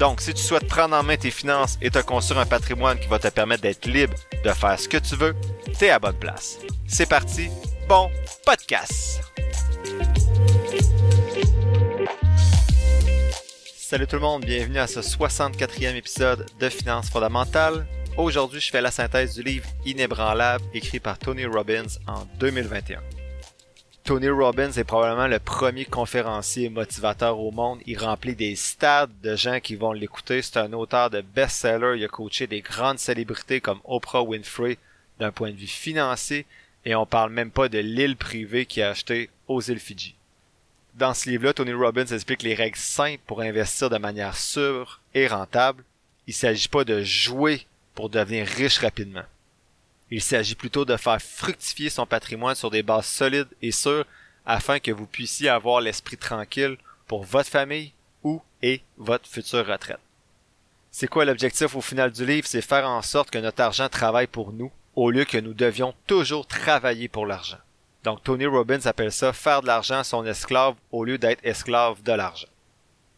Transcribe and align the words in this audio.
Donc, 0.00 0.22
si 0.22 0.32
tu 0.32 0.42
souhaites 0.42 0.66
prendre 0.66 0.96
en 0.96 1.02
main 1.02 1.18
tes 1.18 1.30
finances 1.30 1.76
et 1.82 1.90
te 1.90 1.98
construire 1.98 2.40
un 2.40 2.46
patrimoine 2.46 2.98
qui 2.98 3.06
va 3.06 3.18
te 3.18 3.28
permettre 3.28 3.60
d'être 3.60 3.84
libre 3.84 4.14
de 4.42 4.50
faire 4.50 4.80
ce 4.80 4.88
que 4.88 4.96
tu 4.96 5.14
veux, 5.14 5.36
t'es 5.78 5.90
à 5.90 5.98
bonne 5.98 6.18
place. 6.18 6.58
C'est 6.86 7.06
parti, 7.06 7.50
bon 7.86 8.10
podcast! 8.46 9.20
Salut 13.76 14.06
tout 14.06 14.16
le 14.16 14.22
monde, 14.22 14.46
bienvenue 14.46 14.78
à 14.78 14.86
ce 14.86 15.00
64e 15.00 15.94
épisode 15.94 16.46
de 16.58 16.68
Finances 16.70 17.10
fondamentales. 17.10 17.86
Aujourd'hui, 18.16 18.60
je 18.60 18.70
fais 18.70 18.80
la 18.80 18.90
synthèse 18.90 19.34
du 19.34 19.42
livre 19.42 19.68
Inébranlable 19.84 20.64
écrit 20.72 21.00
par 21.00 21.18
Tony 21.18 21.44
Robbins 21.44 21.98
en 22.06 22.24
2021. 22.38 23.00
Tony 24.04 24.28
Robbins 24.28 24.72
est 24.72 24.84
probablement 24.84 25.28
le 25.28 25.38
premier 25.38 25.84
conférencier 25.84 26.68
motivateur 26.68 27.38
au 27.38 27.50
monde. 27.50 27.80
Il 27.86 27.98
remplit 27.98 28.34
des 28.34 28.56
stades 28.56 29.10
de 29.22 29.36
gens 29.36 29.60
qui 29.60 29.76
vont 29.76 29.92
l'écouter. 29.92 30.42
C'est 30.42 30.56
un 30.56 30.72
auteur 30.72 31.10
de 31.10 31.20
best-seller. 31.20 31.96
Il 31.96 32.04
a 32.04 32.08
coaché 32.08 32.46
des 32.46 32.60
grandes 32.60 32.98
célébrités 32.98 33.60
comme 33.60 33.80
Oprah 33.84 34.22
Winfrey 34.22 34.78
d'un 35.18 35.30
point 35.30 35.50
de 35.50 35.56
vue 35.56 35.66
financier. 35.66 36.46
Et 36.84 36.94
on 36.94 37.06
parle 37.06 37.30
même 37.30 37.50
pas 37.50 37.68
de 37.68 37.78
l'île 37.78 38.16
privée 38.16 38.66
qu'il 38.66 38.82
a 38.82 38.90
acheté 38.90 39.28
aux 39.46 39.60
îles 39.60 39.78
Fidji. 39.78 40.14
Dans 40.94 41.14
ce 41.14 41.28
livre-là, 41.28 41.52
Tony 41.52 41.72
Robbins 41.72 42.06
explique 42.06 42.42
les 42.42 42.54
règles 42.54 42.78
simples 42.78 43.20
pour 43.26 43.42
investir 43.42 43.90
de 43.90 43.98
manière 43.98 44.36
sûre 44.36 45.00
et 45.14 45.28
rentable. 45.28 45.84
Il 46.26 46.34
s'agit 46.34 46.68
pas 46.68 46.84
de 46.84 47.02
jouer 47.02 47.66
pour 47.94 48.08
devenir 48.08 48.46
riche 48.46 48.78
rapidement. 48.78 49.24
Il 50.10 50.22
s'agit 50.22 50.54
plutôt 50.54 50.84
de 50.84 50.96
faire 50.96 51.22
fructifier 51.22 51.90
son 51.90 52.06
patrimoine 52.06 52.54
sur 52.54 52.70
des 52.70 52.82
bases 52.82 53.06
solides 53.06 53.48
et 53.62 53.70
sûres 53.70 54.06
afin 54.44 54.80
que 54.80 54.90
vous 54.90 55.06
puissiez 55.06 55.48
avoir 55.48 55.80
l'esprit 55.80 56.16
tranquille 56.16 56.76
pour 57.06 57.24
votre 57.24 57.48
famille 57.48 57.92
ou 58.24 58.42
et 58.62 58.82
votre 58.96 59.28
future 59.28 59.66
retraite. 59.66 60.00
C'est 60.90 61.06
quoi 61.06 61.24
l'objectif 61.24 61.76
au 61.76 61.80
final 61.80 62.10
du 62.10 62.26
livre? 62.26 62.48
C'est 62.48 62.62
faire 62.62 62.88
en 62.88 63.02
sorte 63.02 63.30
que 63.30 63.38
notre 63.38 63.62
argent 63.62 63.88
travaille 63.88 64.26
pour 64.26 64.52
nous 64.52 64.72
au 64.96 65.10
lieu 65.10 65.24
que 65.24 65.38
nous 65.38 65.54
devions 65.54 65.94
toujours 66.06 66.46
travailler 66.46 67.08
pour 67.08 67.26
l'argent. 67.26 67.58
Donc 68.02 68.22
Tony 68.24 68.46
Robbins 68.46 68.86
appelle 68.86 69.12
ça 69.12 69.32
faire 69.32 69.62
de 69.62 69.66
l'argent 69.66 70.02
son 70.02 70.26
esclave 70.26 70.74
au 70.90 71.04
lieu 71.04 71.18
d'être 71.18 71.44
esclave 71.44 72.02
de 72.02 72.12
l'argent. 72.12 72.48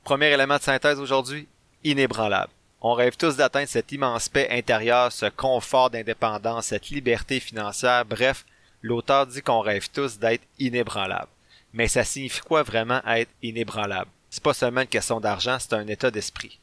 Premier 0.05 0.27
élément 0.27 0.57
de 0.57 0.63
synthèse 0.63 0.98
aujourd'hui, 0.98 1.48
inébranlable. 1.85 2.53
On 2.84 2.94
rêve 2.94 3.16
tous 3.16 3.36
d'atteindre 3.36 3.69
cet 3.69 3.92
immense 3.92 4.28
paix 4.28 4.48
intérieur, 4.50 5.12
ce 5.12 5.27
confort 5.27 5.88
d'indépendance, 5.88 6.66
cette 6.66 6.91
liberté 6.91 7.39
financière. 7.39 8.05
Bref, 8.05 8.44
l'auteur 8.83 9.28
dit 9.28 9.41
qu'on 9.41 9.61
rêve 9.61 9.89
tous 9.89 10.19
d'être 10.19 10.42
inébranlable. 10.58 11.28
Mais 11.72 11.86
ça 11.86 12.02
signifie 12.02 12.41
quoi 12.41 12.64
vraiment 12.64 13.00
être 13.06 13.30
inébranlable? 13.41 14.11
C'est 14.30 14.42
pas 14.42 14.52
seulement 14.52 14.80
une 14.80 14.89
question 14.89 15.20
d'argent, 15.20 15.58
c'est 15.61 15.74
un 15.74 15.86
état 15.86 16.11
d'esprit. 16.11 16.58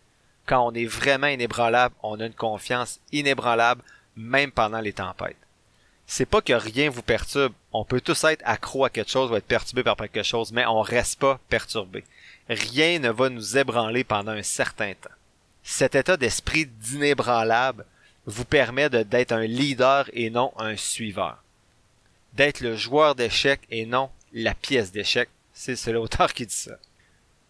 Quand 0.46 0.68
on 0.68 0.74
est 0.74 0.86
vraiment 0.86 1.28
inébranlable, 1.28 1.96
on 2.04 2.20
a 2.20 2.26
une 2.26 2.34
confiance 2.34 3.00
inébranlable, 3.14 3.82
même 4.18 4.52
pendant 4.52 4.82
les 4.82 4.92
tempêtes. 4.92 5.38
C'est 6.06 6.26
pas 6.26 6.42
que 6.42 6.52
rien 6.52 6.90
vous 6.90 7.02
perturbe. 7.02 7.54
On 7.72 7.86
peut 7.86 8.02
tous 8.02 8.26
être 8.26 8.44
accro 8.44 8.84
à 8.84 8.90
quelque 8.90 9.12
chose 9.12 9.32
ou 9.32 9.38
être 9.38 9.46
perturbé 9.46 9.84
par 9.84 9.96
quelque 9.96 10.24
chose, 10.24 10.52
mais 10.52 10.66
on 10.66 10.82
reste 10.82 11.18
pas 11.18 11.40
perturbé. 11.48 12.04
Rien 12.50 13.00
ne 13.00 13.10
va 13.10 13.30
nous 13.30 13.58
ébranler 13.58 14.04
pendant 14.04 14.34
un 14.34 14.44
certain 14.44 14.94
temps. 14.96 15.10
Cet 15.64 15.96
état 15.96 16.18
d'esprit 16.18 16.66
d'inébranlable 16.66 17.86
vous 18.26 18.46
permet 18.46 18.90
d'être 18.90 19.32
un 19.32 19.46
leader 19.46 20.10
et 20.14 20.30
non 20.30 20.52
un 20.58 20.76
suiveur. 20.76 21.44
D'être 22.34 22.62
le 22.62 22.76
joueur 22.76 23.16
d'échecs 23.16 23.62
et 23.70 23.86
non 23.86 24.10
la 24.34 24.54
pièce 24.54 24.92
d'échecs. 24.92 25.30
C'est 25.54 25.92
l'auteur 25.92 26.34
qui 26.34 26.46
dit 26.46 26.54
ça. 26.54 26.78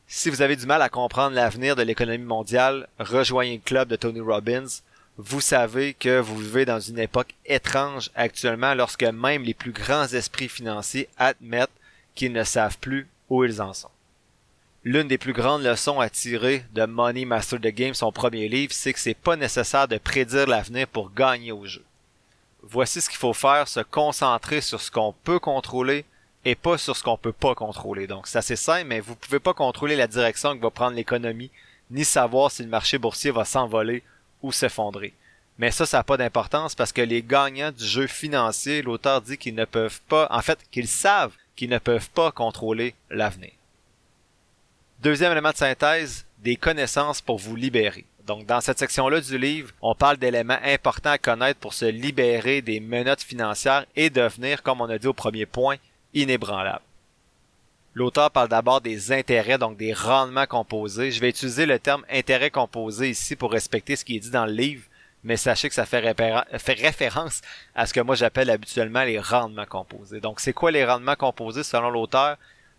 Si 0.07 0.29
vous 0.29 0.41
avez 0.41 0.55
du 0.55 0.65
mal 0.65 0.81
à 0.81 0.89
comprendre 0.89 1.35
l'avenir 1.35 1.75
de 1.75 1.83
l'économie 1.83 2.23
mondiale, 2.23 2.87
rejoignez 2.97 3.57
le 3.57 3.61
club 3.61 3.89
de 3.89 3.95
Tony 3.95 4.21
Robbins. 4.21 4.81
Vous 5.17 5.41
savez 5.41 5.93
que 5.93 6.19
vous 6.19 6.37
vivez 6.37 6.65
dans 6.65 6.79
une 6.79 6.97
époque 6.97 7.35
étrange 7.45 8.09
actuellement 8.15 8.73
lorsque 8.73 9.03
même 9.03 9.43
les 9.43 9.53
plus 9.53 9.71
grands 9.71 10.07
esprits 10.07 10.49
financiers 10.49 11.09
admettent 11.17 11.69
qu'ils 12.15 12.31
ne 12.31 12.43
savent 12.43 12.77
plus 12.79 13.07
où 13.29 13.43
ils 13.43 13.61
en 13.61 13.73
sont 13.73 13.91
l'une 14.83 15.07
des 15.07 15.17
plus 15.17 15.33
grandes 15.33 15.63
leçons 15.63 15.99
à 15.99 16.09
tirer 16.09 16.63
de 16.71 16.85
Money 16.85 17.25
Master 17.25 17.59
the 17.59 17.67
Game, 17.67 17.93
son 17.93 18.11
premier 18.11 18.47
livre, 18.47 18.73
c'est 18.73 18.93
que 18.93 18.99
c'est 18.99 19.13
pas 19.13 19.35
nécessaire 19.35 19.87
de 19.87 19.97
prédire 19.97 20.47
l'avenir 20.47 20.87
pour 20.87 21.13
gagner 21.13 21.51
au 21.51 21.65
jeu. 21.65 21.83
Voici 22.63 23.01
ce 23.01 23.09
qu'il 23.09 23.17
faut 23.17 23.33
faire, 23.33 23.67
se 23.67 23.81
concentrer 23.81 24.61
sur 24.61 24.79
ce 24.81 24.91
qu'on 24.91 25.13
peut 25.23 25.39
contrôler 25.39 26.05
et 26.45 26.55
pas 26.55 26.77
sur 26.77 26.95
ce 26.95 27.03
qu'on 27.03 27.17
peut 27.17 27.33
pas 27.33 27.55
contrôler. 27.55 28.07
Donc 28.07 28.27
c'est 28.27 28.37
assez 28.37 28.55
simple, 28.55 28.87
mais 28.87 28.99
vous 28.99 29.15
pouvez 29.15 29.39
pas 29.39 29.53
contrôler 29.53 29.95
la 29.95 30.07
direction 30.07 30.55
que 30.55 30.61
va 30.61 30.69
prendre 30.69 30.95
l'économie, 30.95 31.51
ni 31.91 32.05
savoir 32.05 32.51
si 32.51 32.63
le 32.63 32.69
marché 32.69 32.97
boursier 32.97 33.31
va 33.31 33.45
s'envoler 33.45 34.03
ou 34.41 34.51
s'effondrer. 34.51 35.13
Mais 35.57 35.71
ça, 35.71 35.85
ça 35.85 35.97
n'a 35.97 36.03
pas 36.03 36.15
d'importance 36.15 36.73
parce 36.73 36.93
que 36.93 37.01
les 37.01 37.21
gagnants 37.21 37.71
du 37.71 37.83
jeu 37.83 38.07
financier, 38.07 38.81
l'auteur 38.81 39.21
dit 39.21 39.37
qu'ils 39.37 39.55
ne 39.55 39.65
peuvent 39.65 39.99
pas, 40.07 40.27
en 40.31 40.41
fait, 40.41 40.59
qu'ils 40.71 40.87
savent 40.87 41.33
qu'ils 41.57 41.69
ne 41.69 41.79
peuvent 41.79 42.09
pas 42.11 42.31
contrôler 42.31 42.95
l'avenir. 43.09 43.51
Deuxième 45.01 45.31
élément 45.31 45.51
de 45.51 45.55
synthèse, 45.55 46.25
des 46.39 46.57
connaissances 46.57 47.21
pour 47.21 47.37
vous 47.37 47.55
libérer. 47.55 48.03
Donc, 48.27 48.45
dans 48.45 48.59
cette 48.59 48.79
section-là 48.79 49.21
du 49.21 49.37
livre, 49.37 49.71
on 49.81 49.95
parle 49.95 50.17
d'éléments 50.17 50.59
importants 50.61 51.11
à 51.11 51.17
connaître 51.17 51.57
pour 51.61 51.73
se 51.73 51.85
libérer 51.85 52.61
des 52.61 52.81
menottes 52.81 53.21
financières 53.21 53.85
et 53.95 54.09
devenir, 54.09 54.61
comme 54.61 54.81
on 54.81 54.89
a 54.89 54.97
dit 54.97 55.07
au 55.07 55.13
premier 55.13 55.45
point, 55.45 55.77
inébranlable. 56.13 56.81
L'auteur 57.93 58.29
parle 58.29 58.49
d'abord 58.49 58.81
des 58.81 59.13
intérêts, 59.13 59.57
donc 59.57 59.77
des 59.77 59.93
rendements 59.93 60.45
composés. 60.45 61.11
Je 61.11 61.21
vais 61.21 61.29
utiliser 61.29 61.65
le 61.65 61.79
terme 61.79 62.03
intérêt 62.11 62.51
composé 62.51 63.09
ici 63.09 63.37
pour 63.37 63.53
respecter 63.53 63.95
ce 63.95 64.03
qui 64.03 64.17
est 64.17 64.19
dit 64.19 64.31
dans 64.31 64.45
le 64.45 64.51
livre, 64.51 64.83
mais 65.23 65.37
sachez 65.37 65.69
que 65.69 65.75
ça 65.75 65.85
fait, 65.85 66.13
fait 66.59 66.73
référence 66.73 67.39
à 67.73 67.85
ce 67.85 67.93
que 67.93 68.01
moi 68.01 68.15
j'appelle 68.15 68.49
habituellement 68.49 69.05
les 69.05 69.19
rendements 69.19 69.65
composés. 69.65 70.19
Donc, 70.19 70.41
c'est 70.41 70.51
quoi 70.51 70.71
les 70.71 70.83
rendements 70.83 71.15
composés 71.15 71.63
selon 71.63 71.89
l'auteur? 71.89 72.35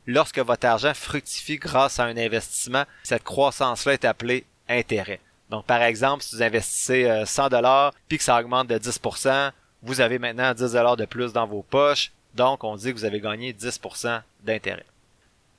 Lorsque 0.06 0.38
votre 0.38 0.66
argent 0.66 0.94
fructifie 0.94 1.56
grâce 1.56 1.98
à 1.98 2.04
un 2.04 2.16
investissement, 2.16 2.84
cette 3.02 3.24
croissance-là 3.24 3.94
est 3.94 4.04
appelée 4.04 4.44
intérêt. 4.68 5.20
Donc, 5.50 5.64
par 5.64 5.82
exemple, 5.82 6.22
si 6.22 6.36
vous 6.36 6.42
investissez 6.42 7.24
100 7.26 7.44
euh, 7.44 7.48
dollars 7.48 7.92
puis 8.08 8.18
que 8.18 8.24
ça 8.24 8.40
augmente 8.40 8.68
de 8.68 8.78
10%, 8.78 9.50
vous 9.82 10.00
avez 10.00 10.18
maintenant 10.18 10.54
10 10.54 10.72
dollars 10.72 10.96
de 10.96 11.04
plus 11.04 11.32
dans 11.32 11.46
vos 11.46 11.62
poches. 11.62 12.12
Donc, 12.34 12.62
on 12.62 12.76
dit 12.76 12.92
que 12.92 12.98
vous 12.98 13.04
avez 13.04 13.20
gagné 13.20 13.52
10% 13.52 14.22
d'intérêt. 14.44 14.86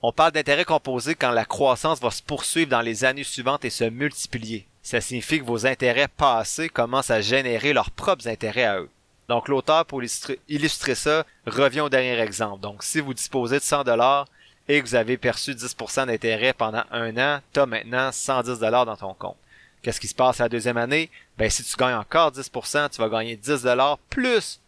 On 0.02 0.12
parle 0.12 0.32
d'intérêt 0.32 0.66
composé 0.66 1.14
quand 1.14 1.32
la 1.32 1.46
croissance 1.46 2.00
va 2.00 2.10
se 2.10 2.24
poursuivre 2.24 2.72
dans 2.72 2.82
les 2.82 3.04
années 3.04 3.24
suivantes 3.24 3.66
et 3.66 3.70
se 3.70 3.84
multiplier. 3.84 4.66
Ça 4.82 5.02
signifie 5.02 5.40
que 5.40 5.46
vos 5.46 5.68
intérêts 5.68 6.08
passés 6.08 6.70
commencent 6.70 7.12
à 7.12 7.22
générer 7.22 7.74
leurs 7.74 7.92
propres 7.92 8.28
intérêts 8.28 8.64
à 8.64 8.80
eux. 8.80 8.90
Donc 9.30 9.48
l'auteur, 9.48 9.86
pour 9.86 10.02
illustrer, 10.04 10.96
ça, 10.96 11.26
revient 11.46 11.82
au 11.82 11.90
dernier 11.90 12.20
exemple. 12.20 12.62
Donc 12.62 12.84
si 12.84 13.00
vous 13.00 13.14
disposez 13.14 13.60
de 13.60 13.64
100 13.64 13.84
dollars 13.84 14.28
et 14.68 14.82
que 14.82 14.88
vous 14.88 14.96
avez 14.96 15.18
perçu 15.18 15.52
10% 15.52 16.08
d'intérêt 16.08 16.54
pendant 16.54 16.84
un 16.92 17.16
an, 17.18 17.40
tu 17.54 17.60
as 17.60 17.66
maintenant 17.66 18.12
110 18.12 18.60
dollars 18.60 18.86
dans 18.86 18.98
ton 18.98 19.14
compte. 19.14 19.38
Qu'est-ce 19.82 20.00
qui 20.00 20.08
se 20.08 20.16
passe 20.16 20.38
la 20.38 20.50
deuxième 20.50 20.78
année? 20.78 21.10
Ben, 21.38 21.50
si 21.50 21.64
tu 21.64 21.76
gagnes 21.76 21.96
encore 21.96 22.32
10%, 22.32 22.90
tu 22.90 23.02
vas 23.02 23.10
gagner 23.10 23.36
10 23.36 23.64
dollars 23.64 23.98
plus 24.10 24.60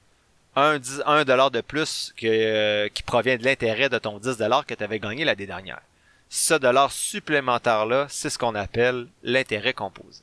un, 0.55 0.79
1 1.05 1.25
dollar 1.25 1.51
de 1.51 1.61
plus 1.61 2.13
que, 2.17 2.87
qui 2.89 3.03
provient 3.03 3.37
de 3.37 3.43
l'intérêt 3.43 3.89
de 3.89 3.97
ton 3.97 4.19
10 4.19 4.37
dollars 4.37 4.65
que 4.65 4.73
tu 4.73 4.83
avais 4.83 4.99
gagné 4.99 5.25
l'année 5.25 5.45
dernière. 5.45 5.81
Ce 6.29 6.53
dollar 6.55 6.91
supplémentaire-là, 6.91 8.07
c'est 8.09 8.29
ce 8.29 8.39
qu'on 8.39 8.55
appelle 8.55 9.07
l'intérêt 9.23 9.73
composé. 9.73 10.21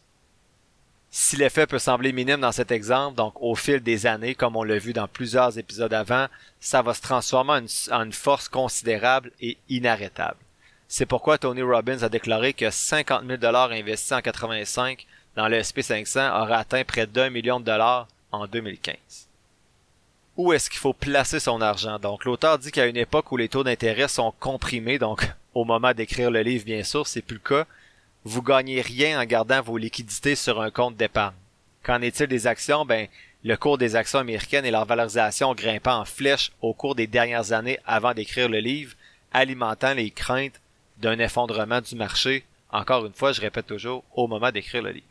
Si 1.12 1.36
l'effet 1.36 1.66
peut 1.66 1.80
sembler 1.80 2.12
minime 2.12 2.40
dans 2.40 2.52
cet 2.52 2.70
exemple, 2.70 3.16
donc 3.16 3.34
au 3.40 3.56
fil 3.56 3.80
des 3.80 4.06
années, 4.06 4.36
comme 4.36 4.54
on 4.54 4.62
l'a 4.62 4.78
vu 4.78 4.92
dans 4.92 5.08
plusieurs 5.08 5.58
épisodes 5.58 5.92
avant, 5.92 6.28
ça 6.60 6.82
va 6.82 6.94
se 6.94 7.02
transformer 7.02 7.64
en 7.90 8.04
une, 8.04 8.12
force 8.12 8.48
considérable 8.48 9.32
et 9.40 9.56
inarrêtable. 9.68 10.36
C'est 10.86 11.06
pourquoi 11.06 11.36
Tony 11.36 11.62
Robbins 11.62 12.02
a 12.04 12.08
déclaré 12.08 12.52
que 12.52 12.70
50 12.70 13.26
000 13.26 13.38
dollars 13.38 13.72
investis 13.72 14.12
en 14.12 14.20
85 14.20 15.04
dans 15.34 15.48
le 15.48 15.58
SP500 15.60 16.30
aura 16.30 16.58
atteint 16.58 16.84
près 16.84 17.08
d'un 17.08 17.28
million 17.30 17.58
de 17.58 17.64
dollars 17.64 18.06
en 18.30 18.46
2015. 18.46 18.96
Où 20.36 20.52
est-ce 20.52 20.70
qu'il 20.70 20.78
faut 20.78 20.92
placer 20.92 21.40
son 21.40 21.60
argent? 21.60 21.98
Donc, 21.98 22.24
l'auteur 22.24 22.58
dit 22.58 22.70
qu'à 22.70 22.86
une 22.86 22.96
époque 22.96 23.32
où 23.32 23.36
les 23.36 23.48
taux 23.48 23.64
d'intérêt 23.64 24.08
sont 24.08 24.32
comprimés, 24.38 24.98
donc 24.98 25.28
au 25.54 25.64
moment 25.64 25.92
d'écrire 25.92 26.30
le 26.30 26.42
livre, 26.42 26.64
bien 26.64 26.84
sûr, 26.84 27.06
c'est 27.06 27.22
plus 27.22 27.40
le 27.42 27.48
cas, 27.48 27.66
vous 28.24 28.42
gagnez 28.42 28.80
rien 28.80 29.20
en 29.20 29.24
gardant 29.24 29.62
vos 29.62 29.78
liquidités 29.78 30.34
sur 30.34 30.60
un 30.60 30.70
compte 30.70 30.96
d'épargne. 30.96 31.34
Qu'en 31.82 32.02
est-il 32.02 32.26
des 32.26 32.46
actions? 32.46 32.84
Ben, 32.84 33.08
le 33.42 33.56
cours 33.56 33.78
des 33.78 33.96
actions 33.96 34.18
américaines 34.18 34.66
et 34.66 34.70
leur 34.70 34.84
valorisation 34.84 35.54
grimpant 35.54 36.00
en 36.00 36.04
flèche 36.04 36.52
au 36.60 36.74
cours 36.74 36.94
des 36.94 37.06
dernières 37.06 37.52
années 37.52 37.78
avant 37.86 38.12
d'écrire 38.12 38.48
le 38.48 38.58
livre, 38.58 38.94
alimentant 39.32 39.94
les 39.94 40.10
craintes 40.10 40.60
d'un 40.98 41.18
effondrement 41.18 41.80
du 41.80 41.94
marché, 41.96 42.44
encore 42.72 43.06
une 43.06 43.14
fois, 43.14 43.32
je 43.32 43.40
répète 43.40 43.66
toujours, 43.66 44.04
au 44.14 44.28
moment 44.28 44.52
d'écrire 44.52 44.82
le 44.82 44.90
livre. 44.90 45.06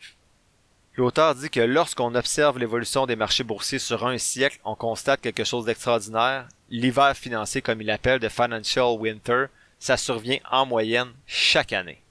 L'auteur 0.96 1.36
dit 1.36 1.50
que 1.50 1.60
lorsqu'on 1.60 2.16
observe 2.16 2.60
l'évolution 2.60 3.06
des 3.06 3.16
marchés 3.16 3.44
boursiers 3.44 3.80
sur 3.80 4.06
un 4.06 4.18
siècle, 4.18 4.60
on 4.64 4.76
constate 4.76 5.22
quelque 5.22 5.44
chose 5.44 5.66
d'extraordinaire. 5.66 6.48
L'hiver 6.70 7.16
financier, 7.16 7.62
comme 7.62 7.82
il 7.82 7.88
l'appelle, 7.88 8.20
de 8.20 8.30
Financial 8.30 8.98
Winter, 8.98 9.46
ça 9.80 9.98
survient 9.98 10.40
en 10.52 10.66
moyenne 10.66 11.12
chaque 11.26 11.74
année. 11.74 12.02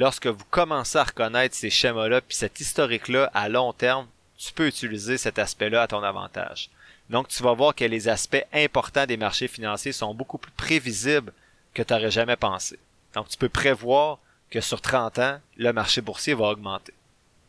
Lorsque 0.00 0.28
vous 0.28 0.46
commencez 0.48 0.96
à 0.96 1.04
reconnaître 1.04 1.54
ces 1.54 1.68
schémas-là, 1.68 2.22
puis 2.22 2.34
cet 2.34 2.58
historique-là 2.58 3.30
à 3.34 3.50
long 3.50 3.74
terme, 3.74 4.06
tu 4.38 4.50
peux 4.50 4.66
utiliser 4.66 5.18
cet 5.18 5.38
aspect-là 5.38 5.82
à 5.82 5.88
ton 5.88 6.02
avantage. 6.02 6.70
Donc, 7.10 7.28
tu 7.28 7.42
vas 7.42 7.52
voir 7.52 7.74
que 7.74 7.84
les 7.84 8.08
aspects 8.08 8.46
importants 8.54 9.04
des 9.04 9.18
marchés 9.18 9.46
financiers 9.46 9.92
sont 9.92 10.14
beaucoup 10.14 10.38
plus 10.38 10.52
prévisibles 10.52 11.34
que 11.74 11.82
tu 11.82 11.92
n'aurais 11.92 12.10
jamais 12.10 12.36
pensé. 12.36 12.78
Donc, 13.12 13.28
tu 13.28 13.36
peux 13.36 13.50
prévoir 13.50 14.16
que 14.50 14.62
sur 14.62 14.80
30 14.80 15.18
ans, 15.18 15.38
le 15.58 15.70
marché 15.74 16.00
boursier 16.00 16.32
va 16.32 16.46
augmenter. 16.46 16.94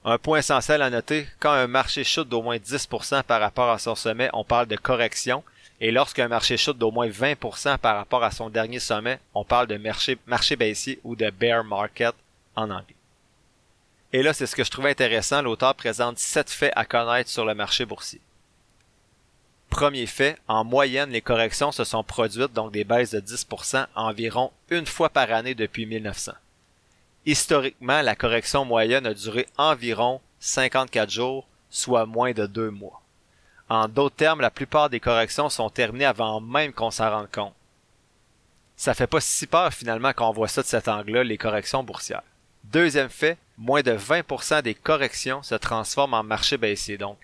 Un 0.04 0.18
point 0.18 0.40
essentiel 0.40 0.82
à 0.82 0.90
noter, 0.90 1.28
quand 1.40 1.54
un 1.54 1.68
marché 1.68 2.04
chute 2.04 2.28
d'au 2.28 2.42
moins 2.42 2.58
10% 2.58 3.24
par 3.24 3.40
rapport 3.40 3.70
à 3.70 3.80
son 3.80 3.96
sommet, 3.96 4.30
on 4.34 4.44
parle 4.44 4.68
de 4.68 4.76
correction, 4.76 5.42
et 5.80 5.92
lorsqu'un 5.92 6.28
marché 6.28 6.58
chute 6.58 6.78
d'au 6.78 6.92
moins 6.92 7.08
20% 7.08 7.78
par 7.78 7.96
rapport 7.96 8.26
à 8.26 8.32
son 8.32 8.50
dernier 8.50 8.80
sommet, 8.80 9.22
on 9.34 9.46
parle 9.46 9.68
de 9.68 9.78
marché, 9.78 10.18
marché 10.28 10.58
baissier 10.58 11.00
ou 11.06 11.16
de 11.16 11.30
bear 11.30 11.64
market 11.64 12.14
en 12.62 12.70
anglais. 12.70 12.96
Et 14.14 14.24
là, 14.24 14.34
c'est 14.34 14.46
ce 14.46 14.56
que 14.56 14.64
je 14.64 14.72
trouvais 14.72 14.92
intéressant, 14.92 15.42
l'auteur 15.42 15.76
présente 15.76 16.20
sept 16.20 16.50
faits 16.50 16.74
à 16.76 16.86
connaître 16.86 17.30
sur 17.30 17.46
le 17.46 17.56
marché 17.56 17.86
boursier. 17.86 18.22
Premier 19.70 20.06
fait, 20.06 20.38
en 20.50 20.66
moyenne, 20.66 21.12
les 21.12 21.22
corrections 21.22 21.72
se 21.72 21.86
sont 21.86 22.04
produites, 22.04 22.52
donc 22.52 22.74
des 22.74 22.84
baisses 22.84 23.12
de 23.12 23.22
10%, 23.22 23.88
environ 23.96 24.52
une 24.70 24.86
fois 24.86 25.10
par 25.10 25.32
année 25.32 25.56
depuis 25.56 25.86
1900. 25.86 26.34
Historiquement, 27.26 28.02
la 28.02 28.16
correction 28.16 28.66
moyenne 28.66 29.06
a 29.06 29.14
duré 29.14 29.48
environ 29.58 30.20
54 30.42 31.10
jours, 31.10 31.48
soit 31.70 32.06
moins 32.06 32.34
de 32.34 32.48
deux 32.48 32.70
mois. 32.70 33.02
En 33.70 33.88
d'autres 33.88 34.18
termes, 34.18 34.42
la 34.42 34.52
plupart 34.52 34.90
des 34.90 35.00
corrections 35.00 35.50
sont 35.50 35.70
terminées 35.70 36.04
avant 36.04 36.42
même 36.42 36.74
qu'on 36.74 36.92
s'en 36.92 37.10
rende 37.10 37.32
compte. 37.32 37.54
Ça 38.76 38.94
fait 38.94 39.08
pas 39.08 39.22
si 39.22 39.48
peur 39.48 39.72
finalement 39.72 40.12
quand 40.12 40.28
on 40.28 40.34
voit 40.34 40.50
ça 40.50 40.64
de 40.64 40.68
cet 40.68 40.90
angle-là, 40.90 41.24
les 41.24 41.38
corrections 41.38 41.84
boursières. 41.84 42.24
Deuxième 42.66 43.10
fait, 43.10 43.38
moins 43.58 43.82
de 43.82 43.92
20% 43.92 44.62
des 44.62 44.76
corrections 44.76 45.44
se 45.44 45.56
transforment 45.56 46.14
en 46.14 46.24
marché 46.24 46.58
baissier. 46.58 46.98
Donc, 46.98 47.18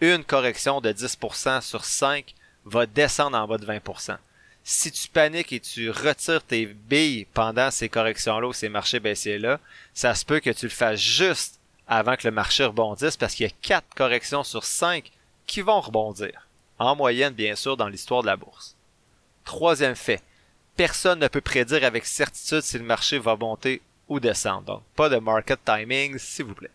une 0.00 0.24
correction 0.24 0.80
de 0.80 0.92
10% 0.92 1.60
sur 1.60 1.84
5 1.84 2.34
va 2.64 2.86
descendre 2.86 3.36
en 3.36 3.46
bas 3.46 3.58
de 3.58 3.66
20%. 3.66 4.16
Si 4.62 4.92
tu 4.92 5.08
paniques 5.08 5.52
et 5.52 5.60
tu 5.60 5.90
retires 5.90 6.42
tes 6.42 6.66
billes 6.66 7.26
pendant 7.32 7.70
ces 7.70 7.88
corrections-là 7.88 8.46
ou 8.46 8.52
ces 8.52 8.68
marchés 8.68 9.00
baissiers-là, 9.00 9.58
ça 9.94 10.14
se 10.14 10.24
peut 10.24 10.40
que 10.40 10.50
tu 10.50 10.66
le 10.66 10.70
fasses 10.70 11.00
juste 11.00 11.58
avant 11.88 12.16
que 12.16 12.28
le 12.28 12.32
marché 12.32 12.64
rebondisse 12.64 13.16
parce 13.16 13.34
qu'il 13.34 13.46
y 13.46 13.50
a 13.50 13.54
4 13.62 13.94
corrections 13.94 14.44
sur 14.44 14.64
5 14.64 15.10
qui 15.46 15.60
vont 15.62 15.80
rebondir. 15.80 16.46
En 16.78 16.94
moyenne, 16.94 17.34
bien 17.34 17.56
sûr, 17.56 17.76
dans 17.76 17.88
l'histoire 17.88 18.22
de 18.22 18.26
la 18.26 18.36
bourse. 18.36 18.76
Troisième 19.44 19.96
fait. 19.96 20.22
Personne 20.76 21.18
ne 21.18 21.28
peut 21.28 21.40
prédire 21.40 21.84
avec 21.84 22.06
certitude 22.06 22.62
si 22.62 22.78
le 22.78 22.84
marché 22.84 23.18
va 23.18 23.36
monter 23.36 23.82
ou 24.10 24.20
descendre. 24.20 24.64
Donc, 24.64 24.82
pas 24.94 25.08
de 25.08 25.16
market 25.16 25.60
timing, 25.64 26.18
s'il 26.18 26.44
vous 26.44 26.54
plaît. 26.54 26.70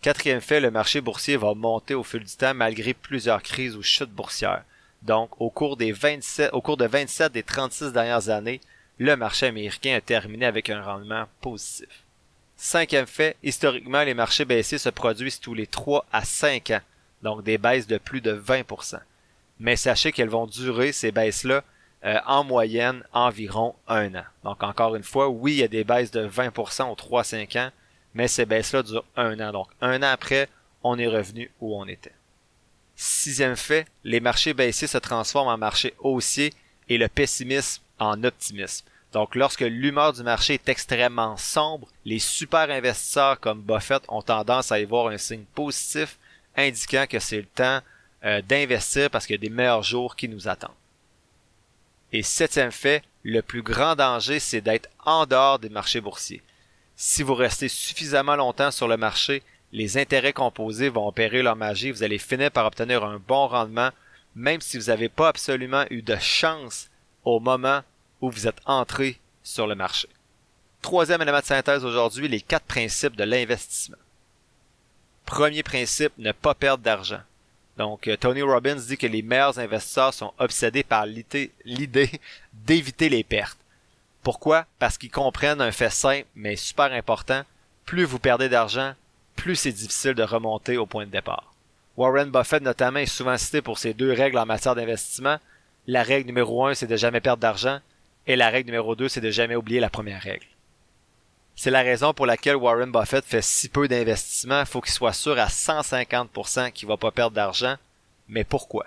Quatrième 0.00 0.40
fait, 0.40 0.60
le 0.60 0.70
marché 0.70 1.02
boursier 1.02 1.36
va 1.36 1.52
monter 1.52 1.94
au 1.94 2.04
fil 2.04 2.22
du 2.22 2.36
temps 2.36 2.54
malgré 2.54 2.94
plusieurs 2.94 3.42
crises 3.42 3.76
ou 3.76 3.82
chutes 3.82 4.10
boursières. 4.10 4.64
Donc, 5.02 5.38
au 5.40 5.50
cours, 5.50 5.76
des 5.76 5.92
27, 5.92 6.50
au 6.54 6.62
cours 6.62 6.76
de 6.76 6.86
27 6.86 7.32
des 7.32 7.42
36 7.42 7.92
dernières 7.92 8.28
années, 8.28 8.60
le 8.98 9.16
marché 9.16 9.46
américain 9.46 9.96
a 9.96 10.00
terminé 10.00 10.46
avec 10.46 10.70
un 10.70 10.82
rendement 10.82 11.26
positif. 11.40 12.04
Cinquième 12.56 13.06
fait, 13.06 13.36
historiquement, 13.42 14.02
les 14.02 14.14
marchés 14.14 14.46
baissiers 14.46 14.78
se 14.78 14.88
produisent 14.88 15.40
tous 15.40 15.54
les 15.54 15.66
3 15.66 16.06
à 16.12 16.24
5 16.24 16.70
ans, 16.70 16.80
donc 17.22 17.42
des 17.42 17.58
baisses 17.58 17.86
de 17.86 17.98
plus 17.98 18.20
de 18.20 18.32
20%. 18.32 18.98
Mais 19.58 19.76
sachez 19.76 20.12
qu'elles 20.12 20.30
vont 20.30 20.46
durer, 20.46 20.92
ces 20.92 21.12
baisses-là, 21.12 21.64
euh, 22.06 22.20
en 22.26 22.44
moyenne 22.44 23.02
environ 23.12 23.74
un 23.88 24.14
an. 24.14 24.24
Donc 24.44 24.62
encore 24.62 24.94
une 24.94 25.02
fois, 25.02 25.28
oui, 25.28 25.54
il 25.54 25.58
y 25.58 25.62
a 25.64 25.68
des 25.68 25.84
baisses 25.84 26.12
de 26.12 26.26
20% 26.28 26.90
aux 26.90 26.94
3-5 26.94 27.58
ans, 27.58 27.70
mais 28.14 28.28
ces 28.28 28.46
baisses-là 28.46 28.82
durent 28.82 29.04
un 29.16 29.38
an. 29.40 29.52
Donc 29.52 29.68
un 29.80 30.02
an 30.02 30.10
après, 30.12 30.48
on 30.84 30.98
est 30.98 31.08
revenu 31.08 31.50
où 31.60 31.76
on 31.76 31.86
était. 31.86 32.12
Sixième 32.94 33.56
fait, 33.56 33.86
les 34.04 34.20
marchés 34.20 34.54
baissiers 34.54 34.86
se 34.88 34.98
transforment 34.98 35.48
en 35.48 35.58
marchés 35.58 35.94
haussiers 35.98 36.54
et 36.88 36.96
le 36.96 37.08
pessimisme 37.08 37.82
en 37.98 38.22
optimisme. 38.24 38.86
Donc 39.12 39.34
lorsque 39.34 39.60
l'humeur 39.60 40.12
du 40.12 40.22
marché 40.22 40.54
est 40.54 40.68
extrêmement 40.68 41.36
sombre, 41.36 41.88
les 42.04 42.18
super 42.18 42.70
investisseurs 42.70 43.40
comme 43.40 43.62
Buffett 43.62 44.02
ont 44.08 44.22
tendance 44.22 44.70
à 44.70 44.78
y 44.78 44.84
voir 44.84 45.08
un 45.08 45.18
signe 45.18 45.44
positif 45.54 46.18
indiquant 46.56 47.06
que 47.08 47.18
c'est 47.18 47.38
le 47.38 47.46
temps 47.46 47.80
euh, 48.24 48.42
d'investir 48.42 49.10
parce 49.10 49.26
qu'il 49.26 49.34
y 49.34 49.38
a 49.38 49.48
des 49.48 49.50
meilleurs 49.50 49.82
jours 49.82 50.16
qui 50.16 50.28
nous 50.28 50.48
attendent. 50.48 50.70
Et 52.12 52.22
septième 52.22 52.72
fait, 52.72 53.02
le 53.22 53.42
plus 53.42 53.62
grand 53.62 53.96
danger, 53.96 54.38
c'est 54.38 54.60
d'être 54.60 54.88
en 55.04 55.26
dehors 55.26 55.58
des 55.58 55.68
marchés 55.68 56.00
boursiers. 56.00 56.42
Si 56.96 57.22
vous 57.22 57.34
restez 57.34 57.68
suffisamment 57.68 58.36
longtemps 58.36 58.70
sur 58.70 58.88
le 58.88 58.96
marché, 58.96 59.42
les 59.72 59.98
intérêts 59.98 60.32
composés 60.32 60.88
vont 60.88 61.08
opérer 61.08 61.42
leur 61.42 61.56
magie, 61.56 61.90
vous 61.90 62.02
allez 62.02 62.18
finir 62.18 62.50
par 62.50 62.66
obtenir 62.66 63.04
un 63.04 63.18
bon 63.18 63.48
rendement, 63.48 63.90
même 64.34 64.60
si 64.60 64.78
vous 64.78 64.86
n'avez 64.86 65.08
pas 65.08 65.28
absolument 65.28 65.84
eu 65.90 66.02
de 66.02 66.16
chance 66.16 66.88
au 67.24 67.40
moment 67.40 67.82
où 68.20 68.30
vous 68.30 68.46
êtes 68.46 68.60
entré 68.64 69.18
sur 69.42 69.66
le 69.66 69.74
marché. 69.74 70.08
Troisième 70.82 71.20
élément 71.20 71.40
de 71.40 71.44
synthèse 71.44 71.84
aujourd'hui, 71.84 72.28
les 72.28 72.40
quatre 72.40 72.66
principes 72.66 73.16
de 73.16 73.24
l'investissement. 73.24 73.96
Premier 75.24 75.64
principe, 75.64 76.12
ne 76.18 76.32
pas 76.32 76.54
perdre 76.54 76.84
d'argent. 76.84 77.20
Donc, 77.76 78.08
euh, 78.08 78.16
Tony 78.16 78.42
Robbins 78.42 78.76
dit 78.76 78.96
que 78.96 79.06
les 79.06 79.22
meilleurs 79.22 79.58
investisseurs 79.58 80.14
sont 80.14 80.32
obsédés 80.38 80.82
par 80.82 81.06
l'idée 81.06 81.50
d'éviter 82.52 83.08
les 83.08 83.24
pertes. 83.24 83.58
Pourquoi? 84.22 84.66
Parce 84.78 84.98
qu'ils 84.98 85.10
comprennent 85.10 85.60
un 85.60 85.72
fait 85.72 85.90
simple 85.90 86.26
mais 86.34 86.56
super 86.56 86.92
important. 86.92 87.42
Plus 87.84 88.04
vous 88.04 88.18
perdez 88.18 88.48
d'argent, 88.48 88.94
plus 89.36 89.54
c'est 89.54 89.72
difficile 89.72 90.14
de 90.14 90.22
remonter 90.22 90.76
au 90.76 90.86
point 90.86 91.06
de 91.06 91.10
départ. 91.10 91.52
Warren 91.96 92.30
Buffett 92.30 92.62
notamment 92.62 92.98
est 92.98 93.06
souvent 93.06 93.38
cité 93.38 93.62
pour 93.62 93.78
ses 93.78 93.94
deux 93.94 94.12
règles 94.12 94.38
en 94.38 94.46
matière 94.46 94.74
d'investissement. 94.74 95.38
La 95.86 96.02
règle 96.02 96.26
numéro 96.26 96.66
un, 96.66 96.74
c'est 96.74 96.86
de 96.86 96.96
jamais 96.96 97.20
perdre 97.20 97.40
d'argent, 97.40 97.78
et 98.26 98.36
la 98.36 98.50
règle 98.50 98.70
numéro 98.70 98.96
deux, 98.96 99.08
c'est 99.08 99.20
de 99.20 99.30
jamais 99.30 99.54
oublier 99.54 99.80
la 99.80 99.88
première 99.88 100.20
règle. 100.20 100.46
C'est 101.56 101.70
la 101.70 101.80
raison 101.80 102.12
pour 102.12 102.26
laquelle 102.26 102.56
Warren 102.56 102.92
Buffett 102.92 103.24
fait 103.24 103.42
si 103.42 103.70
peu 103.70 103.88
d'investissement. 103.88 104.60
Il 104.60 104.66
faut 104.66 104.82
qu'il 104.82 104.92
soit 104.92 105.14
sûr 105.14 105.38
à 105.38 105.46
150% 105.46 106.70
qu'il 106.70 106.86
va 106.86 106.98
pas 106.98 107.10
perdre 107.10 107.34
d'argent. 107.34 107.76
Mais 108.28 108.44
pourquoi? 108.44 108.84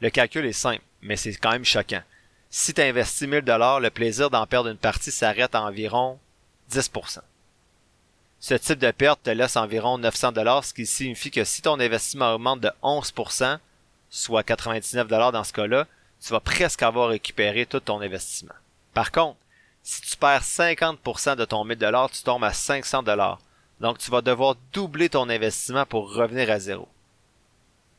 Le 0.00 0.10
calcul 0.10 0.44
est 0.44 0.52
simple, 0.52 0.82
mais 1.00 1.16
c'est 1.16 1.34
quand 1.34 1.52
même 1.52 1.64
choquant. 1.64 2.02
Si 2.50 2.74
tu 2.74 2.82
investis 2.82 3.26
1000 3.26 3.42
dollars, 3.42 3.80
le 3.80 3.90
plaisir 3.90 4.28
d'en 4.28 4.46
perdre 4.46 4.68
une 4.68 4.76
partie 4.76 5.10
s'arrête 5.10 5.54
à 5.54 5.62
environ 5.62 6.18
10%. 6.70 7.20
Ce 8.40 8.54
type 8.54 8.78
de 8.78 8.90
perte 8.90 9.22
te 9.22 9.30
laisse 9.30 9.56
environ 9.56 9.98
900 9.98 10.32
dollars, 10.32 10.64
ce 10.64 10.74
qui 10.74 10.86
signifie 10.86 11.30
que 11.30 11.44
si 11.44 11.62
ton 11.62 11.80
investissement 11.80 12.34
augmente 12.34 12.60
de 12.60 12.70
11%, 12.82 13.58
soit 14.10 14.42
99 14.42 15.08
dollars 15.08 15.32
dans 15.32 15.44
ce 15.44 15.52
cas-là, 15.52 15.86
tu 16.22 16.32
vas 16.32 16.40
presque 16.40 16.82
avoir 16.82 17.08
récupéré 17.08 17.64
tout 17.64 17.80
ton 17.80 18.00
investissement. 18.00 18.54
Par 18.92 19.12
contre, 19.12 19.38
si 19.90 20.02
tu 20.02 20.16
perds 20.16 20.42
50% 20.42 21.34
de 21.34 21.44
ton 21.44 21.64
1000 21.64 21.76
dollars, 21.76 22.10
tu 22.10 22.22
tombes 22.22 22.44
à 22.44 22.52
500 22.52 23.02
dollars. 23.02 23.40
Donc 23.80 23.98
tu 23.98 24.10
vas 24.10 24.20
devoir 24.20 24.54
doubler 24.72 25.08
ton 25.08 25.28
investissement 25.28 25.84
pour 25.84 26.14
revenir 26.14 26.48
à 26.50 26.60
zéro. 26.60 26.86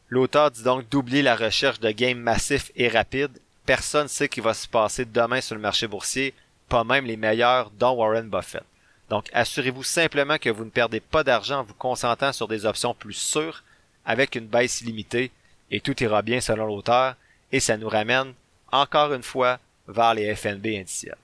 L'auteur 0.10 0.52
dit 0.52 0.64
donc 0.64 0.88
d'oublier 0.90 1.22
la 1.22 1.36
recherche 1.36 1.82
de 1.82 1.92
gains 1.92 2.16
massifs 2.16 2.72
et 2.76 2.88
rapides 2.88 3.38
Personne 3.66 4.04
ne 4.04 4.08
sait 4.08 4.26
ce 4.26 4.30
qui 4.30 4.40
va 4.40 4.54
se 4.54 4.68
passer 4.68 5.06
demain 5.06 5.42
sur 5.42 5.56
le 5.56 5.62
marché 5.62 5.88
boursier, 5.88 6.34
pas 6.68 6.84
même 6.84 7.06
les 7.06 7.18
meilleurs, 7.18 7.70
dont 7.72 7.92
Warren 7.92 8.30
Buffett. 8.30 8.64
Donc, 9.10 9.30
assurez-vous 9.34 9.84
simplement 9.84 10.38
que 10.38 10.50
vous 10.50 10.66
ne 10.66 10.70
perdez 10.70 11.00
pas 11.00 11.24
d'argent 11.24 11.60
en 11.60 11.64
vous 11.64 11.74
concentrant 11.74 12.34
sur 12.34 12.48
des 12.48 12.66
options 12.66 12.94
plus 12.94 13.14
sûres, 13.14 13.64
avec 14.04 14.36
une 14.36 14.48
baisse 14.48 14.82
illimitée, 14.82 15.32
et 15.70 15.80
tout 15.80 16.02
ira 16.02 16.22
bien 16.22 16.42
selon 16.42 16.66
l'auteur, 16.66 17.16
et 17.52 17.60
ça 17.60 17.78
nous 17.78 17.90
ramène, 17.90 18.34
encore 18.72 19.14
une 19.14 19.24
fois, 19.24 19.60
vers 19.88 20.14
les 20.16 20.36
FNB 20.36 20.66
indiciels. 20.68 21.18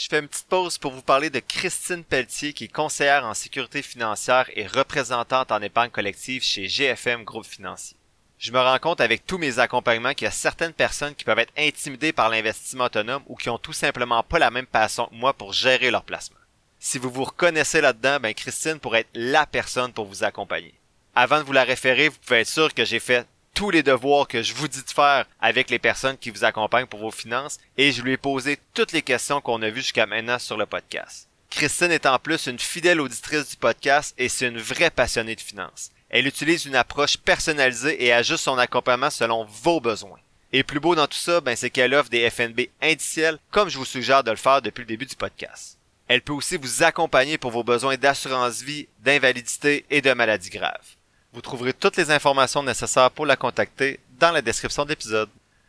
Je 0.00 0.06
fais 0.08 0.20
une 0.20 0.28
petite 0.28 0.46
pause 0.46 0.78
pour 0.78 0.92
vous 0.92 1.02
parler 1.02 1.28
de 1.28 1.40
Christine 1.40 2.04
Pelletier, 2.04 2.52
qui 2.52 2.64
est 2.64 2.72
conseillère 2.72 3.24
en 3.26 3.34
sécurité 3.34 3.82
financière 3.82 4.48
et 4.54 4.64
représentante 4.64 5.50
en 5.50 5.60
épargne 5.60 5.90
collective 5.90 6.44
chez 6.44 6.68
GFM 6.68 7.24
Groupe 7.24 7.46
Financier 7.46 7.96
je 8.38 8.52
me 8.52 8.60
rends 8.60 8.78
compte 8.78 9.00
avec 9.00 9.26
tous 9.26 9.38
mes 9.38 9.58
accompagnements 9.58 10.14
qu'il 10.14 10.26
y 10.26 10.28
a 10.28 10.32
certaines 10.32 10.72
personnes 10.72 11.14
qui 11.14 11.24
peuvent 11.24 11.40
être 11.40 11.52
intimidées 11.58 12.12
par 12.12 12.28
l'investissement 12.28 12.84
autonome 12.84 13.22
ou 13.26 13.34
qui 13.34 13.50
ont 13.50 13.58
tout 13.58 13.72
simplement 13.72 14.22
pas 14.22 14.38
la 14.38 14.50
même 14.50 14.66
passion 14.66 15.06
que 15.06 15.14
moi 15.14 15.32
pour 15.32 15.52
gérer 15.52 15.90
leur 15.90 16.04
placement. 16.04 16.38
Si 16.78 16.98
vous 16.98 17.10
vous 17.10 17.24
reconnaissez 17.24 17.80
là-dedans, 17.80 18.20
ben 18.20 18.34
Christine 18.34 18.78
pourrait 18.78 19.00
être 19.00 19.10
la 19.14 19.44
personne 19.44 19.92
pour 19.92 20.06
vous 20.06 20.22
accompagner. 20.22 20.74
Avant 21.16 21.38
de 21.38 21.42
vous 21.42 21.52
la 21.52 21.64
référer, 21.64 22.08
vous 22.08 22.18
pouvez 22.24 22.40
être 22.40 22.48
sûr 22.48 22.72
que 22.72 22.84
j'ai 22.84 23.00
fait 23.00 23.26
tous 23.58 23.70
les 23.70 23.82
devoirs 23.82 24.28
que 24.28 24.40
je 24.40 24.54
vous 24.54 24.68
dis 24.68 24.84
de 24.84 24.88
faire 24.88 25.26
avec 25.40 25.68
les 25.68 25.80
personnes 25.80 26.16
qui 26.16 26.30
vous 26.30 26.44
accompagnent 26.44 26.86
pour 26.86 27.00
vos 27.00 27.10
finances 27.10 27.58
et 27.76 27.90
je 27.90 28.02
lui 28.02 28.12
ai 28.12 28.16
posé 28.16 28.56
toutes 28.72 28.92
les 28.92 29.02
questions 29.02 29.40
qu'on 29.40 29.62
a 29.62 29.68
vues 29.68 29.80
jusqu'à 29.80 30.06
maintenant 30.06 30.38
sur 30.38 30.56
le 30.56 30.64
podcast. 30.64 31.26
Christine 31.50 31.90
est 31.90 32.06
en 32.06 32.20
plus 32.20 32.46
une 32.46 32.60
fidèle 32.60 33.00
auditrice 33.00 33.48
du 33.48 33.56
podcast 33.56 34.14
et 34.16 34.28
c'est 34.28 34.46
une 34.46 34.60
vraie 34.60 34.92
passionnée 34.92 35.34
de 35.34 35.40
finances. 35.40 35.90
Elle 36.08 36.28
utilise 36.28 36.66
une 36.66 36.76
approche 36.76 37.16
personnalisée 37.16 38.04
et 38.04 38.12
ajuste 38.12 38.44
son 38.44 38.58
accompagnement 38.58 39.10
selon 39.10 39.44
vos 39.44 39.80
besoins. 39.80 40.20
Et 40.52 40.62
plus 40.62 40.78
beau 40.78 40.94
dans 40.94 41.08
tout 41.08 41.18
ça, 41.18 41.40
ben, 41.40 41.56
c'est 41.56 41.70
qu'elle 41.70 41.94
offre 41.94 42.10
des 42.10 42.30
FNB 42.30 42.68
indiciels 42.80 43.40
comme 43.50 43.70
je 43.70 43.78
vous 43.78 43.84
suggère 43.84 44.22
de 44.22 44.30
le 44.30 44.36
faire 44.36 44.62
depuis 44.62 44.82
le 44.82 44.86
début 44.86 45.06
du 45.06 45.16
podcast. 45.16 45.78
Elle 46.06 46.22
peut 46.22 46.32
aussi 46.32 46.58
vous 46.58 46.84
accompagner 46.84 47.38
pour 47.38 47.50
vos 47.50 47.64
besoins 47.64 47.96
d'assurance 47.96 48.62
vie, 48.62 48.86
d'invalidité 49.00 49.84
et 49.90 50.00
de 50.00 50.12
maladies 50.12 50.50
graves. 50.50 50.97
Vous 51.38 51.42
trouverez 51.42 51.72
toutes 51.72 51.96
les 51.96 52.10
informations 52.10 52.64
nécessaires 52.64 53.12
pour 53.12 53.24
la 53.24 53.36
contacter 53.36 54.00
dans 54.18 54.32
la 54.32 54.42
description 54.42 54.84
de 54.84 54.88
l'épisode. 54.88 55.28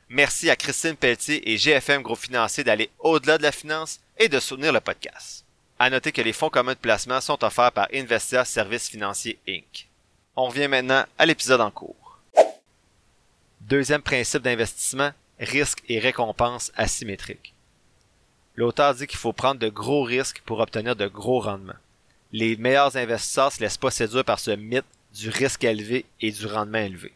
Merci 0.09 0.49
à 0.49 0.55
Christine 0.55 0.95
Pelletier 0.95 1.47
et 1.47 1.57
GFM 1.57 2.01
Gros 2.01 2.15
Financier 2.15 2.63
d'aller 2.63 2.89
au-delà 2.97 3.37
de 3.37 3.43
la 3.43 3.51
finance 3.51 3.99
et 4.17 4.29
de 4.29 4.39
soutenir 4.39 4.73
le 4.73 4.79
podcast. 4.79 5.45
À 5.77 5.91
noter 5.91 6.11
que 6.11 6.23
les 6.23 6.33
fonds 6.33 6.49
communs 6.49 6.73
de 6.73 6.79
placement 6.79 7.21
sont 7.21 7.43
offerts 7.43 7.71
par 7.71 7.87
Investia 7.93 8.45
Services 8.45 8.89
Financiers 8.89 9.37
Inc. 9.47 9.87
On 10.35 10.47
revient 10.47 10.67
maintenant 10.67 11.05
à 11.19 11.27
l'épisode 11.27 11.61
en 11.61 11.69
cours. 11.69 12.17
Deuxième 13.61 14.01
principe 14.01 14.41
d'investissement, 14.41 15.11
risque 15.39 15.83
et 15.87 15.99
récompense 15.99 16.71
asymétriques. 16.77 17.53
L'auteur 18.55 18.95
dit 18.95 19.05
qu'il 19.05 19.19
faut 19.19 19.33
prendre 19.33 19.59
de 19.59 19.69
gros 19.69 20.01
risques 20.01 20.41
pour 20.47 20.61
obtenir 20.61 20.95
de 20.95 21.07
gros 21.07 21.41
rendements. 21.41 21.73
Les 22.31 22.55
meilleurs 22.55 22.97
investisseurs 22.97 23.51
se 23.51 23.59
laissent 23.59 23.77
pas 23.77 23.91
séduire 23.91 24.25
par 24.25 24.39
ce 24.39 24.49
mythe 24.49 24.83
du 25.13 25.29
risque 25.29 25.63
élevé 25.63 26.05
et 26.21 26.31
du 26.31 26.45
rendement 26.45 26.79
élevé. 26.79 27.11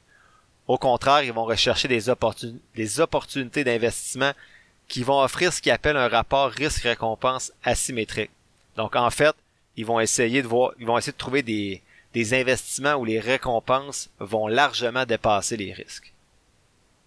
Au 0.68 0.78
contraire, 0.78 1.24
ils 1.24 1.34
vont 1.34 1.46
rechercher 1.46 1.88
des, 1.88 2.10
opportunités 2.10 3.64
d'investissement 3.64 4.32
qui 4.88 5.04
vont 5.04 5.22
offrir 5.22 5.52
ce 5.52 5.62
qu'ils 5.62 5.72
appellent 5.72 5.98
un 5.98 6.08
rapport 6.08 6.50
risque-récompense 6.50 7.52
asymétrique. 7.64 8.32
Donc 8.78 8.96
en 8.96 9.10
fait, 9.10 9.36
ils 9.76 9.86
vont 9.86 10.00
essayer 10.00 10.42
de 10.42 10.48
voir, 10.48 10.72
ils 10.80 10.86
vont 10.86 10.98
essayer 10.98 11.12
de 11.12 11.18
trouver 11.18 11.42
des, 11.42 11.82
des 12.14 12.34
investissements 12.34 12.94
où 12.94 13.06
les 13.06 13.20
récompenses 13.20 14.10
vont 14.20 14.48
largement 14.48 15.06
dépasser 15.06 15.58
les 15.58 15.74
risques. 15.74 16.14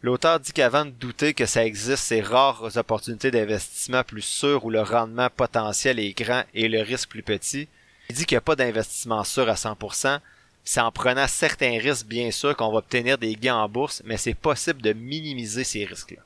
L'auteur 0.03 0.39
dit 0.39 0.53
qu'avant 0.53 0.85
de 0.85 0.91
douter 0.91 1.33
que 1.33 1.47
ça 1.47 1.65
existe 1.65 2.05
ces 2.05 2.21
rares 2.21 2.77
opportunités 2.77 3.31
d'investissement 3.31 4.05
plus 4.05 4.23
sûres 4.23 4.65
où 4.65 4.71
le 4.71 4.83
rendement 4.83 5.31
potentiel 5.31 5.99
est 5.99 6.13
grand 6.13 6.45
et 6.55 6.69
le 6.69 6.83
risque 6.83 7.09
plus 7.09 7.23
petit, 7.23 7.69
il 8.11 8.15
dit 8.15 8.27
qu'il 8.27 8.37
n'y 8.37 8.39
a 8.39 8.43
pas 8.43 8.57
d'investissement 8.57 9.25
sûr 9.25 9.49
à 9.49 9.55
100%, 9.55 10.21
c'est 10.67 10.81
en 10.81 10.91
prenant 10.91 11.29
certains 11.29 11.79
risques 11.79 12.07
bien 12.07 12.33
sûr 12.33 12.57
qu'on 12.57 12.73
va 12.73 12.79
obtenir 12.79 13.19
des 13.19 13.37
gains 13.37 13.55
en 13.57 13.69
bourse, 13.69 14.03
mais 14.05 14.17
c'est 14.17 14.35
possible 14.35 14.83
de 14.83 14.93
minimiser 14.93 15.63
ces 15.63 15.85
risques-là. 15.85 16.23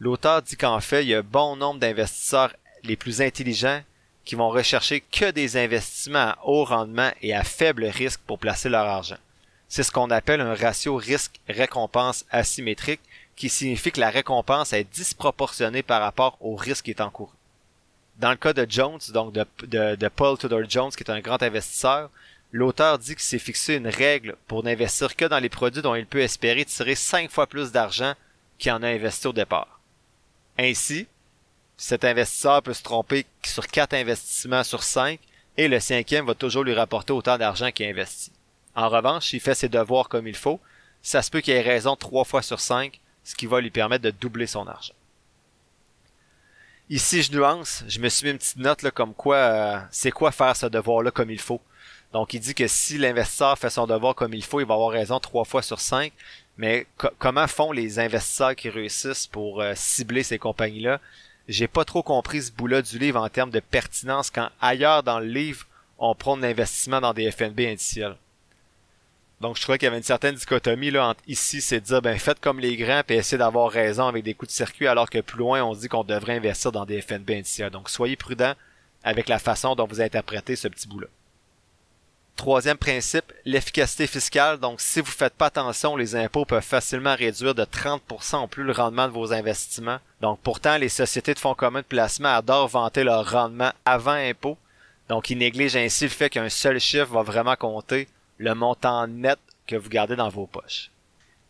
L'auteur 0.00 0.40
dit 0.40 0.56
qu'en 0.56 0.80
fait, 0.80 1.02
il 1.02 1.08
y 1.08 1.14
a 1.14 1.20
bon 1.20 1.56
nombre 1.56 1.78
d'investisseurs 1.78 2.54
les 2.84 2.96
plus 2.96 3.20
intelligents 3.20 3.82
qui 4.24 4.34
vont 4.34 4.48
rechercher 4.48 5.02
que 5.02 5.30
des 5.30 5.58
investissements 5.58 6.30
à 6.30 6.38
haut 6.42 6.64
rendement 6.64 7.10
et 7.20 7.34
à 7.34 7.44
faible 7.44 7.84
risque 7.84 8.20
pour 8.26 8.38
placer 8.38 8.70
leur 8.70 8.86
argent. 8.86 9.18
C'est 9.68 9.82
ce 9.82 9.92
qu'on 9.92 10.10
appelle 10.10 10.40
un 10.40 10.54
ratio 10.54 10.96
risque-récompense 10.96 12.24
asymétrique 12.30 13.02
qui 13.36 13.50
signifie 13.50 13.92
que 13.92 14.00
la 14.00 14.08
récompense 14.08 14.72
est 14.72 14.90
disproportionnée 14.90 15.82
par 15.82 16.00
rapport 16.00 16.38
au 16.40 16.56
risque 16.56 16.86
qui 16.86 16.92
est 16.92 17.02
encouru. 17.02 17.32
Dans 18.18 18.30
le 18.30 18.36
cas 18.36 18.54
de 18.54 18.66
Jones, 18.66 19.00
donc 19.12 19.34
de, 19.34 19.44
de, 19.66 20.08
Paul 20.08 20.38
Tudor 20.38 20.62
Jones, 20.66 20.90
qui 20.90 21.02
est 21.02 21.10
un 21.10 21.20
grand 21.20 21.42
investisseur, 21.42 22.08
l'auteur 22.56 22.98
dit 22.98 23.14
qu'il 23.14 23.22
s'est 23.22 23.38
fixé 23.38 23.74
une 23.74 23.86
règle 23.86 24.36
pour 24.48 24.62
n'investir 24.62 25.14
que 25.14 25.26
dans 25.26 25.38
les 25.38 25.50
produits 25.50 25.82
dont 25.82 25.94
il 25.94 26.06
peut 26.06 26.20
espérer 26.20 26.64
tirer 26.64 26.94
cinq 26.94 27.30
fois 27.30 27.46
plus 27.46 27.70
d'argent 27.70 28.14
qu'il 28.58 28.72
en 28.72 28.82
a 28.82 28.88
investi 28.88 29.26
au 29.26 29.32
départ. 29.32 29.80
Ainsi, 30.58 31.06
cet 31.76 32.04
investisseur 32.04 32.62
peut 32.62 32.72
se 32.72 32.82
tromper 32.82 33.26
sur 33.44 33.66
quatre 33.66 33.92
investissements 33.92 34.64
sur 34.64 34.82
cinq 34.82 35.20
et 35.58 35.68
le 35.68 35.80
cinquième 35.80 36.26
va 36.26 36.34
toujours 36.34 36.64
lui 36.64 36.72
rapporter 36.72 37.12
autant 37.12 37.36
d'argent 37.36 37.70
qu'il 37.70 37.86
a 37.86 37.90
investi. 37.90 38.32
En 38.74 38.88
revanche, 38.88 39.26
s'il 39.26 39.40
fait 39.40 39.54
ses 39.54 39.68
devoirs 39.68 40.08
comme 40.08 40.26
il 40.26 40.36
faut, 40.36 40.60
ça 41.02 41.20
se 41.20 41.30
peut 41.30 41.40
qu'il 41.40 41.54
ait 41.54 41.60
raison 41.60 41.94
trois 41.94 42.24
fois 42.24 42.42
sur 42.42 42.60
cinq, 42.60 43.00
ce 43.22 43.34
qui 43.34 43.46
va 43.46 43.60
lui 43.60 43.70
permettre 43.70 44.04
de 44.04 44.10
doubler 44.10 44.46
son 44.46 44.66
argent. 44.66 44.94
Ici, 46.88 47.22
je 47.22 47.32
nuance, 47.32 47.84
je 47.88 48.00
me 48.00 48.08
suis 48.08 48.24
mis 48.24 48.30
une 48.30 48.38
petite 48.38 48.56
note 48.56 48.90
comme 48.92 49.12
quoi 49.12 49.36
euh, 49.36 49.78
c'est 49.90 50.12
quoi 50.12 50.30
faire 50.30 50.56
ce 50.56 50.66
devoir-là 50.66 51.10
comme 51.10 51.30
il 51.30 51.40
faut. 51.40 51.60
Donc 52.16 52.32
il 52.32 52.40
dit 52.40 52.54
que 52.54 52.66
si 52.66 52.96
l'investisseur 52.96 53.58
fait 53.58 53.68
son 53.68 53.86
devoir 53.86 54.14
comme 54.14 54.32
il 54.32 54.42
faut, 54.42 54.58
il 54.58 54.66
va 54.66 54.72
avoir 54.72 54.88
raison 54.88 55.20
trois 55.20 55.44
fois 55.44 55.60
sur 55.60 55.80
cinq. 55.80 56.14
Mais 56.56 56.86
comment 57.18 57.46
font 57.46 57.72
les 57.72 57.98
investisseurs 57.98 58.56
qui 58.56 58.70
réussissent 58.70 59.26
pour 59.26 59.60
euh, 59.60 59.74
cibler 59.76 60.22
ces 60.22 60.38
compagnies-là? 60.38 60.98
J'ai 61.46 61.68
pas 61.68 61.84
trop 61.84 62.02
compris 62.02 62.44
ce 62.44 62.52
bout-là 62.52 62.80
du 62.80 62.98
livre 62.98 63.20
en 63.20 63.28
termes 63.28 63.50
de 63.50 63.60
pertinence 63.60 64.30
quand 64.30 64.48
ailleurs 64.62 65.02
dans 65.02 65.20
le 65.20 65.26
livre, 65.26 65.66
on 65.98 66.14
prend 66.14 66.38
l'investissement 66.38 67.02
dans 67.02 67.12
des 67.12 67.30
FNB 67.30 67.60
indiciels. 67.60 68.16
Donc 69.42 69.58
je 69.58 69.60
trouvais 69.60 69.76
qu'il 69.76 69.84
y 69.84 69.88
avait 69.88 69.98
une 69.98 70.02
certaine 70.02 70.36
dichotomie 70.36 70.90
là 70.90 71.08
entre 71.08 71.20
ici, 71.26 71.60
c'est 71.60 71.80
de 71.80 71.84
dire 71.84 72.00
ben 72.00 72.18
faites 72.18 72.40
comme 72.40 72.60
les 72.60 72.78
grands 72.78 73.02
et 73.10 73.16
essayez 73.16 73.36
d'avoir 73.36 73.70
raison 73.70 74.06
avec 74.06 74.24
des 74.24 74.32
coups 74.32 74.50
de 74.50 74.56
circuit, 74.56 74.86
alors 74.86 75.10
que 75.10 75.20
plus 75.20 75.36
loin 75.36 75.62
on 75.62 75.74
dit 75.74 75.88
qu'on 75.88 76.02
devrait 76.02 76.38
investir 76.38 76.72
dans 76.72 76.86
des 76.86 77.02
FNB 77.02 77.32
indiciels. 77.32 77.68
Donc 77.68 77.90
soyez 77.90 78.16
prudents 78.16 78.54
avec 79.04 79.28
la 79.28 79.38
façon 79.38 79.74
dont 79.74 79.86
vous 79.86 80.00
interprétez 80.00 80.56
ce 80.56 80.68
petit 80.68 80.88
bout-là. 80.88 81.08
Troisième 82.36 82.76
principe, 82.76 83.32
l'efficacité 83.46 84.06
fiscale. 84.06 84.58
Donc, 84.58 84.82
si 84.82 85.00
vous 85.00 85.10
faites 85.10 85.32
pas 85.32 85.46
attention, 85.46 85.96
les 85.96 86.14
impôts 86.14 86.44
peuvent 86.44 86.62
facilement 86.62 87.16
réduire 87.16 87.54
de 87.54 87.64
30% 87.64 88.44
ou 88.44 88.46
plus 88.46 88.62
le 88.62 88.72
rendement 88.72 89.08
de 89.08 89.12
vos 89.12 89.32
investissements. 89.32 89.98
Donc, 90.20 90.38
pourtant, 90.42 90.76
les 90.76 90.90
sociétés 90.90 91.32
de 91.32 91.38
fonds 91.38 91.54
communs 91.54 91.80
de 91.80 91.86
placement 91.86 92.28
adorent 92.28 92.68
vanter 92.68 93.04
leur 93.04 93.30
rendement 93.30 93.72
avant 93.86 94.12
impôt. 94.12 94.58
Donc, 95.08 95.30
ils 95.30 95.38
négligent 95.38 95.76
ainsi 95.76 96.04
le 96.04 96.10
fait 96.10 96.28
qu'un 96.28 96.50
seul 96.50 96.78
chiffre 96.78 97.06
va 97.06 97.22
vraiment 97.22 97.56
compter 97.56 98.06
le 98.36 98.54
montant 98.54 99.06
net 99.06 99.38
que 99.66 99.76
vous 99.76 99.88
gardez 99.88 100.14
dans 100.14 100.28
vos 100.28 100.46
poches. 100.46 100.90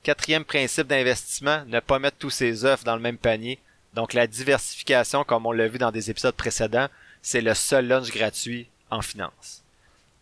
Quatrième 0.04 0.44
principe 0.44 0.86
d'investissement, 0.86 1.64
ne 1.66 1.80
pas 1.80 1.98
mettre 1.98 2.18
tous 2.18 2.30
ses 2.30 2.64
œufs 2.64 2.84
dans 2.84 2.94
le 2.94 3.02
même 3.02 3.18
panier. 3.18 3.58
Donc, 3.94 4.12
la 4.12 4.28
diversification, 4.28 5.24
comme 5.24 5.46
on 5.46 5.52
l'a 5.52 5.66
vu 5.66 5.78
dans 5.78 5.90
des 5.90 6.10
épisodes 6.10 6.36
précédents, 6.36 6.88
c'est 7.22 7.40
le 7.40 7.54
seul 7.54 7.88
lunch 7.88 8.12
gratuit 8.12 8.68
en 8.88 9.02
finance. 9.02 9.64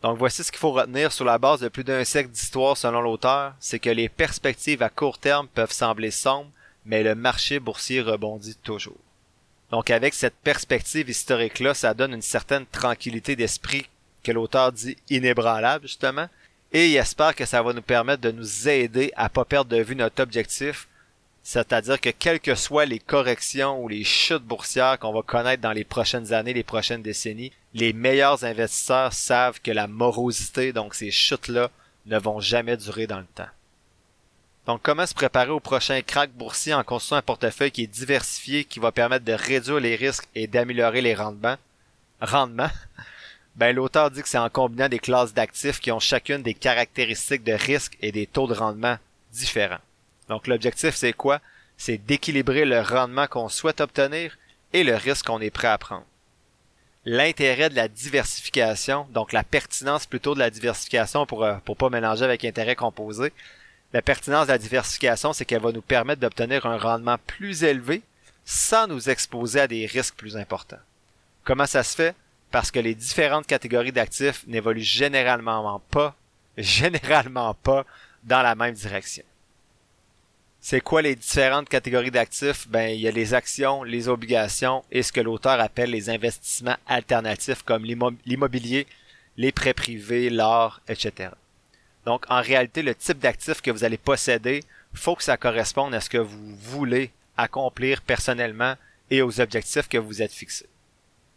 Donc 0.04 0.18
voici 0.18 0.44
ce 0.44 0.52
qu'il 0.52 0.60
faut 0.60 0.72
retenir 0.72 1.10
sur 1.12 1.24
la 1.24 1.38
base 1.38 1.60
de 1.60 1.68
plus 1.68 1.82
d'un 1.82 2.04
siècle 2.04 2.28
d'histoire 2.28 2.76
selon 2.76 3.00
l'auteur, 3.00 3.54
c'est 3.58 3.78
que 3.78 3.88
les 3.88 4.10
perspectives 4.10 4.82
à 4.82 4.90
court 4.90 5.16
terme 5.16 5.48
peuvent 5.48 5.72
sembler 5.72 6.10
sombres, 6.10 6.50
mais 6.84 7.02
le 7.02 7.14
marché 7.14 7.58
boursier 7.58 8.02
rebondit 8.02 8.54
toujours. 8.56 8.98
Donc 9.70 9.88
avec 9.88 10.12
cette 10.12 10.34
perspective 10.34 11.08
historique-là, 11.08 11.72
ça 11.72 11.94
donne 11.94 12.12
une 12.12 12.20
certaine 12.20 12.66
tranquillité 12.66 13.34
d'esprit 13.34 13.86
que 14.22 14.30
l'auteur 14.30 14.72
dit 14.72 14.98
inébranlable 15.08 15.86
justement, 15.86 16.28
et 16.70 16.90
il 16.90 16.96
espère 16.96 17.34
que 17.34 17.46
ça 17.46 17.62
va 17.62 17.72
nous 17.72 17.80
permettre 17.80 18.20
de 18.20 18.30
nous 18.30 18.68
aider 18.68 19.10
à 19.16 19.30
pas 19.30 19.46
perdre 19.46 19.74
de 19.74 19.82
vue 19.82 19.96
notre 19.96 20.22
objectif, 20.22 20.86
c'est-à-dire 21.46 22.00
que 22.00 22.08
quelles 22.08 22.40
que 22.40 22.54
soient 22.54 22.86
les 22.86 22.98
corrections 22.98 23.78
ou 23.82 23.86
les 23.86 24.02
chutes 24.02 24.42
boursières 24.42 24.98
qu'on 24.98 25.12
va 25.12 25.20
connaître 25.20 25.62
dans 25.62 25.72
les 25.72 25.84
prochaines 25.84 26.32
années, 26.32 26.54
les 26.54 26.62
prochaines 26.62 27.02
décennies, 27.02 27.52
les 27.74 27.92
meilleurs 27.92 28.44
investisseurs 28.44 29.12
savent 29.12 29.60
que 29.60 29.70
la 29.70 29.86
morosité, 29.86 30.72
donc 30.72 30.94
ces 30.94 31.10
chutes-là, 31.10 31.70
ne 32.06 32.18
vont 32.18 32.40
jamais 32.40 32.78
durer 32.78 33.06
dans 33.06 33.18
le 33.18 33.26
temps. 33.26 33.48
Donc 34.66 34.80
comment 34.82 35.04
se 35.04 35.14
préparer 35.14 35.50
au 35.50 35.60
prochain 35.60 36.00
crack 36.00 36.30
boursier 36.32 36.72
en 36.72 36.82
construisant 36.82 37.16
un 37.16 37.22
portefeuille 37.22 37.72
qui 37.72 37.82
est 37.82 37.86
diversifié, 37.88 38.64
qui 38.64 38.80
va 38.80 38.90
permettre 38.90 39.26
de 39.26 39.34
réduire 39.34 39.80
les 39.80 39.96
risques 39.96 40.26
et 40.34 40.46
d'améliorer 40.46 41.02
les 41.02 41.14
rendements? 41.14 41.56
Rendements? 42.20 42.70
Ben, 43.56 43.72
l'auteur 43.72 44.10
dit 44.10 44.20
que 44.20 44.28
c'est 44.28 44.36
en 44.36 44.50
combinant 44.50 44.88
des 44.88 44.98
classes 44.98 45.32
d'actifs 45.32 45.78
qui 45.78 45.92
ont 45.92 46.00
chacune 46.00 46.42
des 46.42 46.54
caractéristiques 46.54 47.44
de 47.44 47.52
risque 47.52 47.96
et 48.00 48.10
des 48.10 48.26
taux 48.26 48.48
de 48.48 48.52
rendement 48.52 48.98
différents. 49.32 49.78
Donc 50.28 50.46
l'objectif, 50.46 50.94
c'est 50.94 51.12
quoi? 51.12 51.40
C'est 51.76 51.98
d'équilibrer 51.98 52.64
le 52.64 52.80
rendement 52.80 53.26
qu'on 53.26 53.48
souhaite 53.48 53.80
obtenir 53.80 54.36
et 54.72 54.84
le 54.84 54.96
risque 54.96 55.26
qu'on 55.26 55.40
est 55.40 55.50
prêt 55.50 55.68
à 55.68 55.78
prendre. 55.78 56.06
L'intérêt 57.04 57.68
de 57.68 57.76
la 57.76 57.88
diversification, 57.88 59.06
donc 59.10 59.32
la 59.32 59.42
pertinence 59.42 60.06
plutôt 60.06 60.34
de 60.34 60.38
la 60.38 60.50
diversification 60.50 61.26
pour 61.26 61.44
ne 61.44 61.50
euh, 61.50 61.74
pas 61.76 61.90
mélanger 61.90 62.24
avec 62.24 62.44
intérêt 62.44 62.76
composé, 62.76 63.32
la 63.92 64.02
pertinence 64.02 64.46
de 64.46 64.52
la 64.52 64.58
diversification, 64.58 65.32
c'est 65.32 65.44
qu'elle 65.44 65.62
va 65.62 65.70
nous 65.70 65.82
permettre 65.82 66.20
d'obtenir 66.20 66.66
un 66.66 66.78
rendement 66.78 67.18
plus 67.26 67.62
élevé 67.62 68.02
sans 68.44 68.86
nous 68.86 69.08
exposer 69.08 69.60
à 69.60 69.68
des 69.68 69.86
risques 69.86 70.16
plus 70.16 70.36
importants. 70.36 70.80
Comment 71.44 71.66
ça 71.66 71.82
se 71.82 71.94
fait? 71.94 72.16
Parce 72.50 72.70
que 72.70 72.80
les 72.80 72.94
différentes 72.94 73.46
catégories 73.46 73.92
d'actifs 73.92 74.46
n'évoluent 74.46 74.80
généralement 74.80 75.80
pas, 75.90 76.16
généralement 76.58 77.54
pas 77.54 77.84
dans 78.24 78.42
la 78.42 78.54
même 78.54 78.74
direction. 78.74 79.24
C'est 80.66 80.80
quoi 80.80 81.02
les 81.02 81.14
différentes 81.14 81.68
catégories 81.68 82.10
d'actifs? 82.10 82.66
Ben, 82.68 82.88
il 82.88 82.98
y 82.98 83.06
a 83.06 83.10
les 83.10 83.34
actions, 83.34 83.82
les 83.82 84.08
obligations 84.08 84.82
et 84.90 85.02
ce 85.02 85.12
que 85.12 85.20
l'auteur 85.20 85.60
appelle 85.60 85.90
les 85.90 86.08
investissements 86.08 86.78
alternatifs 86.86 87.62
comme 87.62 87.84
l'immobilier, 87.84 88.86
les 89.36 89.52
prêts 89.52 89.74
privés, 89.74 90.30
l'or, 90.30 90.80
etc. 90.88 91.32
Donc, 92.06 92.24
en 92.30 92.40
réalité, 92.40 92.80
le 92.82 92.94
type 92.94 93.18
d'actif 93.18 93.60
que 93.60 93.70
vous 93.70 93.84
allez 93.84 93.98
posséder, 93.98 94.64
faut 94.94 95.14
que 95.14 95.22
ça 95.22 95.36
corresponde 95.36 95.94
à 95.94 96.00
ce 96.00 96.08
que 96.08 96.16
vous 96.16 96.56
voulez 96.56 97.10
accomplir 97.36 98.00
personnellement 98.00 98.76
et 99.10 99.20
aux 99.20 99.42
objectifs 99.42 99.86
que 99.86 99.98
vous 99.98 100.22
êtes 100.22 100.32
fixés. 100.32 100.64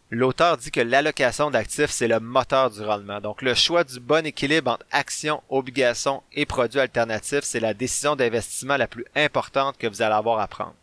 L'auteur 0.09 0.55
dit 0.55 0.71
que 0.71 0.79
l'allocation 0.79 1.51
d'actifs, 1.51 1.89
c'est 1.89 2.07
le 2.07 2.21
moteur 2.21 2.71
du 2.71 2.81
rendement. 2.81 3.19
Donc, 3.19 3.41
le 3.41 3.53
choix 3.53 3.83
du 3.83 3.99
bon 3.99 4.25
équilibre 4.25 4.71
entre 4.71 4.85
actions, 4.91 5.43
obligations 5.49 6.23
et 6.31 6.45
produits 6.45 6.79
alternatifs, 6.79 7.43
c'est 7.43 7.59
la 7.59 7.73
décision 7.73 8.15
d'investissement 8.15 8.77
la 8.77 8.87
plus 8.87 9.05
importante 9.15 9.77
que 9.77 9.87
vous 9.87 10.01
allez 10.01 10.15
avoir 10.15 10.39
à 10.39 10.47
prendre. 10.47 10.75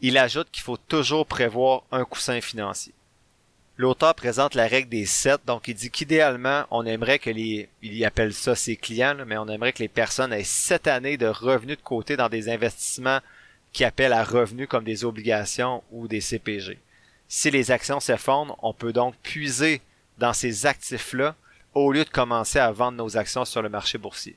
Il 0.00 0.16
ajoute 0.16 0.48
qu'il 0.50 0.62
faut 0.62 0.78
toujours 0.78 1.26
prévoir 1.26 1.82
un 1.92 2.06
coussin 2.06 2.40
financier. 2.40 2.94
L'auteur 3.76 4.14
présente 4.14 4.54
la 4.54 4.66
règle 4.66 4.88
des 4.88 5.04
7, 5.04 5.42
donc 5.46 5.68
il 5.68 5.74
dit 5.74 5.90
qu'idéalement, 5.90 6.64
on 6.70 6.86
aimerait 6.86 7.18
que 7.18 7.30
les, 7.30 7.68
il 7.82 8.02
appelle 8.06 8.32
ça 8.32 8.54
ses 8.54 8.76
clients, 8.76 9.16
mais 9.26 9.36
on 9.36 9.48
aimerait 9.48 9.74
que 9.74 9.82
les 9.82 9.88
personnes 9.88 10.32
aient 10.32 10.44
7 10.44 10.86
années 10.86 11.16
de 11.18 11.26
revenus 11.26 11.76
de 11.76 11.82
côté 11.82 12.16
dans 12.16 12.30
des 12.30 12.48
investissements 12.48 13.20
qui 13.72 13.84
appellent 13.84 14.14
à 14.14 14.24
revenus 14.24 14.68
comme 14.68 14.84
des 14.84 15.04
obligations 15.04 15.82
ou 15.92 16.08
des 16.08 16.22
CPG. 16.22 16.78
Si 17.32 17.48
les 17.52 17.70
actions 17.70 18.00
s'effondrent, 18.00 18.58
on 18.60 18.74
peut 18.74 18.92
donc 18.92 19.14
puiser 19.22 19.80
dans 20.18 20.32
ces 20.32 20.66
actifs-là 20.66 21.36
au 21.74 21.92
lieu 21.92 22.04
de 22.04 22.10
commencer 22.10 22.58
à 22.58 22.72
vendre 22.72 22.98
nos 22.98 23.16
actions 23.16 23.44
sur 23.44 23.62
le 23.62 23.68
marché 23.68 23.98
boursier. 23.98 24.36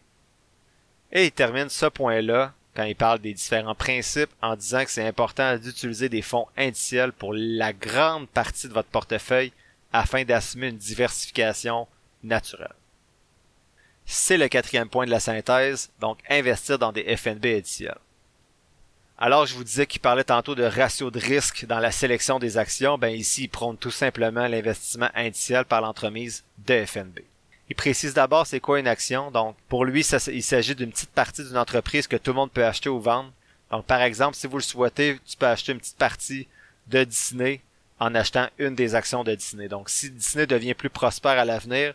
Et 1.11 1.25
il 1.25 1.31
termine 1.31 1.69
ce 1.69 1.87
point-là 1.87 2.53
quand 2.75 2.83
il 2.83 2.95
parle 2.95 3.17
des 3.17 3.33
différents 3.33 3.73
principes 3.73 4.29
en 4.43 4.55
disant 4.55 4.85
que 4.85 4.91
c'est 4.91 5.07
important 5.07 5.57
d'utiliser 5.57 6.07
des 6.07 6.21
fonds 6.21 6.47
indiciels 6.55 7.13
pour 7.13 7.33
la 7.33 7.73
grande 7.73 8.29
partie 8.29 8.67
de 8.67 8.73
votre 8.73 8.89
portefeuille 8.89 9.53
afin 9.91 10.23
d'assumer 10.23 10.67
une 10.67 10.77
diversification 10.77 11.87
naturelle. 12.21 12.75
C'est 14.05 14.37
le 14.37 14.49
quatrième 14.49 14.89
point 14.89 15.07
de 15.07 15.11
la 15.11 15.19
synthèse, 15.19 15.89
donc 15.99 16.19
investir 16.29 16.77
dans 16.77 16.91
des 16.91 17.17
FNB 17.17 17.45
indiciels. 17.57 17.97
Alors, 19.17 19.45
je 19.45 19.53
vous 19.53 19.63
disais 19.63 19.85
qu'il 19.85 20.01
parlait 20.01 20.23
tantôt 20.23 20.55
de 20.55 20.63
ratio 20.63 21.11
de 21.11 21.19
risque 21.19 21.65
dans 21.65 21.79
la 21.79 21.91
sélection 21.91 22.39
des 22.39 22.57
actions. 22.57 22.97
Ben 22.97 23.13
ici, 23.13 23.43
il 23.43 23.47
prône 23.47 23.77
tout 23.77 23.91
simplement 23.91 24.47
l'investissement 24.47 25.09
indiciel 25.13 25.65
par 25.65 25.81
l'entremise 25.81 26.43
de 26.65 26.83
FNB. 26.83 27.19
Il 27.69 27.75
précise 27.75 28.13
d'abord 28.13 28.47
c'est 28.47 28.59
quoi 28.59 28.79
une 28.79 28.87
action. 28.87 29.31
Donc, 29.31 29.55
pour 29.69 29.85
lui, 29.85 30.01
il 30.01 30.43
s'agit 30.43 30.75
d'une 30.75 30.91
petite 30.91 31.11
partie 31.11 31.43
d'une 31.43 31.57
entreprise 31.57 32.07
que 32.07 32.17
tout 32.17 32.31
le 32.31 32.37
monde 32.37 32.51
peut 32.51 32.65
acheter 32.65 32.89
ou 32.89 32.99
vendre. 32.99 33.31
Donc, 33.71 33.85
par 33.85 34.01
exemple, 34.01 34.35
si 34.35 34.47
vous 34.47 34.57
le 34.57 34.63
souhaitez, 34.63 35.19
tu 35.25 35.37
peux 35.37 35.47
acheter 35.47 35.71
une 35.71 35.79
petite 35.79 35.97
partie 35.97 36.47
de 36.87 37.03
Disney 37.03 37.61
en 37.99 38.15
achetant 38.15 38.49
une 38.57 38.75
des 38.75 38.95
actions 38.95 39.23
de 39.23 39.33
Disney. 39.35 39.69
Donc, 39.69 39.89
si 39.89 40.09
Disney 40.09 40.47
devient 40.47 40.73
plus 40.73 40.89
prospère 40.89 41.39
à 41.39 41.45
l'avenir, 41.45 41.93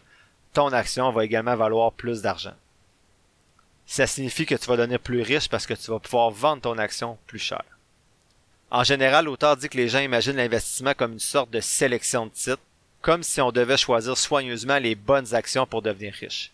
ton 0.54 0.68
action 0.68 1.10
va 1.10 1.24
également 1.24 1.56
valoir 1.56 1.92
plus 1.92 2.22
d'argent 2.22 2.54
ça 3.88 4.06
signifie 4.06 4.44
que 4.44 4.54
tu 4.54 4.66
vas 4.66 4.76
devenir 4.76 5.00
plus 5.00 5.22
riche 5.22 5.48
parce 5.48 5.66
que 5.66 5.72
tu 5.72 5.90
vas 5.90 5.98
pouvoir 5.98 6.30
vendre 6.30 6.60
ton 6.60 6.76
action 6.76 7.16
plus 7.26 7.38
cher. 7.38 7.64
En 8.70 8.84
général, 8.84 9.24
l'auteur 9.24 9.56
dit 9.56 9.70
que 9.70 9.78
les 9.78 9.88
gens 9.88 10.00
imaginent 10.00 10.36
l'investissement 10.36 10.92
comme 10.92 11.14
une 11.14 11.18
sorte 11.18 11.50
de 11.50 11.60
sélection 11.60 12.26
de 12.26 12.30
titres, 12.30 12.62
comme 13.00 13.22
si 13.22 13.40
on 13.40 13.50
devait 13.50 13.78
choisir 13.78 14.18
soigneusement 14.18 14.78
les 14.78 14.94
bonnes 14.94 15.34
actions 15.34 15.66
pour 15.66 15.80
devenir 15.80 16.12
riche. 16.12 16.52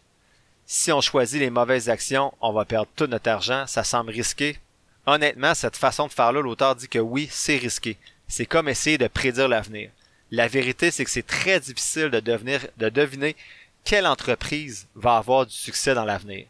Si 0.65 0.93
on 0.93 1.01
choisit 1.01 1.41
les 1.41 1.51
mauvaises 1.51 1.89
actions, 1.89 2.33
on 2.41 2.53
va 2.53 2.65
perdre 2.65 2.89
tout 2.95 3.09
notre 3.09 3.29
argent, 3.29 3.67
ça 3.67 3.83
semble 3.83 4.13
risqué. 4.13 4.57
Honnêtement, 5.05 5.55
cette 5.55 5.77
façon 5.77 6.07
de 6.07 6.13
faire-là, 6.13 6.41
l'auteur 6.41 6.77
dit 6.77 6.89
que 6.89 7.01
oui, 7.01 7.29
c'est 7.33 7.57
risqué. 7.57 7.97
C'est 8.29 8.47
comme 8.47 8.69
essayer 8.69 8.97
de 8.97 9.09
prédire 9.09 9.49
l'avenir. 9.49 9.91
La 10.31 10.47
vérité, 10.47 10.93
c'est 10.93 11.05
que 11.05 11.11
c'est 11.11 11.27
très 11.27 11.59
difficile 11.59 12.11
de, 12.11 12.21
devenir, 12.21 12.61
de 12.77 12.89
deviner 12.89 13.35
quelle 13.83 14.07
entreprise 14.07 14.87
va 14.95 15.17
avoir 15.17 15.47
du 15.47 15.53
succès 15.53 15.95
dans 15.95 16.05
l'avenir. 16.05 16.47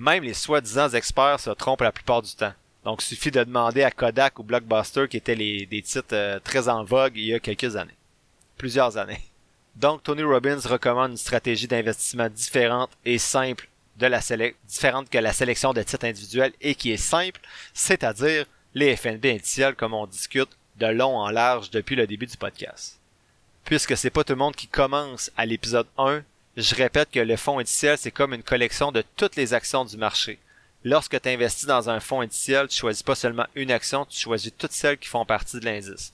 Même 0.00 0.24
les 0.24 0.32
soi-disant 0.32 0.88
experts 0.88 1.40
se 1.40 1.50
trompent 1.50 1.82
la 1.82 1.92
plupart 1.92 2.22
du 2.22 2.34
temps. 2.34 2.54
Donc, 2.84 3.02
il 3.02 3.06
suffit 3.06 3.30
de 3.30 3.44
demander 3.44 3.82
à 3.82 3.90
Kodak 3.90 4.38
ou 4.38 4.42
Blockbuster, 4.42 5.06
qui 5.06 5.18
étaient 5.18 5.36
des 5.36 5.82
titres 5.82 6.14
euh, 6.14 6.40
très 6.42 6.70
en 6.70 6.84
vogue 6.84 7.12
il 7.16 7.26
y 7.26 7.34
a 7.34 7.38
quelques 7.38 7.76
années. 7.76 7.98
Plusieurs 8.56 8.96
années. 8.96 9.20
Donc, 9.76 10.02
Tony 10.02 10.22
Robbins 10.22 10.58
recommande 10.64 11.10
une 11.10 11.16
stratégie 11.18 11.68
d'investissement 11.68 12.30
différente 12.30 12.88
et 13.04 13.18
simple 13.18 13.68
de 13.98 14.06
la 14.06 14.20
différente 14.66 15.10
que 15.10 15.18
la 15.18 15.34
sélection 15.34 15.74
de 15.74 15.82
titres 15.82 16.06
individuels 16.06 16.54
et 16.62 16.74
qui 16.74 16.92
est 16.92 16.96
simple, 16.96 17.42
c'est-à-dire 17.74 18.46
les 18.72 18.96
FNB 18.96 19.26
indiciels 19.26 19.74
comme 19.74 19.92
on 19.92 20.06
discute 20.06 20.56
de 20.78 20.86
long 20.86 21.18
en 21.18 21.28
large 21.28 21.68
depuis 21.68 21.94
le 21.94 22.06
début 22.06 22.24
du 22.24 22.38
podcast. 22.38 22.98
Puisque 23.66 23.98
c'est 23.98 24.08
pas 24.08 24.24
tout 24.24 24.32
le 24.32 24.38
monde 24.38 24.56
qui 24.56 24.66
commence 24.66 25.30
à 25.36 25.44
l'épisode 25.44 25.88
1 25.98 26.22
je 26.56 26.74
répète 26.74 27.10
que 27.10 27.20
le 27.20 27.36
fonds 27.36 27.58
indiciel, 27.58 27.96
c'est 27.96 28.10
comme 28.10 28.34
une 28.34 28.42
collection 28.42 28.92
de 28.92 29.04
toutes 29.16 29.36
les 29.36 29.54
actions 29.54 29.84
du 29.84 29.96
marché. 29.96 30.38
Lorsque 30.82 31.20
tu 31.20 31.28
investis 31.28 31.66
dans 31.66 31.90
un 31.90 32.00
fonds 32.00 32.22
indiciel, 32.22 32.68
tu 32.68 32.78
choisis 32.78 33.02
pas 33.02 33.14
seulement 33.14 33.46
une 33.54 33.70
action, 33.70 34.06
tu 34.06 34.18
choisis 34.18 34.52
toutes 34.56 34.72
celles 34.72 34.98
qui 34.98 35.08
font 35.08 35.24
partie 35.24 35.60
de 35.60 35.64
l'indice. 35.64 36.12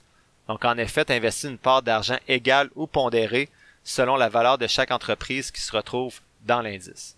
Donc 0.49 0.65
en 0.65 0.77
effet, 0.77 1.05
tu 1.05 1.13
investis 1.13 1.51
une 1.51 1.59
part 1.59 1.83
d'argent 1.83 2.19
égale 2.29 2.71
ou 2.75 2.87
pondérée 2.87 3.49
selon 3.85 4.17
la 4.17 4.29
valeur 4.29 4.59
de 4.59 4.67
chaque 4.67 4.91
entreprise 4.91 5.51
qui 5.51 5.61
se 5.61 5.73
retrouve 5.73 6.21
dans 6.45 6.61
l'indice. 6.61 7.17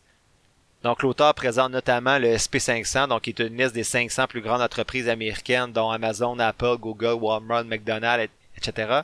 Donc 0.82 1.02
l'auteur 1.02 1.34
présente 1.34 1.72
notamment 1.72 2.18
le 2.18 2.36
SP500, 2.36 3.08
donc 3.08 3.22
qui 3.22 3.30
est 3.30 3.40
une 3.40 3.56
liste 3.56 3.74
des 3.74 3.84
500 3.84 4.28
plus 4.28 4.42
grandes 4.42 4.62
entreprises 4.62 5.08
américaines 5.08 5.72
dont 5.72 5.90
Amazon, 5.90 6.38
Apple, 6.38 6.76
Google, 6.78 7.18
Walmart, 7.20 7.64
McDonald's, 7.64 8.32
etc. 8.56 9.00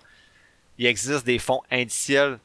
Il 0.79 0.87
existe 0.87 1.27
des 1.27 1.39
fonds 1.39 1.63
indiciels 1.71 2.39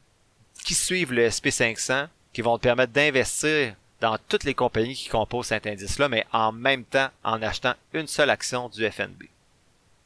qui 0.62 0.74
suivent 0.74 1.12
le 1.12 1.28
SP500 1.28 2.08
qui 2.32 2.42
vont 2.42 2.58
te 2.58 2.62
permettre 2.62 2.92
d'investir 2.92 3.74
dans 4.00 4.16
toutes 4.28 4.44
les 4.44 4.54
compagnies 4.54 4.94
qui 4.94 5.08
composent 5.08 5.46
cet 5.46 5.66
indice-là, 5.66 6.08
mais 6.08 6.24
en 6.32 6.52
même 6.52 6.84
temps 6.84 7.08
en 7.22 7.42
achetant 7.42 7.74
une 7.92 8.06
seule 8.06 8.30
action 8.30 8.68
du 8.68 8.88
FNB. 8.88 9.24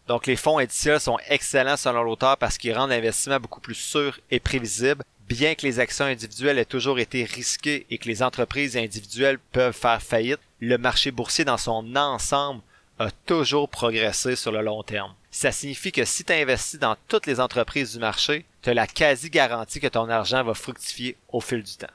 Donc 0.08 0.26
les 0.26 0.36
fonds 0.36 0.58
indiciels 0.58 1.00
sont 1.00 1.18
excellents 1.28 1.76
selon 1.76 2.02
l'auteur 2.02 2.36
parce 2.36 2.58
qu'ils 2.58 2.74
rendent 2.74 2.90
l'investissement 2.90 3.40
beaucoup 3.40 3.60
plus 3.60 3.74
sûr 3.74 4.18
et 4.30 4.40
prévisible, 4.40 5.02
bien 5.28 5.54
que 5.54 5.66
les 5.66 5.80
actions 5.80 6.04
individuelles 6.04 6.58
aient 6.58 6.64
toujours 6.64 6.98
été 6.98 7.24
risquées 7.24 7.86
et 7.88 7.98
que 7.98 8.08
les 8.08 8.22
entreprises 8.22 8.76
individuelles 8.76 9.38
peuvent 9.52 9.74
faire 9.74 10.02
faillite, 10.02 10.40
le 10.60 10.76
marché 10.76 11.10
boursier 11.10 11.44
dans 11.44 11.56
son 11.56 11.96
ensemble 11.96 12.60
a 12.98 13.10
toujours 13.10 13.68
progressé 13.68 14.36
sur 14.36 14.52
le 14.52 14.60
long 14.60 14.82
terme. 14.82 15.14
Ça 15.34 15.50
signifie 15.50 15.90
que 15.90 16.04
si 16.04 16.22
tu 16.22 16.32
investis 16.32 16.78
dans 16.78 16.94
toutes 17.08 17.26
les 17.26 17.40
entreprises 17.40 17.94
du 17.94 17.98
marché, 17.98 18.46
tu 18.62 18.70
as 18.70 18.74
la 18.74 18.86
quasi-garantie 18.86 19.80
que 19.80 19.88
ton 19.88 20.08
argent 20.08 20.44
va 20.44 20.54
fructifier 20.54 21.16
au 21.28 21.40
fil 21.40 21.64
du 21.64 21.74
temps. 21.74 21.92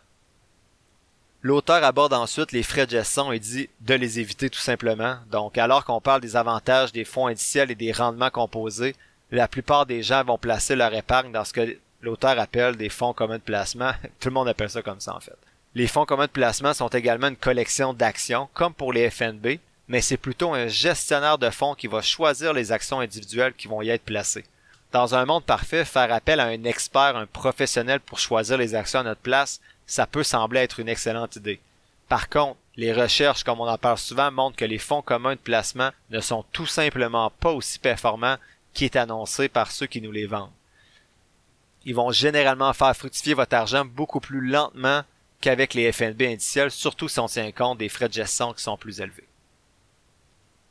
L'auteur 1.42 1.82
aborde 1.86 2.12
ensuite 2.12 2.52
les 2.52 2.64
frais 2.64 2.86
de 2.86 2.92
gestion 2.92 3.32
et 3.32 3.40
dit 3.40 3.70
de 3.80 3.94
les 3.94 4.20
éviter 4.20 4.50
tout 4.50 4.60
simplement. 4.60 5.16
Donc, 5.32 5.58
alors 5.58 5.86
qu'on 5.86 6.02
parle 6.02 6.20
des 6.20 6.36
avantages 6.36 6.92
des 6.92 7.06
fonds 7.06 7.28
indiciels 7.28 7.72
et 7.72 7.76
des 7.76 7.94
rendements 7.94 8.30
composés, 8.30 8.94
la 9.32 9.48
plupart 9.48 9.86
des 9.86 10.04
gens 10.04 10.26
vont 10.26 10.38
placer 10.38 10.76
leur 10.76 10.94
épargne 10.94 11.32
dans 11.32 11.46
ce 11.46 11.54
que 11.54 11.78
l'auteur 12.02 12.38
appelle 12.38 12.76
des 12.76 12.90
fonds 12.90 13.14
communs 13.14 13.38
de 13.38 13.44
placement. 13.44 13.94
tout 14.20 14.28
le 14.28 14.34
monde 14.34 14.50
appelle 14.50 14.70
ça 14.70 14.82
comme 14.82 15.00
ça 15.00 15.16
en 15.16 15.22
fait. 15.22 15.38
Les 15.76 15.88
fonds 15.88 16.06
communs 16.06 16.26
de 16.26 16.32
placement 16.32 16.74
sont 16.74 16.90
également 16.90 17.28
une 17.28 17.38
collection 17.38 17.94
d'actions, 17.94 18.50
comme 18.54 18.74
pour 18.74 18.92
les 18.92 19.10
FNB, 19.10 19.60
mais 19.90 20.02
c'est 20.02 20.18
plutôt 20.18 20.54
un 20.54 20.68
gestionnaire 20.68 21.40
de 21.40 21.50
fonds 21.50 21.74
qui 21.74 21.88
va 21.88 22.04
choisir 22.04 22.54
les 22.54 22.72
actions 22.72 23.00
individuelles 23.00 23.56
qui 23.56 23.68
vont 23.68 23.82
y 23.82 23.90
être 23.90 24.06
placées. 24.06 24.46
Dans 24.92 25.16
un 25.16 25.26
monde 25.26 25.44
parfait, 25.44 25.84
faire 25.84 26.14
appel 26.14 26.40
à 26.40 26.46
un 26.46 26.64
expert, 26.64 27.18
un 27.18 27.26
professionnel 27.26 28.00
pour 28.00 28.20
choisir 28.20 28.58
les 28.58 28.76
actions 28.76 29.00
à 29.00 29.04
notre 29.04 29.22
place, 29.22 29.60
ça 29.88 30.06
peut 30.06 30.24
sembler 30.24 30.62
être 30.62 30.80
une 30.80 30.90
excellente 30.90 31.36
idée. 31.36 31.60
Par 32.08 32.30
contre, 32.30 32.58
les 32.76 32.94
recherches, 32.94 33.44
comme 33.44 33.60
on 33.60 33.68
en 33.68 33.78
parle 33.78 33.98
souvent, 33.98 34.32
montrent 34.32 34.56
que 34.56 34.66
les 34.66 34.78
fonds 34.78 35.02
communs 35.02 35.36
de 35.36 35.40
placement 35.40 35.90
ne 36.12 36.22
sont 36.22 36.46
tout 36.52 36.68
simplement 36.68 37.32
pas 37.40 37.52
aussi 37.52 37.80
performants 37.80 38.38
qui 38.74 38.86
est 38.86 38.96
annoncé 38.96 39.50
par 39.50 39.72
ceux 39.72 39.88
qui 39.88 40.02
nous 40.02 40.12
les 40.12 40.28
vendent. 40.28 40.52
Ils 41.86 41.96
vont 41.96 42.12
généralement 42.12 42.74
faire 42.74 42.96
fructifier 42.96 43.34
votre 43.34 43.56
argent 43.56 43.86
beaucoup 43.86 44.20
plus 44.20 44.42
lentement 44.42 45.02
qu'avec 45.42 45.74
les 45.74 45.92
FNB 45.92 46.22
indiciels, 46.24 46.72
surtout 46.72 47.08
si 47.08 47.20
on 47.20 47.28
tient 47.28 47.52
compte 47.52 47.80
des 47.80 47.90
frais 47.90 48.08
de 48.08 48.14
gestion 48.14 48.54
qui 48.54 48.62
sont 48.62 48.78
plus 48.78 49.02
élevés 49.02 49.29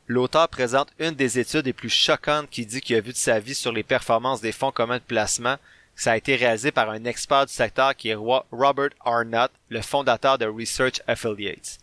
l'auteur 0.09 0.49
présente 0.49 0.89
une 0.97 1.11
des 1.11 1.37
études 1.37 1.67
les 1.67 1.73
plus 1.73 1.89
choquantes 1.89 2.49
qui 2.49 2.65
dit 2.65 2.81
qu'il 2.81 2.95
a 2.95 3.01
vu 3.01 3.11
de 3.11 3.17
sa 3.17 3.39
vie 3.39 3.53
sur 3.53 3.71
les 3.71 3.83
performances 3.83 4.41
des 4.41 4.51
fonds 4.51 4.71
communs 4.71 4.97
de 4.97 5.03
placement. 5.03 5.55
Ça 5.95 6.13
a 6.13 6.17
été 6.17 6.35
réalisé 6.35 6.71
par 6.71 6.89
un 6.89 7.05
expert 7.05 7.45
du 7.45 7.53
secteur 7.53 7.95
qui 7.95 8.09
est 8.09 8.15
Robert 8.15 8.89
Arnott, 9.05 9.51
le 9.69 9.81
fondateur 9.81 10.39
de 10.39 10.47
Research 10.47 11.01
Affiliates. 11.07 11.77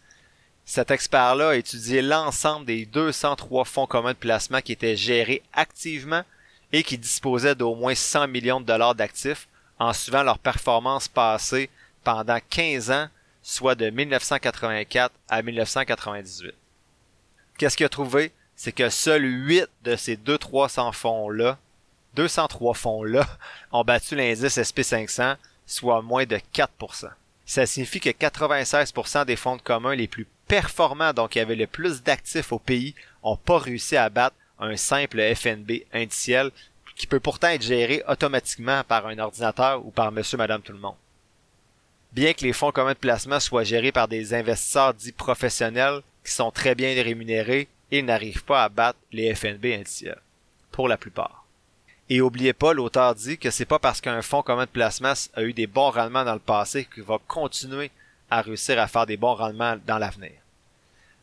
Cet 0.65 0.91
expert-là 0.91 1.51
a 1.51 1.55
étudié 1.55 2.03
l'ensemble 2.03 2.67
des 2.67 2.85
203 2.85 3.65
fonds 3.65 3.87
communs 3.87 4.13
de 4.13 4.19
placement 4.19 4.61
qui 4.61 4.73
étaient 4.73 4.97
gérés 4.97 5.43
activement 5.53 6.25
et 6.73 6.83
qui 6.83 6.99
disposaient 6.99 7.55
d'au 7.55 7.77
moins 7.77 7.95
100 7.95 8.27
millions 8.27 8.61
de 8.61 8.67
dollars 8.67 8.97
d'actifs 8.97 9.47
en 9.79 9.93
suivant 9.93 10.25
leur 10.25 10.41
performance 10.41 11.07
passée 11.07 11.71
pendant 12.03 12.41
15 12.51 12.91
ans, 12.91 13.09
soit 13.45 13.77
de 13.77 13.89
1984 13.89 15.15
à 15.29 15.43
1998. 15.43 16.53
Qu'est-ce 17.59 17.77
qu'il 17.77 17.87
a 17.87 17.91
trouvé? 17.91 18.33
C'est 18.55 18.73
que 18.73 18.89
seuls 18.89 19.25
8 19.25 19.69
de 19.85 19.97
ces 19.97 20.17
200-300 20.17 20.93
fonds-là, 20.93 21.59
203 22.15 22.75
fonds-là, 22.75 23.27
ont 23.73 23.85
battu 23.85 24.15
l'indice 24.15 24.59
SP500, 24.59 25.37
soit 25.67 26.03
moins 26.03 26.25
de 26.25 26.39
4%. 26.55 27.09
Ça 27.45 27.67
signifie 27.67 28.01
que 28.01 28.11
96% 28.11 29.25
des 29.25 29.37
fonds 29.37 29.57
de 29.57 29.63
commun 29.63 29.95
les 29.95 30.09
plus 30.09 30.27
performants, 30.49 31.13
donc 31.13 31.31
qui 31.31 31.41
avaient 31.41 31.55
le 31.55 31.67
plus 31.67 32.03
d'actifs 32.03 32.53
au 32.53 32.59
pays, 32.59 32.95
ont 33.23 33.37
pas 33.37 33.59
réussi 33.59 33.97
à 33.97 34.09
battre 34.09 34.37
un 34.59 34.77
simple 34.77 35.23
FNB 35.35 35.85
indiciel 35.93 36.51
qui 36.97 37.07
peut 37.07 37.21
pourtant 37.21 37.49
être 37.49 37.63
géré 37.63 38.03
automatiquement 38.09 38.83
par 38.85 39.07
un 39.07 39.19
ordinateur 39.19 39.85
ou 39.85 39.91
par 39.91 40.11
monsieur, 40.13 40.39
madame, 40.39 40.63
tout 40.63 40.73
le 40.73 40.79
monde. 40.79 40.97
Bien 42.13 42.33
que 42.33 42.45
les 42.45 42.55
fonds 42.55 42.73
communs 42.73 42.95
de 42.95 42.99
placement 42.99 43.39
soient 43.39 43.65
gérés 43.65 43.93
par 43.93 44.09
des 44.09 44.33
investisseurs 44.33 44.95
dits 44.95 45.13
professionnels 45.13 46.01
qui 46.27 46.33
sont 46.33 46.51
très 46.51 46.75
bien 46.75 46.93
rémunérés, 47.03 47.69
ils 47.91 48.05
n'arrivent 48.05 48.45
pas 48.45 48.65
à 48.65 48.69
battre 48.69 48.99
les 49.13 49.35
FNB 49.35 49.67
indiciels. 49.67 50.21
Pour 50.73 50.89
la 50.89 50.99
plupart. 50.99 51.47
Et 52.11 52.21
oubliez 52.21 52.53
pas, 52.53 52.75
l'auteur 52.75 53.15
dit 53.15 53.39
que 53.39 53.51
c'est 53.51 53.65
pas 53.65 53.79
parce 53.79 54.01
qu'un 54.01 54.23
fonds 54.23 54.43
commun 54.43 54.65
de 54.65 54.71
placement 54.71 55.15
a 55.35 55.43
eu 55.43 55.53
des 55.53 55.67
bons 55.67 55.91
rendements 55.91 56.25
dans 56.25 56.35
le 56.35 56.39
passé 56.39 56.87
qu'il 56.93 57.03
va 57.03 57.19
continuer 57.27 57.91
à 58.31 58.43
réussir 58.43 58.79
à 58.79 58.87
faire 58.87 59.07
des 59.07 59.17
bons 59.17 59.35
rendements 59.35 59.77
dans 59.87 59.99
l'avenir. 59.99 60.33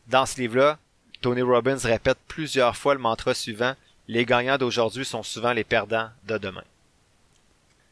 Dans 0.08 0.26
ce 0.26 0.40
livre-là, 0.40 0.78
Tony 1.20 1.42
Robbins 1.42 1.78
répète 1.82 2.18
plusieurs 2.26 2.76
fois 2.76 2.94
le 2.94 3.00
mantra 3.00 3.32
suivant 3.34 3.74
les 4.08 4.26
gagnants 4.26 4.58
d'aujourd'hui 4.58 5.04
sont 5.04 5.22
souvent 5.22 5.52
les 5.52 5.64
perdants 5.64 6.10
de 6.26 6.36
demain. 6.36 6.64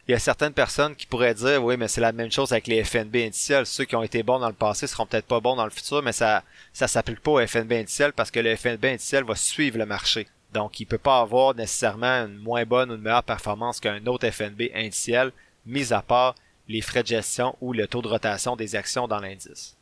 Il 0.08 0.12
y 0.12 0.14
a 0.14 0.18
certaines 0.18 0.52
personnes 0.52 0.96
qui 0.96 1.06
pourraient 1.06 1.34
dire 1.34 1.62
oui, 1.62 1.76
mais 1.76 1.86
c'est 1.86 2.00
la 2.00 2.12
même 2.12 2.32
chose 2.32 2.52
avec 2.52 2.66
les 2.66 2.82
FNB 2.82 3.16
indiciels. 3.16 3.66
Ceux 3.66 3.84
qui 3.84 3.94
ont 3.94 4.02
été 4.02 4.24
bons 4.24 4.40
dans 4.40 4.48
le 4.48 4.52
passé 4.52 4.88
seront 4.88 5.06
peut-être 5.06 5.26
pas 5.26 5.40
bons 5.40 5.54
dans 5.54 5.64
le 5.64 5.70
futur, 5.70 6.02
mais 6.02 6.12
ça 6.12 6.42
ça 6.72 6.88
s'applique 6.88 7.20
pas 7.20 7.30
au 7.30 7.46
FNB 7.46 7.72
indiciel 7.72 8.12
parce 8.12 8.30
que 8.30 8.40
le 8.40 8.56
FNB 8.56 8.84
indiciel 8.84 9.24
va 9.24 9.36
suivre 9.36 9.78
le 9.78 9.86
marché. 9.86 10.26
Donc, 10.52 10.80
il 10.80 10.86
peut 10.86 10.98
pas 10.98 11.20
avoir 11.20 11.54
nécessairement 11.54 12.26
une 12.26 12.36
moins 12.36 12.64
bonne 12.64 12.90
ou 12.90 12.94
une 12.94 13.00
meilleure 13.00 13.22
performance 13.22 13.80
qu'un 13.80 14.04
autre 14.06 14.28
FNB 14.28 14.70
indiciel, 14.74 15.32
mis 15.64 15.92
à 15.92 16.02
part 16.02 16.34
les 16.68 16.82
frais 16.82 17.02
de 17.02 17.08
gestion 17.08 17.56
ou 17.60 17.72
le 17.72 17.86
taux 17.86 18.02
de 18.02 18.08
rotation 18.08 18.56
des 18.56 18.76
actions 18.76 19.08
dans 19.08 19.20
l'indice. 19.20 19.76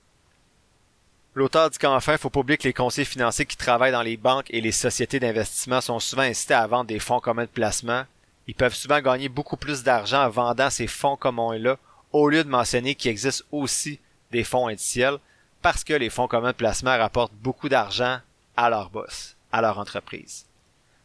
L'auteur 1.34 1.70
dit 1.70 1.78
qu'enfin, 1.78 2.12
il 2.12 2.18
faut 2.18 2.30
pas 2.30 2.40
oublier 2.40 2.58
que 2.58 2.68
les 2.68 2.72
conseillers 2.72 3.04
financiers 3.04 3.46
qui 3.46 3.56
travaillent 3.56 3.92
dans 3.92 4.02
les 4.02 4.16
banques 4.16 4.50
et 4.50 4.60
les 4.60 4.72
sociétés 4.72 5.20
d'investissement 5.20 5.80
sont 5.80 6.00
souvent 6.00 6.22
incités 6.22 6.54
à 6.54 6.66
vendre 6.66 6.86
des 6.86 6.98
fonds 6.98 7.20
communs 7.20 7.44
de 7.44 7.48
placement. 7.48 8.04
Ils 8.46 8.54
peuvent 8.54 8.74
souvent 8.74 9.00
gagner 9.00 9.28
beaucoup 9.28 9.56
plus 9.56 9.82
d'argent 9.82 10.24
en 10.24 10.30
vendant 10.30 10.70
ces 10.70 10.86
fonds 10.86 11.16
communs-là, 11.16 11.78
au 12.12 12.28
lieu 12.28 12.42
de 12.42 12.48
mentionner 12.48 12.94
qu'il 12.94 13.10
existe 13.10 13.44
aussi 13.52 14.00
des 14.30 14.44
fonds 14.44 14.68
indiciels, 14.68 15.18
parce 15.62 15.84
que 15.84 15.92
les 15.92 16.10
fonds 16.10 16.28
communs 16.28 16.52
de 16.52 16.56
placement 16.56 16.96
rapportent 16.96 17.34
beaucoup 17.34 17.68
d'argent 17.68 18.18
à 18.56 18.70
leur 18.70 18.90
boss, 18.90 19.36
à 19.52 19.60
leur 19.60 19.78
entreprise. 19.78 20.46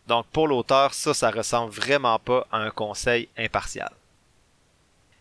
Donc 0.07 0.25
pour 0.27 0.47
l'auteur, 0.47 0.93
ça, 0.93 1.13
ça 1.13 1.31
ressemble 1.31 1.71
vraiment 1.71 2.19
pas 2.19 2.47
à 2.51 2.57
un 2.57 2.69
conseil 2.71 3.27
impartial. 3.37 3.91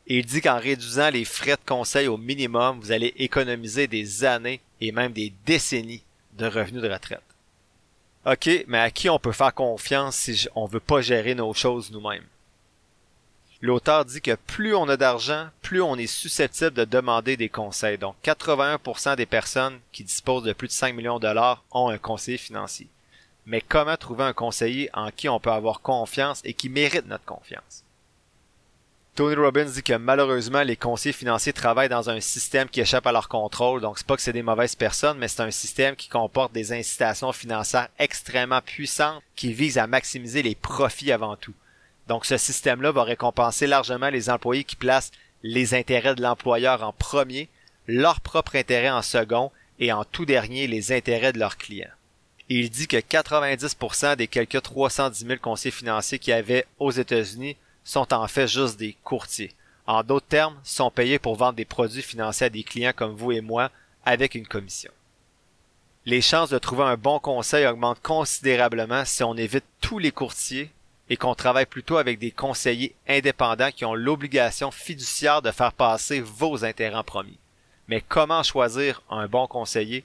Il 0.07 0.27
dit 0.27 0.43
qu'en 0.43 0.59
réduisant 0.59 1.09
les 1.09 1.25
frais 1.25 1.57
de 1.57 1.67
conseil 1.67 2.09
au 2.09 2.19
minimum, 2.19 2.79
vous 2.81 2.93
allez 2.93 3.15
économiser 3.17 3.87
des 3.87 4.25
années 4.25 4.61
et 4.81 4.93
même 4.93 5.13
des 5.13 5.33
décennies 5.47 6.03
de 6.35 6.47
revenus 6.47 6.83
de 6.83 6.91
retraite. 6.91 7.23
OK, 8.27 8.65
mais 8.69 8.79
à 8.79 8.91
qui 8.91 9.11
on 9.11 9.19
peut 9.19 9.33
faire 9.33 9.53
confiance 9.53 10.17
si 10.17 10.49
on 10.55 10.65
veut 10.65 10.81
pas 10.81 11.03
gérer 11.03 11.35
nos 11.35 11.53
choses 11.53 11.91
nous-mêmes? 11.91 12.25
L'auteur 13.61 14.07
dit 14.07 14.23
que 14.23 14.35
plus 14.35 14.75
on 14.75 14.89
a 14.89 14.97
d'argent, 14.97 15.49
plus 15.61 15.83
on 15.83 15.97
est 15.97 16.07
susceptible 16.07 16.73
de 16.73 16.85
demander 16.85 17.37
des 17.37 17.51
conseils. 17.51 17.99
Donc 17.99 18.17
81% 18.25 19.17
des 19.17 19.27
personnes 19.27 19.79
qui 19.93 20.05
disposent 20.05 20.45
de 20.45 20.55
plus 20.55 20.69
de 20.69 20.73
5 20.73 20.95
millions 20.95 21.19
de 21.19 21.27
dollars 21.27 21.65
ont 21.71 21.89
un 21.89 21.99
conseiller 21.99 22.39
financier. 22.39 22.89
Mais 23.47 23.61
comment 23.61 23.97
trouver 23.97 24.25
un 24.25 24.33
conseiller 24.33 24.89
en 24.95 25.11
qui 25.11 25.29
on 25.29 25.39
peut 25.39 25.53
avoir 25.53 25.81
confiance 25.81 26.41
et 26.45 26.55
qui 26.55 26.71
mérite 26.71 27.07
notre 27.07 27.27
confiance? 27.27 27.84
Tony 29.15 29.37
Robbins 29.37 29.67
dit 29.67 29.85
que 29.85 29.93
malheureusement, 29.93 30.65
les 30.65 30.75
conseillers 30.75 31.13
financiers 31.13 31.53
travaillent 31.53 31.89
dans 31.89 32.11
un 32.11 32.19
système 32.19 32.69
qui 32.69 32.81
échappe 32.81 33.07
à 33.07 33.13
leur 33.13 33.29
contrôle. 33.29 33.81
Donc, 33.81 33.97
c'est 33.97 34.07
pas 34.07 34.17
que 34.17 34.23
c'est 34.23 34.33
des 34.33 34.43
mauvaises 34.43 34.75
personnes, 34.75 35.19
mais 35.19 35.29
c'est 35.29 35.43
un 35.43 35.53
système 35.53 35.95
qui 35.95 36.09
comporte 36.09 36.53
des 36.53 36.73
incitations 36.73 37.31
financières 37.31 37.89
extrêmement 38.01 38.61
puissantes 38.61 39.23
qui 39.37 39.53
visent 39.53 39.79
à 39.79 39.87
maximiser 39.87 40.43
les 40.43 40.57
profits 40.57 41.13
avant 41.13 41.37
tout. 41.37 41.55
Donc, 42.09 42.25
ce 42.25 42.37
système-là 42.37 42.91
va 42.91 43.05
récompenser 43.05 43.69
largement 43.69 44.11
les 44.11 44.31
employés 44.31 44.65
qui 44.65 44.75
placent 44.75 45.13
les 45.45 45.75
intérêts 45.75 46.17
de 46.17 46.23
l'employeur 46.23 46.83
en 46.83 46.93
premier, 46.93 47.49
leur 47.87 48.21
propre 48.21 48.57
intérêt 48.57 48.91
en 48.91 49.03
second 49.03 49.53
et 49.79 49.93
en 49.93 50.05
tout 50.05 50.25
dernier 50.25 50.67
les 50.67 50.91
intérêts 50.91 51.33
de 51.33 51.39
leurs 51.39 51.57
clients. 51.57 51.87
il 52.49 52.69
dit 52.69 52.89
que 52.89 52.97
90% 52.97 54.17
des 54.17 54.27
quelques 54.27 54.61
310 54.61 55.25
000 55.25 55.39
conseillers 55.41 55.71
financiers 55.71 56.19
qu'il 56.19 56.33
y 56.33 56.35
avait 56.35 56.67
aux 56.79 56.91
États-Unis 56.91 57.57
sont 57.85 58.13
en 58.13 58.27
fait 58.27 58.49
juste 58.49 58.79
des 58.79 58.97
courtiers. 59.05 59.53
En 59.87 60.03
d'autres 60.03 60.27
termes, 60.27 60.59
sont 60.65 60.91
payés 60.91 61.19
pour 61.19 61.37
vendre 61.37 61.55
des 61.55 61.67
produits 61.67 62.03
financiers 62.03 62.47
à 62.47 62.51
des 62.51 62.65
clients 62.65 62.95
comme 62.97 63.15
vous 63.15 63.33
et 63.33 63.43
moi 63.43 63.71
avec 64.05 64.35
une 64.35 64.47
commission. 64.47 64.91
Les 66.07 66.21
chances 66.21 66.51
de 66.51 66.59
trouver 66.59 66.85
un 66.85 66.97
bon 66.97 67.19
conseil 67.19 67.67
augmentent 67.67 68.03
considérablement 68.03 69.05
si 69.05 69.23
on 69.23 69.37
évite 69.37 69.65
tous 69.81 69.99
les 69.99 70.13
courtiers 70.13 70.71
et 71.09 71.17
qu'on 71.17 71.35
travaille 71.35 71.67
plutôt 71.67 71.99
avec 71.99 72.19
des 72.19 72.31
conseillers 72.31 72.95
indépendants 73.09 73.71
qui 73.71 73.85
ont 73.85 73.95
l'obligation 73.95 74.71
fiduciaire 74.71 75.43
de 75.43 75.51
faire 75.51 75.73
passer 75.73 76.21
vos 76.21 76.65
intérêts 76.65 76.97
en 76.97 77.05
premier. 77.05 77.39
Mais 77.89 78.03
comment 78.07 78.43
choisir 78.43 79.03
un 79.11 79.27
bon 79.29 79.47
conseiller? 79.47 80.05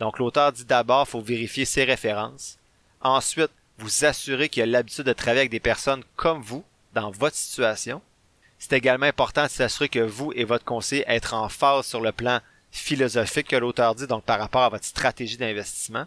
Donc 0.00 0.18
l'auteur 0.18 0.52
dit 0.52 0.64
d'abord, 0.64 1.08
faut 1.08 1.20
vérifier 1.20 1.64
ses 1.64 1.84
références. 1.84 2.58
Ensuite, 3.02 3.50
vous 3.78 4.04
assurer 4.04 4.48
qu'il 4.48 4.62
a 4.62 4.66
l'habitude 4.66 5.04
de 5.04 5.12
travailler 5.12 5.40
avec 5.40 5.50
des 5.50 5.60
personnes 5.60 6.02
comme 6.16 6.42
vous, 6.42 6.64
dans 7.00 7.10
votre 7.10 7.36
situation. 7.36 8.02
C'est 8.58 8.72
également 8.72 9.06
important 9.06 9.44
de 9.44 9.50
s'assurer 9.50 9.88
que 9.88 10.00
vous 10.00 10.32
et 10.34 10.44
votre 10.44 10.64
conseiller 10.64 11.04
êtes 11.06 11.32
en 11.32 11.48
phase 11.48 11.86
sur 11.86 12.00
le 12.00 12.12
plan 12.12 12.40
philosophique 12.70 13.48
que 13.48 13.56
l'auteur 13.56 13.94
dit, 13.94 14.06
donc 14.06 14.24
par 14.24 14.38
rapport 14.38 14.62
à 14.62 14.68
votre 14.68 14.84
stratégie 14.84 15.36
d'investissement. 15.36 16.06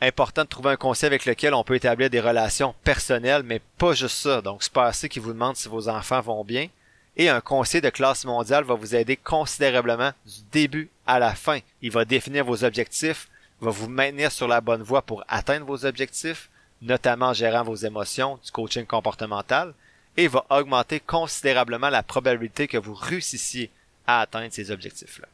Important 0.00 0.42
de 0.42 0.48
trouver 0.48 0.70
un 0.70 0.76
conseiller 0.76 1.06
avec 1.06 1.24
lequel 1.24 1.54
on 1.54 1.64
peut 1.64 1.76
établir 1.76 2.10
des 2.10 2.20
relations 2.20 2.74
personnelles, 2.84 3.42
mais 3.42 3.60
pas 3.78 3.94
juste 3.94 4.18
ça. 4.18 4.42
Donc, 4.42 4.62
c'est 4.62 4.72
pas 4.72 4.86
assez 4.86 5.08
qui 5.08 5.18
vous 5.18 5.32
demande 5.32 5.56
si 5.56 5.68
vos 5.68 5.88
enfants 5.88 6.20
vont 6.20 6.44
bien. 6.44 6.68
Et 7.16 7.28
un 7.28 7.40
conseiller 7.40 7.80
de 7.80 7.90
classe 7.90 8.24
mondiale 8.24 8.64
va 8.64 8.74
vous 8.74 8.94
aider 8.94 9.16
considérablement 9.16 10.10
du 10.26 10.42
début 10.52 10.90
à 11.06 11.18
la 11.18 11.34
fin. 11.34 11.60
Il 11.80 11.92
va 11.92 12.04
définir 12.04 12.44
vos 12.44 12.64
objectifs, 12.64 13.28
va 13.60 13.70
vous 13.70 13.88
maintenir 13.88 14.30
sur 14.30 14.48
la 14.48 14.60
bonne 14.60 14.82
voie 14.82 15.00
pour 15.00 15.24
atteindre 15.28 15.64
vos 15.64 15.86
objectifs, 15.86 16.50
notamment 16.84 17.28
en 17.28 17.32
gérant 17.32 17.64
vos 17.64 17.74
émotions, 17.74 18.38
du 18.44 18.50
coaching 18.50 18.86
comportemental, 18.86 19.74
et 20.16 20.28
va 20.28 20.44
augmenter 20.50 21.00
considérablement 21.00 21.90
la 21.90 22.02
probabilité 22.02 22.68
que 22.68 22.78
vous 22.78 22.94
réussissiez 22.94 23.70
à 24.06 24.20
atteindre 24.20 24.52
ces 24.52 24.70
objectifs-là. 24.70 25.26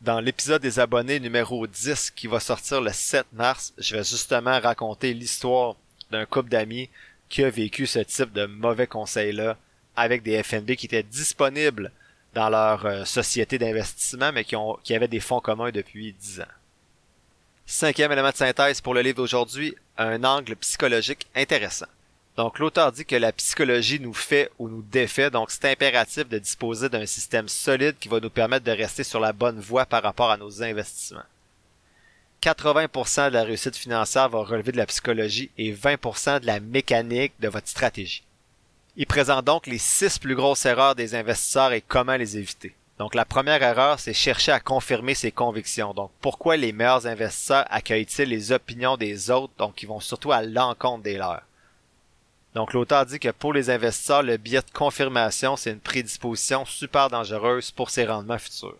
Dans 0.00 0.20
l'épisode 0.20 0.62
des 0.62 0.80
abonnés 0.80 1.20
numéro 1.20 1.66
10 1.66 2.10
qui 2.12 2.26
va 2.26 2.40
sortir 2.40 2.80
le 2.80 2.90
7 2.90 3.26
mars, 3.34 3.74
je 3.76 3.96
vais 3.96 4.04
justement 4.04 4.58
raconter 4.58 5.12
l'histoire 5.12 5.76
d'un 6.10 6.24
couple 6.24 6.48
d'amis 6.48 6.88
qui 7.28 7.44
a 7.44 7.50
vécu 7.50 7.86
ce 7.86 7.98
type 7.98 8.32
de 8.32 8.46
mauvais 8.46 8.86
conseils-là 8.86 9.58
avec 9.94 10.22
des 10.22 10.42
FNB 10.42 10.74
qui 10.74 10.86
étaient 10.86 11.02
disponibles 11.02 11.92
dans 12.34 12.48
leur 12.48 12.86
euh, 12.86 13.04
société 13.04 13.58
d'investissement 13.58 14.32
mais 14.32 14.44
qui, 14.44 14.56
ont, 14.56 14.78
qui 14.82 14.94
avaient 14.94 15.08
des 15.08 15.20
fonds 15.20 15.40
communs 15.40 15.70
depuis 15.70 16.14
10 16.14 16.40
ans. 16.40 16.59
Cinquième 17.72 18.10
élément 18.10 18.32
de 18.32 18.36
synthèse 18.36 18.80
pour 18.80 18.94
le 18.94 19.00
livre 19.00 19.18
d'aujourd'hui, 19.18 19.76
un 19.96 20.24
angle 20.24 20.56
psychologique 20.56 21.28
intéressant. 21.36 21.86
Donc 22.36 22.58
l'auteur 22.58 22.90
dit 22.90 23.04
que 23.04 23.14
la 23.14 23.30
psychologie 23.30 24.00
nous 24.00 24.12
fait 24.12 24.50
ou 24.58 24.68
nous 24.68 24.82
défait, 24.82 25.30
donc 25.30 25.52
c'est 25.52 25.70
impératif 25.70 26.28
de 26.28 26.40
disposer 26.40 26.88
d'un 26.88 27.06
système 27.06 27.48
solide 27.48 27.94
qui 28.00 28.08
va 28.08 28.18
nous 28.18 28.28
permettre 28.28 28.64
de 28.64 28.72
rester 28.72 29.04
sur 29.04 29.20
la 29.20 29.32
bonne 29.32 29.60
voie 29.60 29.86
par 29.86 30.02
rapport 30.02 30.32
à 30.32 30.36
nos 30.36 30.64
investissements. 30.64 31.22
80% 32.42 33.28
de 33.28 33.34
la 33.34 33.44
réussite 33.44 33.76
financière 33.76 34.28
va 34.28 34.40
relever 34.40 34.72
de 34.72 34.76
la 34.76 34.86
psychologie 34.86 35.52
et 35.56 35.72
20% 35.72 36.40
de 36.40 36.46
la 36.46 36.58
mécanique 36.58 37.34
de 37.38 37.46
votre 37.46 37.68
stratégie. 37.68 38.24
Il 38.96 39.06
présente 39.06 39.44
donc 39.44 39.68
les 39.68 39.78
six 39.78 40.18
plus 40.18 40.34
grosses 40.34 40.66
erreurs 40.66 40.96
des 40.96 41.14
investisseurs 41.14 41.72
et 41.72 41.82
comment 41.86 42.16
les 42.16 42.36
éviter. 42.36 42.74
Donc 43.00 43.14
la 43.14 43.24
première 43.24 43.62
erreur, 43.62 43.98
c'est 43.98 44.12
chercher 44.12 44.52
à 44.52 44.60
confirmer 44.60 45.14
ses 45.14 45.32
convictions. 45.32 45.94
Donc 45.94 46.10
pourquoi 46.20 46.58
les 46.58 46.70
meilleurs 46.70 47.06
investisseurs 47.06 47.64
accueillent-ils 47.70 48.28
les 48.28 48.52
opinions 48.52 48.98
des 48.98 49.30
autres, 49.30 49.54
donc 49.56 49.82
ils 49.82 49.86
vont 49.86 50.00
surtout 50.00 50.32
à 50.32 50.42
l'encontre 50.42 51.04
des 51.04 51.16
leurs. 51.16 51.40
Donc 52.54 52.74
l'auteur 52.74 53.06
dit 53.06 53.18
que 53.18 53.30
pour 53.30 53.54
les 53.54 53.70
investisseurs, 53.70 54.22
le 54.22 54.36
biais 54.36 54.60
de 54.60 54.70
confirmation, 54.74 55.56
c'est 55.56 55.70
une 55.70 55.80
prédisposition 55.80 56.66
super 56.66 57.08
dangereuse 57.08 57.70
pour 57.70 57.88
ses 57.88 58.04
rendements 58.04 58.38
futurs. 58.38 58.76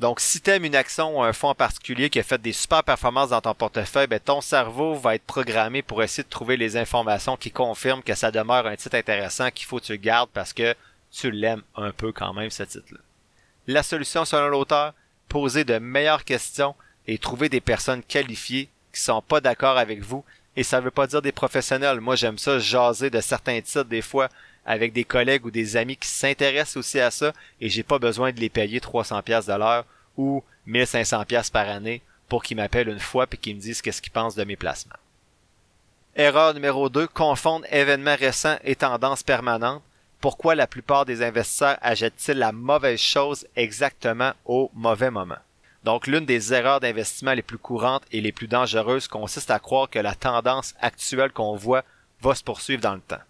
Donc 0.00 0.18
si 0.18 0.40
tu 0.40 0.50
aimes 0.50 0.64
une 0.64 0.74
action 0.74 1.16
ou 1.16 1.22
un 1.22 1.32
fonds 1.32 1.50
en 1.50 1.54
particulier 1.54 2.10
qui 2.10 2.18
a 2.18 2.24
fait 2.24 2.42
des 2.42 2.52
super 2.52 2.82
performances 2.82 3.30
dans 3.30 3.40
ton 3.40 3.54
portefeuille, 3.54 4.08
ben, 4.08 4.18
ton 4.18 4.40
cerveau 4.40 4.96
va 4.96 5.14
être 5.14 5.26
programmé 5.26 5.80
pour 5.82 6.02
essayer 6.02 6.24
de 6.24 6.28
trouver 6.28 6.56
les 6.56 6.76
informations 6.76 7.36
qui 7.36 7.52
confirment 7.52 8.02
que 8.02 8.16
ça 8.16 8.32
demeure 8.32 8.66
un 8.66 8.74
titre 8.74 8.96
intéressant 8.96 9.52
qu'il 9.52 9.66
faut 9.66 9.78
que 9.78 9.84
tu 9.84 9.98
gardes 9.98 10.30
parce 10.34 10.52
que 10.52 10.74
tu 11.12 11.30
l'aimes 11.30 11.62
un 11.76 11.92
peu 11.92 12.10
quand 12.10 12.34
même 12.34 12.50
ce 12.50 12.64
titre-là. 12.64 12.98
La 13.66 13.82
solution 13.82 14.24
selon 14.24 14.48
l'auteur, 14.48 14.94
poser 15.28 15.64
de 15.64 15.78
meilleures 15.78 16.24
questions, 16.24 16.74
et 17.06 17.18
trouvez 17.18 17.48
des 17.48 17.60
personnes 17.60 18.02
qualifiées 18.02 18.68
qui 18.92 19.00
sont 19.00 19.22
pas 19.22 19.40
d'accord 19.40 19.78
avec 19.78 20.00
vous. 20.00 20.24
Et 20.56 20.62
ça 20.62 20.80
veut 20.80 20.90
pas 20.90 21.06
dire 21.06 21.22
des 21.22 21.32
professionnels. 21.32 22.00
Moi, 22.00 22.16
j'aime 22.16 22.38
ça 22.38 22.58
jaser 22.58 23.10
de 23.10 23.20
certains 23.20 23.60
titres 23.60 23.84
des 23.84 24.02
fois 24.02 24.28
avec 24.64 24.92
des 24.92 25.04
collègues 25.04 25.44
ou 25.44 25.50
des 25.50 25.76
amis 25.76 25.96
qui 25.96 26.08
s'intéressent 26.08 26.78
aussi 26.78 26.98
à 27.00 27.10
ça 27.10 27.32
et 27.60 27.68
j'ai 27.68 27.82
pas 27.82 27.98
besoin 27.98 28.32
de 28.32 28.40
les 28.40 28.48
payer 28.48 28.80
300 28.80 29.20
pièces 29.22 29.46
de 29.46 29.52
l'heure 29.52 29.84
ou 30.16 30.42
1500 30.66 31.24
pièces 31.26 31.50
par 31.50 31.68
année 31.68 32.00
pour 32.28 32.42
qu'ils 32.42 32.56
m'appellent 32.56 32.88
une 32.88 33.00
fois 33.00 33.26
et 33.30 33.36
qu'ils 33.36 33.56
me 33.56 33.60
disent 33.60 33.82
qu'est-ce 33.82 34.00
qu'ils 34.00 34.12
pensent 34.12 34.36
de 34.36 34.44
mes 34.44 34.56
placements. 34.56 34.94
Erreur 36.16 36.54
numéro 36.54 36.88
2, 36.88 37.08
confondre 37.08 37.66
événements 37.70 38.16
récents 38.16 38.56
et 38.62 38.76
tendances 38.76 39.22
permanentes. 39.24 39.82
Pourquoi 40.20 40.54
la 40.54 40.66
plupart 40.66 41.04
des 41.04 41.22
investisseurs 41.22 41.78
achètent-ils 41.82 42.38
la 42.38 42.52
mauvaise 42.52 43.00
chose 43.00 43.46
exactement 43.56 44.32
au 44.44 44.70
mauvais 44.74 45.10
moment? 45.10 45.36
Donc, 45.84 46.06
l'une 46.06 46.24
des 46.24 46.54
erreurs 46.54 46.80
d'investissement 46.80 47.34
les 47.34 47.42
plus 47.42 47.58
courantes 47.58 48.04
et 48.10 48.22
les 48.22 48.32
plus 48.32 48.48
dangereuses 48.48 49.06
consiste 49.06 49.50
à 49.50 49.58
croire 49.58 49.90
que 49.90 49.98
la 49.98 50.14
tendance 50.14 50.74
actuelle 50.80 51.30
qu'on 51.30 51.56
voit 51.56 51.84
va 52.22 52.34
se 52.34 52.42
poursuivre 52.42 52.80
dans 52.80 52.94
le 52.94 53.00
temps. 53.00 53.20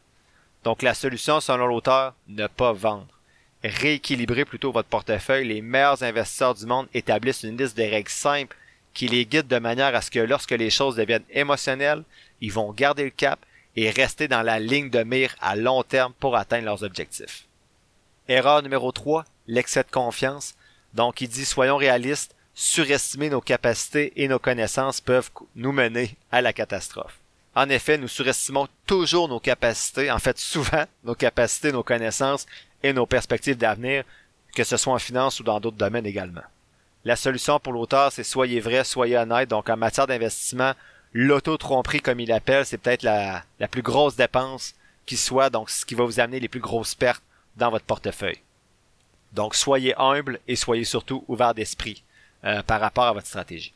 Donc, 0.62 0.82
la 0.82 0.94
solution, 0.94 1.40
selon 1.40 1.66
l'auteur, 1.66 2.14
ne 2.28 2.46
pas 2.46 2.72
vendre. 2.72 3.08
Rééquilibrer 3.64 4.44
plutôt 4.44 4.70
votre 4.70 4.88
portefeuille. 4.88 5.48
Les 5.48 5.62
meilleurs 5.62 6.02
investisseurs 6.04 6.54
du 6.54 6.66
monde 6.66 6.86
établissent 6.94 7.42
une 7.42 7.56
liste 7.56 7.76
de 7.76 7.82
règles 7.82 8.08
simples 8.08 8.56
qui 8.92 9.08
les 9.08 9.26
guident 9.26 9.48
de 9.48 9.58
manière 9.58 9.94
à 9.94 10.00
ce 10.00 10.10
que 10.10 10.20
lorsque 10.20 10.52
les 10.52 10.70
choses 10.70 10.94
deviennent 10.94 11.24
émotionnelles, 11.30 12.04
ils 12.40 12.52
vont 12.52 12.72
garder 12.72 13.04
le 13.04 13.10
cap 13.10 13.40
et 13.76 13.90
rester 13.90 14.28
dans 14.28 14.42
la 14.42 14.58
ligne 14.58 14.90
de 14.90 15.02
mire 15.02 15.34
à 15.40 15.56
long 15.56 15.82
terme 15.82 16.12
pour 16.20 16.36
atteindre 16.36 16.66
leurs 16.66 16.82
objectifs. 16.82 17.46
Erreur 18.28 18.62
numéro 18.62 18.92
3, 18.92 19.24
l'excès 19.46 19.82
de 19.82 19.90
confiance. 19.90 20.54
Donc, 20.94 21.20
il 21.20 21.28
dit 21.28 21.44
soyons 21.44 21.76
réalistes, 21.76 22.34
surestimer 22.54 23.30
nos 23.30 23.40
capacités 23.40 24.12
et 24.16 24.28
nos 24.28 24.38
connaissances 24.38 25.00
peuvent 25.00 25.30
nous 25.56 25.72
mener 25.72 26.16
à 26.30 26.40
la 26.40 26.52
catastrophe. 26.52 27.18
En 27.56 27.68
effet, 27.68 27.98
nous 27.98 28.08
surestimons 28.08 28.68
toujours 28.86 29.28
nos 29.28 29.40
capacités, 29.40 30.10
en 30.10 30.18
fait 30.18 30.38
souvent 30.38 30.84
nos 31.04 31.14
capacités, 31.14 31.72
nos 31.72 31.82
connaissances 31.82 32.46
et 32.82 32.92
nos 32.92 33.06
perspectives 33.06 33.56
d'avenir, 33.56 34.04
que 34.54 34.64
ce 34.64 34.76
soit 34.76 34.94
en 34.94 34.98
finance 34.98 35.40
ou 35.40 35.44
dans 35.44 35.60
d'autres 35.60 35.76
domaines 35.76 36.06
également. 36.06 36.42
La 37.04 37.16
solution 37.16 37.60
pour 37.60 37.72
l'auteur, 37.72 38.10
c'est 38.10 38.24
soyez 38.24 38.60
vrai, 38.60 38.82
soyez 38.82 39.18
honnête. 39.18 39.50
Donc 39.50 39.68
en 39.68 39.76
matière 39.76 40.06
d'investissement, 40.06 40.72
l'auto-tromperie, 41.14 42.00
comme 42.00 42.20
il 42.20 42.28
l'appelle, 42.28 42.66
c'est 42.66 42.78
peut-être 42.78 43.02
la, 43.02 43.44
plus 43.70 43.82
grosse 43.82 44.16
dépense 44.16 44.74
qui 45.06 45.16
soit, 45.16 45.48
donc 45.48 45.70
ce 45.70 45.86
qui 45.86 45.94
va 45.94 46.04
vous 46.04 46.20
amener 46.20 46.40
les 46.40 46.48
plus 46.48 46.60
grosses 46.60 46.94
pertes 46.94 47.22
dans 47.56 47.70
votre 47.70 47.84
portefeuille. 47.84 48.40
Donc 49.32 49.54
soyez 49.54 49.94
humble 49.96 50.40
et 50.48 50.56
soyez 50.56 50.84
surtout 50.84 51.24
ouvert 51.28 51.54
d'esprit. 51.54 52.02
Euh, 52.44 52.62
par 52.62 52.78
rapport 52.78 53.04
à 53.04 53.12
votre 53.14 53.26
stratégie. 53.26 53.72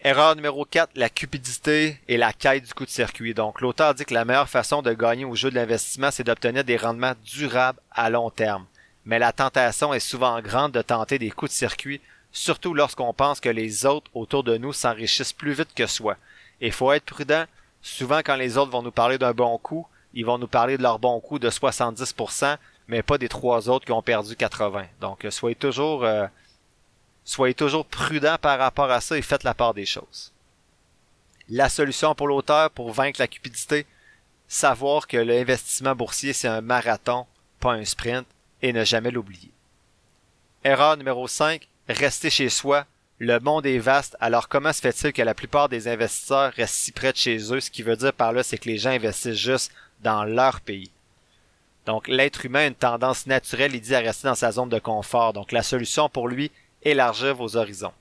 Erreur 0.00 0.34
numéro 0.34 0.64
4, 0.64 0.92
la 0.94 1.10
cupidité 1.10 2.00
et 2.08 2.16
la 2.16 2.32
quête 2.32 2.64
du 2.64 2.72
coup 2.72 2.86
de 2.86 2.90
circuit. 2.90 3.34
Donc, 3.34 3.60
l'auteur 3.60 3.94
dit 3.94 4.06
que 4.06 4.14
la 4.14 4.24
meilleure 4.24 4.48
façon 4.48 4.80
de 4.80 4.94
gagner 4.94 5.26
au 5.26 5.34
jeu 5.34 5.50
de 5.50 5.56
l'investissement, 5.56 6.10
c'est 6.10 6.24
d'obtenir 6.24 6.64
des 6.64 6.78
rendements 6.78 7.12
durables 7.22 7.80
à 7.90 8.08
long 8.08 8.30
terme. 8.30 8.64
Mais 9.04 9.18
la 9.18 9.32
tentation 9.32 9.92
est 9.92 10.00
souvent 10.00 10.40
grande 10.40 10.72
de 10.72 10.80
tenter 10.80 11.18
des 11.18 11.30
coups 11.30 11.50
de 11.50 11.56
circuit, 11.56 12.00
surtout 12.32 12.72
lorsqu'on 12.72 13.12
pense 13.12 13.40
que 13.40 13.50
les 13.50 13.84
autres 13.84 14.10
autour 14.14 14.42
de 14.42 14.56
nous 14.56 14.72
s'enrichissent 14.72 15.34
plus 15.34 15.52
vite 15.52 15.74
que 15.74 15.86
soi. 15.86 16.16
Et 16.60 16.70
faut 16.70 16.92
être 16.92 17.04
prudent. 17.04 17.44
Souvent, 17.82 18.18
quand 18.18 18.36
les 18.36 18.56
autres 18.56 18.72
vont 18.72 18.82
nous 18.82 18.90
parler 18.90 19.18
d'un 19.18 19.32
bon 19.32 19.58
coup, 19.58 19.86
ils 20.14 20.24
vont 20.24 20.38
nous 20.38 20.48
parler 20.48 20.76
de 20.76 20.82
leur 20.82 20.98
bon 20.98 21.20
coup 21.20 21.38
de 21.38 21.50
70%, 21.50 22.56
mais 22.88 23.02
pas 23.02 23.18
des 23.18 23.28
trois 23.28 23.68
autres 23.68 23.84
qui 23.84 23.92
ont 23.92 24.02
perdu 24.02 24.34
80. 24.34 24.86
Donc, 25.00 25.26
soyez 25.30 25.54
toujours 25.54 26.04
euh, 26.04 26.26
Soyez 27.26 27.54
toujours 27.54 27.84
prudent 27.84 28.36
par 28.40 28.56
rapport 28.56 28.88
à 28.88 29.00
ça 29.00 29.18
et 29.18 29.22
faites 29.22 29.42
la 29.42 29.52
part 29.52 29.74
des 29.74 29.84
choses. 29.84 30.32
La 31.48 31.68
solution 31.68 32.14
pour 32.14 32.28
l'auteur 32.28 32.70
pour 32.70 32.92
vaincre 32.92 33.20
la 33.20 33.26
cupidité, 33.26 33.84
savoir 34.46 35.08
que 35.08 35.16
l'investissement 35.16 35.96
boursier 35.96 36.32
c'est 36.32 36.46
un 36.46 36.60
marathon, 36.60 37.26
pas 37.58 37.72
un 37.72 37.84
sprint, 37.84 38.26
et 38.62 38.72
ne 38.72 38.84
jamais 38.84 39.10
l'oublier. 39.10 39.50
Erreur 40.62 40.96
numéro 40.96 41.26
5, 41.26 41.68
rester 41.88 42.30
chez 42.30 42.48
soi. 42.48 42.86
Le 43.18 43.38
monde 43.40 43.64
est 43.64 43.78
vaste, 43.78 44.16
alors 44.20 44.48
comment 44.48 44.74
se 44.74 44.80
fait-il 44.80 45.12
que 45.12 45.22
la 45.22 45.34
plupart 45.34 45.70
des 45.70 45.88
investisseurs 45.88 46.52
restent 46.52 46.74
si 46.74 46.92
près 46.92 47.12
de 47.12 47.16
chez 47.16 47.52
eux? 47.52 47.60
Ce 47.60 47.70
qui 47.70 47.82
veut 47.82 47.96
dire 47.96 48.12
par 48.12 48.32
là, 48.32 48.42
c'est 48.42 48.58
que 48.58 48.68
les 48.68 48.76
gens 48.76 48.90
investissent 48.90 49.38
juste 49.38 49.72
dans 50.02 50.24
leur 50.24 50.60
pays. 50.60 50.90
Donc, 51.86 52.08
l'être 52.08 52.44
humain 52.44 52.60
a 52.60 52.66
une 52.66 52.74
tendance 52.74 53.26
naturelle, 53.26 53.74
il 53.74 53.80
dit, 53.80 53.94
à 53.94 54.00
rester 54.00 54.28
dans 54.28 54.34
sa 54.34 54.52
zone 54.52 54.68
de 54.68 54.78
confort. 54.78 55.32
Donc, 55.32 55.52
la 55.52 55.62
solution 55.62 56.08
pour 56.08 56.28
lui, 56.28 56.50
élargir 56.82 57.34
vos 57.34 57.56
horizons. 57.56 57.92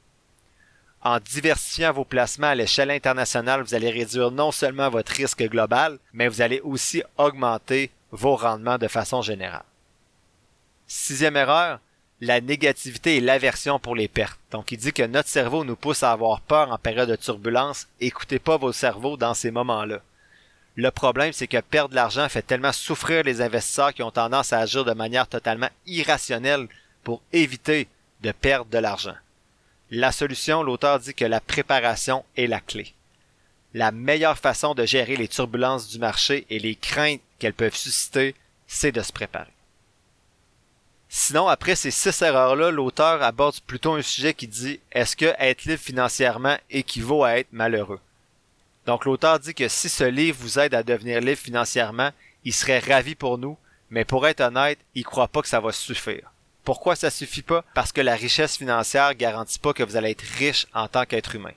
En 1.02 1.20
diversifiant 1.20 1.94
vos 1.94 2.04
placements 2.04 2.48
à 2.48 2.56
l'échelle 2.56 2.92
internationale, 2.92 3.62
vous 3.62 3.76
allez 3.76 3.92
réduire 3.92 4.32
non 4.32 4.52
seulement 4.52 4.90
votre 4.90 5.14
risque 5.14 5.44
global, 5.44 6.00
mais 6.14 6.28
vous 6.28 6.42
allez 6.42 6.60
aussi 6.62 7.04
augmenter 7.18 7.92
vos 8.12 8.36
rendements 8.36 8.80
de 8.80 8.88
façon 8.88 9.22
générale. 9.22 9.66
Sixième 10.88 11.38
erreur, 11.38 11.80
la 12.22 12.42
négativité 12.42 13.18
et 13.18 13.22
l'aversion 13.22 13.80
pour 13.80 13.96
les 13.96 14.08
pertes. 14.08 14.40
Donc 14.52 14.72
il 14.72 14.78
dit 14.78 14.94
que 14.94 15.04
notre 15.04 15.30
cerveau 15.30 15.64
nous 15.64 15.76
pousse 15.76 16.04
à 16.04 16.12
avoir 16.12 16.42
peur 16.42 16.72
en 16.72 16.78
période 16.78 17.10
de 17.10 17.16
turbulence. 17.16 17.88
Écoutez 18.00 18.40
pas 18.40 18.58
vos 18.58 18.72
cerveaux 18.72 19.18
dans 19.18 19.34
ces 19.34 19.52
moments-là. 19.52 20.02
Le 20.78 20.92
problème, 20.92 21.32
c'est 21.32 21.48
que 21.48 21.62
perdre 21.62 21.92
de 21.92 21.96
l'argent 21.96 22.28
fait 22.28 22.42
tellement 22.42 22.74
souffrir 22.74 23.24
les 23.24 23.42
investisseurs 23.42 23.94
qui 23.94 24.04
ont 24.04 24.12
tendance 24.12 24.52
à 24.52 24.60
agir 24.60 24.84
de 24.84 24.94
manière 24.94 25.28
totalement 25.28 25.70
irrationnelle 25.86 26.68
pour 27.04 27.22
éviter 27.32 27.88
de 28.22 28.32
perdre 28.32 28.70
de 28.70 28.78
l'argent. 28.78 29.16
La 29.92 30.12
solution, 30.12 30.64
l'auteur 30.64 31.00
dit 31.00 31.14
que 31.14 31.26
la 31.26 31.40
préparation 31.40 32.26
est 32.36 32.48
la 32.48 32.60
clé. 32.60 32.94
La 33.74 33.92
meilleure 33.92 34.38
façon 34.38 34.74
de 34.74 34.86
gérer 34.86 35.16
les 35.16 35.28
turbulences 35.28 35.90
du 35.90 36.00
marché 36.00 36.46
et 36.50 36.60
les 36.60 36.76
craintes 36.76 37.22
qu'elles 37.40 37.54
peuvent 37.54 37.76
susciter, 37.76 38.36
c'est 38.68 38.92
de 38.92 39.02
se 39.02 39.14
préparer. 39.14 39.55
Sinon, 41.18 41.48
après 41.48 41.78
ces 41.78 41.92
six 41.92 42.22
erreurs-là, 42.22 42.72
l'auteur 42.72 43.24
aborde 43.24 43.62
plutôt 43.62 43.94
un 43.94 44.02
sujet 44.02 44.34
qui 44.34 44.50
dit 44.50 44.82
est-ce 44.92 45.16
que 45.16 45.34
être 45.40 45.64
libre 45.64 45.82
financièrement 45.82 46.58
équivaut 46.70 47.24
à 47.24 47.38
être 47.40 47.54
malheureux? 47.54 48.02
Donc 48.86 49.06
l'auteur 49.06 49.40
dit 49.40 49.54
que 49.54 49.70
si 49.70 49.88
ce 49.88 50.04
livre 50.04 50.38
vous 50.42 50.60
aide 50.60 50.74
à 50.74 50.84
devenir 50.84 51.22
libre 51.22 51.40
financièrement, 51.40 52.12
il 52.44 52.54
serait 52.54 52.80
ravi 52.80 53.16
pour 53.16 53.38
nous, 53.38 53.58
mais 53.90 54.04
pour 54.04 54.28
être 54.28 54.42
honnête, 54.42 54.78
il 54.94 55.06
croit 55.06 55.30
pas 55.30 55.42
que 55.42 55.48
ça 55.48 55.62
va 55.62 55.72
suffire. 55.72 56.34
Pourquoi 56.66 56.98
ça 56.98 57.10
suffit 57.10 57.44
pas? 57.44 57.64
Parce 57.74 57.94
que 57.94 58.02
la 58.02 58.16
richesse 58.16 58.58
financière 58.58 59.16
garantit 59.16 59.60
pas 59.60 59.72
que 59.72 59.84
vous 59.84 59.96
allez 59.96 60.12
être 60.12 60.36
riche 60.38 60.68
en 60.74 60.90
tant 60.90 61.06
qu'être 61.06 61.34
humain. 61.34 61.56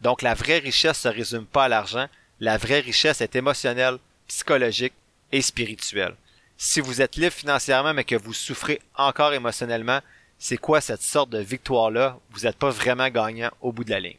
Donc 0.00 0.22
la 0.22 0.34
vraie 0.34 0.58
richesse 0.58 1.00
se 1.00 1.08
résume 1.08 1.46
pas 1.46 1.64
à 1.64 1.68
l'argent, 1.68 2.06
la 2.38 2.56
vraie 2.56 2.80
richesse 2.80 3.20
est 3.20 3.34
émotionnelle, 3.34 3.98
psychologique 4.28 4.94
et 5.32 5.42
spirituelle. 5.42 6.14
Si 6.56 6.80
vous 6.80 7.02
êtes 7.02 7.16
libre 7.16 7.32
financièrement 7.32 7.94
mais 7.94 8.04
que 8.04 8.14
vous 8.14 8.32
souffrez 8.32 8.80
encore 8.96 9.32
émotionnellement, 9.32 10.00
c'est 10.38 10.56
quoi 10.56 10.80
cette 10.80 11.02
sorte 11.02 11.30
de 11.30 11.38
victoire-là? 11.38 12.18
Vous 12.30 12.40
n'êtes 12.40 12.56
pas 12.56 12.70
vraiment 12.70 13.08
gagnant 13.08 13.50
au 13.60 13.72
bout 13.72 13.84
de 13.84 13.90
la 13.90 14.00
ligne. 14.00 14.18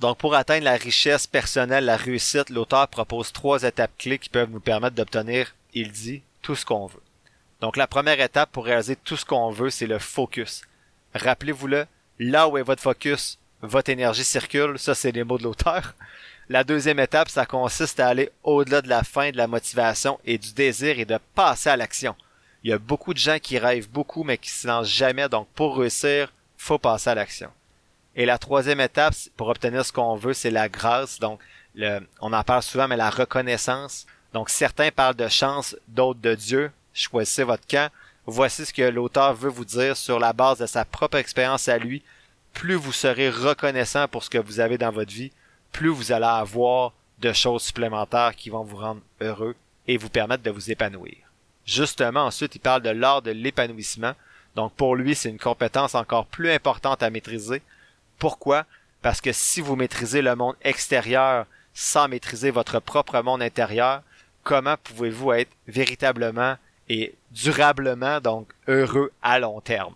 Donc 0.00 0.18
pour 0.18 0.34
atteindre 0.34 0.64
la 0.64 0.76
richesse 0.76 1.26
personnelle, 1.26 1.86
la 1.86 1.96
réussite, 1.96 2.50
l'auteur 2.50 2.86
propose 2.88 3.32
trois 3.32 3.62
étapes 3.62 3.96
clés 3.98 4.18
qui 4.18 4.28
peuvent 4.28 4.50
nous 4.50 4.60
permettre 4.60 4.94
d'obtenir, 4.96 5.54
il 5.72 5.90
dit, 5.90 6.22
tout 6.42 6.54
ce 6.54 6.66
qu'on 6.66 6.86
veut. 6.86 7.02
Donc 7.60 7.76
la 7.76 7.86
première 7.86 8.20
étape 8.20 8.52
pour 8.52 8.66
réaliser 8.66 8.96
tout 8.96 9.16
ce 9.16 9.24
qu'on 9.24 9.50
veut, 9.50 9.70
c'est 9.70 9.86
le 9.86 9.98
focus. 9.98 10.62
Rappelez-vous-le, 11.14 11.86
là 12.18 12.48
où 12.48 12.58
est 12.58 12.62
votre 12.62 12.82
focus, 12.82 13.38
votre 13.62 13.90
énergie 13.90 14.24
circule, 14.24 14.78
ça 14.78 14.94
c'est 14.94 15.12
les 15.12 15.24
mots 15.24 15.38
de 15.38 15.44
l'auteur. 15.44 15.94
La 16.48 16.62
deuxième 16.62 17.00
étape, 17.00 17.28
ça 17.28 17.44
consiste 17.44 17.98
à 17.98 18.08
aller 18.08 18.30
au-delà 18.44 18.82
de 18.82 18.88
la 18.88 19.02
fin, 19.02 19.30
de 19.30 19.36
la 19.36 19.48
motivation 19.48 20.20
et 20.24 20.38
du 20.38 20.52
désir 20.52 20.98
et 20.98 21.04
de 21.04 21.18
passer 21.34 21.70
à 21.70 21.76
l'action. 21.76 22.14
Il 22.62 22.70
y 22.70 22.72
a 22.72 22.78
beaucoup 22.78 23.14
de 23.14 23.18
gens 23.18 23.38
qui 23.38 23.58
rêvent 23.58 23.88
beaucoup 23.88 24.22
mais 24.22 24.38
qui 24.38 24.50
se 24.50 24.66
lancent 24.66 24.88
jamais, 24.88 25.28
donc 25.28 25.48
pour 25.54 25.76
réussir, 25.76 26.32
faut 26.56 26.78
passer 26.78 27.10
à 27.10 27.14
l'action. 27.14 27.50
Et 28.14 28.26
la 28.26 28.38
troisième 28.38 28.80
étape, 28.80 29.14
pour 29.36 29.48
obtenir 29.48 29.84
ce 29.84 29.92
qu'on 29.92 30.16
veut, 30.16 30.34
c'est 30.34 30.50
la 30.50 30.68
grâce. 30.68 31.18
Donc, 31.18 31.40
on 32.20 32.32
en 32.32 32.42
parle 32.42 32.62
souvent, 32.62 32.88
mais 32.88 32.96
la 32.96 33.10
reconnaissance. 33.10 34.06
Donc, 34.32 34.48
certains 34.48 34.90
parlent 34.90 35.16
de 35.16 35.28
chance, 35.28 35.76
d'autres 35.88 36.20
de 36.20 36.34
Dieu 36.34 36.70
choisissez 36.96 37.44
votre 37.44 37.66
camp. 37.66 37.90
Voici 38.26 38.66
ce 38.66 38.72
que 38.72 38.82
l'auteur 38.82 39.34
veut 39.34 39.50
vous 39.50 39.64
dire 39.64 39.96
sur 39.96 40.18
la 40.18 40.32
base 40.32 40.58
de 40.58 40.66
sa 40.66 40.84
propre 40.84 41.18
expérience 41.18 41.68
à 41.68 41.78
lui. 41.78 42.02
Plus 42.54 42.74
vous 42.74 42.92
serez 42.92 43.28
reconnaissant 43.30 44.08
pour 44.08 44.24
ce 44.24 44.30
que 44.30 44.38
vous 44.38 44.60
avez 44.60 44.78
dans 44.78 44.90
votre 44.90 45.12
vie, 45.12 45.30
plus 45.72 45.88
vous 45.88 46.12
allez 46.12 46.24
avoir 46.24 46.92
de 47.20 47.32
choses 47.32 47.62
supplémentaires 47.62 48.34
qui 48.36 48.50
vont 48.50 48.64
vous 48.64 48.76
rendre 48.76 49.00
heureux 49.20 49.54
et 49.86 49.96
vous 49.96 50.08
permettre 50.08 50.42
de 50.42 50.50
vous 50.50 50.70
épanouir. 50.70 51.16
Justement, 51.64 52.24
ensuite, 52.24 52.54
il 52.54 52.60
parle 52.60 52.82
de 52.82 52.90
l'art 52.90 53.22
de 53.22 53.30
l'épanouissement. 53.30 54.12
Donc 54.54 54.72
pour 54.74 54.96
lui, 54.96 55.14
c'est 55.14 55.30
une 55.30 55.38
compétence 55.38 55.94
encore 55.94 56.26
plus 56.26 56.50
importante 56.50 57.02
à 57.02 57.10
maîtriser. 57.10 57.62
Pourquoi? 58.18 58.64
Parce 59.02 59.20
que 59.20 59.32
si 59.32 59.60
vous 59.60 59.76
maîtrisez 59.76 60.22
le 60.22 60.34
monde 60.36 60.56
extérieur 60.62 61.46
sans 61.74 62.08
maîtriser 62.08 62.50
votre 62.50 62.80
propre 62.80 63.20
monde 63.20 63.42
intérieur, 63.42 64.02
comment 64.42 64.76
pouvez-vous 64.82 65.32
être 65.32 65.50
véritablement 65.66 66.56
et 66.88 67.14
durablement, 67.32 68.20
donc 68.20 68.48
heureux 68.68 69.12
à 69.22 69.38
long 69.38 69.60
terme? 69.60 69.94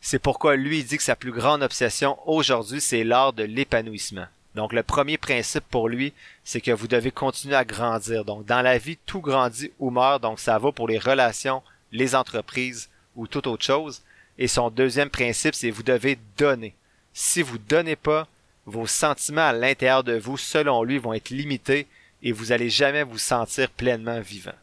C'est 0.00 0.18
pourquoi 0.18 0.56
lui 0.56 0.84
dit 0.84 0.98
que 0.98 1.02
sa 1.02 1.16
plus 1.16 1.32
grande 1.32 1.62
obsession 1.62 2.18
aujourd'hui, 2.28 2.80
c'est 2.80 3.04
l'art 3.04 3.32
de 3.32 3.44
l'épanouissement. 3.44 4.26
Donc 4.56 4.72
le 4.72 4.82
premier 4.82 5.18
principe 5.18 5.64
pour 5.70 5.88
lui, 5.88 6.14
c'est 6.42 6.62
que 6.62 6.70
vous 6.70 6.88
devez 6.88 7.10
continuer 7.10 7.54
à 7.54 7.66
grandir. 7.66 8.24
Donc 8.24 8.46
dans 8.46 8.62
la 8.62 8.78
vie, 8.78 8.96
tout 9.04 9.20
grandit 9.20 9.70
ou 9.78 9.90
meurt, 9.90 10.22
donc 10.22 10.40
ça 10.40 10.58
va 10.58 10.72
pour 10.72 10.88
les 10.88 10.98
relations, 10.98 11.62
les 11.92 12.14
entreprises 12.14 12.88
ou 13.16 13.26
toute 13.26 13.46
autre 13.46 13.64
chose. 13.64 14.02
Et 14.38 14.48
son 14.48 14.70
deuxième 14.70 15.10
principe, 15.10 15.54
c'est 15.54 15.70
vous 15.70 15.82
devez 15.82 16.18
donner. 16.38 16.74
Si 17.12 17.42
vous 17.42 17.58
donnez 17.58 17.96
pas, 17.96 18.26
vos 18.64 18.86
sentiments 18.86 19.46
à 19.46 19.52
l'intérieur 19.52 20.02
de 20.02 20.16
vous, 20.16 20.38
selon 20.38 20.82
lui, 20.82 20.98
vont 20.98 21.12
être 21.12 21.30
limités 21.30 21.86
et 22.22 22.32
vous 22.32 22.50
allez 22.50 22.70
jamais 22.70 23.02
vous 23.02 23.18
sentir 23.18 23.70
pleinement 23.70 24.20
vivant. 24.20 24.56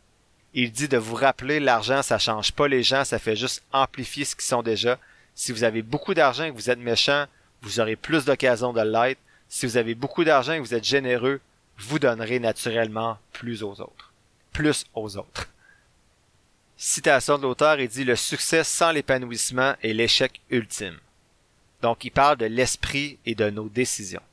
Il 0.55 0.71
dit 0.71 0.87
de 0.87 0.97
vous 0.97 1.15
rappeler 1.15 1.59
l'argent, 1.59 2.01
ça 2.01 2.17
change 2.17 2.51
pas 2.51 2.67
les 2.67 2.83
gens, 2.83 3.05
ça 3.05 3.19
fait 3.19 3.35
juste 3.35 3.63
amplifier 3.71 4.25
ce 4.25 4.35
qu'ils 4.35 4.45
sont 4.45 4.63
déjà. 4.63 4.97
Si 5.35 5.51
vous 5.51 5.63
avez 5.63 5.83
beaucoup 5.83 6.15
d'argent 6.15 6.45
et 6.45 6.49
que 6.49 6.55
vous 6.55 6.69
êtes 6.71 6.79
méchant, 6.79 7.25
vous 7.61 7.79
aurez 7.79 7.95
plus 7.95 8.25
d'occasions 8.25 8.73
de 8.73 8.81
l'être. 8.81 9.19
Si 9.55 9.67
vous 9.67 9.77
avez 9.77 9.93
beaucoup 9.93 10.23
d'argent 10.23 10.53
et 10.53 10.57
que 10.57 10.63
vous 10.63 10.73
êtes 10.73 10.83
généreux, 10.83 11.39
vous 11.77 11.99
donnerez 11.99 12.39
naturellement 12.39 13.19
plus 13.33 13.61
aux 13.61 13.81
autres. 13.81 14.11
Plus 14.51 14.87
aux 14.95 15.15
autres. 15.15 15.47
Citation 16.75 17.37
de 17.37 17.43
l'auteur, 17.43 17.79
il 17.79 17.87
dit 17.87 18.03
le 18.03 18.15
succès 18.15 18.63
sans 18.63 18.91
l'épanouissement 18.91 19.75
est 19.83 19.93
l'échec 19.93 20.41
ultime. 20.49 20.97
Donc 21.83 22.03
il 22.03 22.09
parle 22.09 22.37
de 22.37 22.47
l'esprit 22.47 23.19
et 23.27 23.35
de 23.35 23.51
nos 23.51 23.69
décisions. 23.69 24.23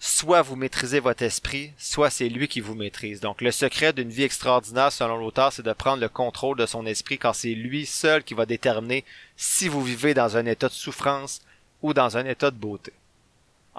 Soit 0.00 0.42
vous 0.42 0.56
maîtrisez 0.56 0.98
votre 0.98 1.22
esprit, 1.22 1.70
soit 1.78 2.10
c'est 2.10 2.28
lui 2.28 2.48
qui 2.48 2.60
vous 2.60 2.74
maîtrise. 2.74 3.20
Donc 3.20 3.42
le 3.42 3.52
secret 3.52 3.92
d'une 3.92 4.10
vie 4.10 4.24
extraordinaire 4.24 4.90
selon 4.90 5.16
l'auteur, 5.16 5.52
c'est 5.52 5.62
de 5.62 5.72
prendre 5.72 6.02
le 6.02 6.08
contrôle 6.08 6.58
de 6.58 6.66
son 6.66 6.86
esprit 6.86 7.18
quand 7.18 7.34
c'est 7.34 7.54
lui 7.54 7.86
seul 7.86 8.24
qui 8.24 8.34
va 8.34 8.46
déterminer 8.46 9.04
si 9.36 9.68
vous 9.68 9.84
vivez 9.84 10.12
dans 10.12 10.36
un 10.36 10.46
état 10.46 10.66
de 10.66 10.72
souffrance 10.72 11.40
ou 11.82 11.94
dans 11.94 12.16
un 12.16 12.26
état 12.26 12.50
de 12.50 12.56
beauté. 12.56 12.92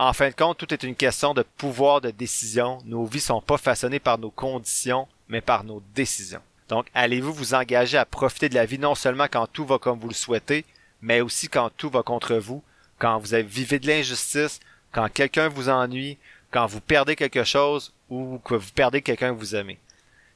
En 0.01 0.13
fin 0.13 0.29
de 0.29 0.33
compte, 0.33 0.57
tout 0.57 0.73
est 0.73 0.81
une 0.81 0.95
question 0.95 1.35
de 1.35 1.43
pouvoir 1.43 2.01
de 2.01 2.09
décision. 2.09 2.79
Nos 2.85 3.05
vies 3.05 3.19
sont 3.19 3.39
pas 3.39 3.59
façonnées 3.59 3.99
par 3.99 4.17
nos 4.17 4.31
conditions, 4.31 5.07
mais 5.29 5.41
par 5.41 5.63
nos 5.63 5.83
décisions. 5.93 6.41
Donc, 6.69 6.87
allez-vous 6.95 7.31
vous 7.31 7.53
engager 7.53 7.99
à 7.99 8.05
profiter 8.05 8.49
de 8.49 8.55
la 8.55 8.65
vie 8.65 8.79
non 8.79 8.95
seulement 8.95 9.27
quand 9.31 9.45
tout 9.45 9.63
va 9.63 9.77
comme 9.77 9.99
vous 9.99 10.07
le 10.07 10.15
souhaitez, 10.15 10.65
mais 11.03 11.21
aussi 11.21 11.49
quand 11.49 11.69
tout 11.77 11.91
va 11.91 12.01
contre 12.01 12.33
vous, 12.37 12.63
quand 12.97 13.19
vous 13.19 13.35
vivez 13.45 13.77
de 13.77 13.85
l'injustice, 13.85 14.59
quand 14.91 15.07
quelqu'un 15.07 15.49
vous 15.49 15.69
ennuie, 15.69 16.17
quand 16.49 16.65
vous 16.65 16.81
perdez 16.81 17.15
quelque 17.15 17.43
chose 17.43 17.93
ou 18.09 18.39
que 18.43 18.55
vous 18.55 18.71
perdez 18.73 19.03
quelqu'un 19.03 19.35
que 19.35 19.39
vous 19.39 19.55
aimez? 19.55 19.77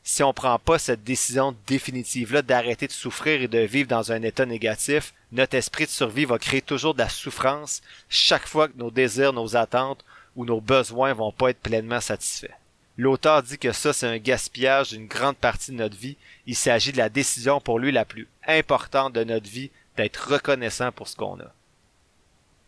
Si 0.07 0.21
on 0.21 0.33
prend 0.33 0.59
pas 0.59 0.77
cette 0.77 1.03
décision 1.03 1.55
définitive-là 1.65 2.43
d'arrêter 2.43 2.85
de 2.85 2.91
souffrir 2.91 3.41
et 3.41 3.47
de 3.47 3.57
vivre 3.57 3.89
dans 3.89 4.11
un 4.11 4.21
état 4.21 4.45
négatif, 4.45 5.15
notre 5.31 5.55
esprit 5.55 5.85
de 5.85 5.89
survie 5.89 6.25
va 6.25 6.37
créer 6.37 6.61
toujours 6.61 6.93
de 6.93 6.99
la 6.99 7.09
souffrance 7.09 7.81
chaque 8.07 8.47
fois 8.47 8.67
que 8.67 8.77
nos 8.77 8.91
désirs, 8.91 9.33
nos 9.33 9.55
attentes 9.55 10.05
ou 10.35 10.45
nos 10.45 10.61
besoins 10.61 11.13
vont 11.13 11.31
pas 11.31 11.49
être 11.49 11.59
pleinement 11.59 12.01
satisfaits. 12.01 12.53
L'auteur 12.99 13.41
dit 13.41 13.57
que 13.57 13.71
ça, 13.71 13.93
c'est 13.93 14.05
un 14.05 14.19
gaspillage 14.19 14.91
d'une 14.91 15.07
grande 15.07 15.37
partie 15.37 15.71
de 15.71 15.77
notre 15.77 15.97
vie. 15.97 16.17
Il 16.45 16.55
s'agit 16.55 16.91
de 16.91 16.97
la 16.97 17.09
décision 17.09 17.59
pour 17.59 17.79
lui 17.79 17.91
la 17.91 18.05
plus 18.05 18.27
importante 18.47 19.13
de 19.13 19.23
notre 19.23 19.49
vie 19.49 19.71
d'être 19.97 20.33
reconnaissant 20.33 20.91
pour 20.91 21.07
ce 21.07 21.15
qu'on 21.15 21.39
a. 21.39 21.51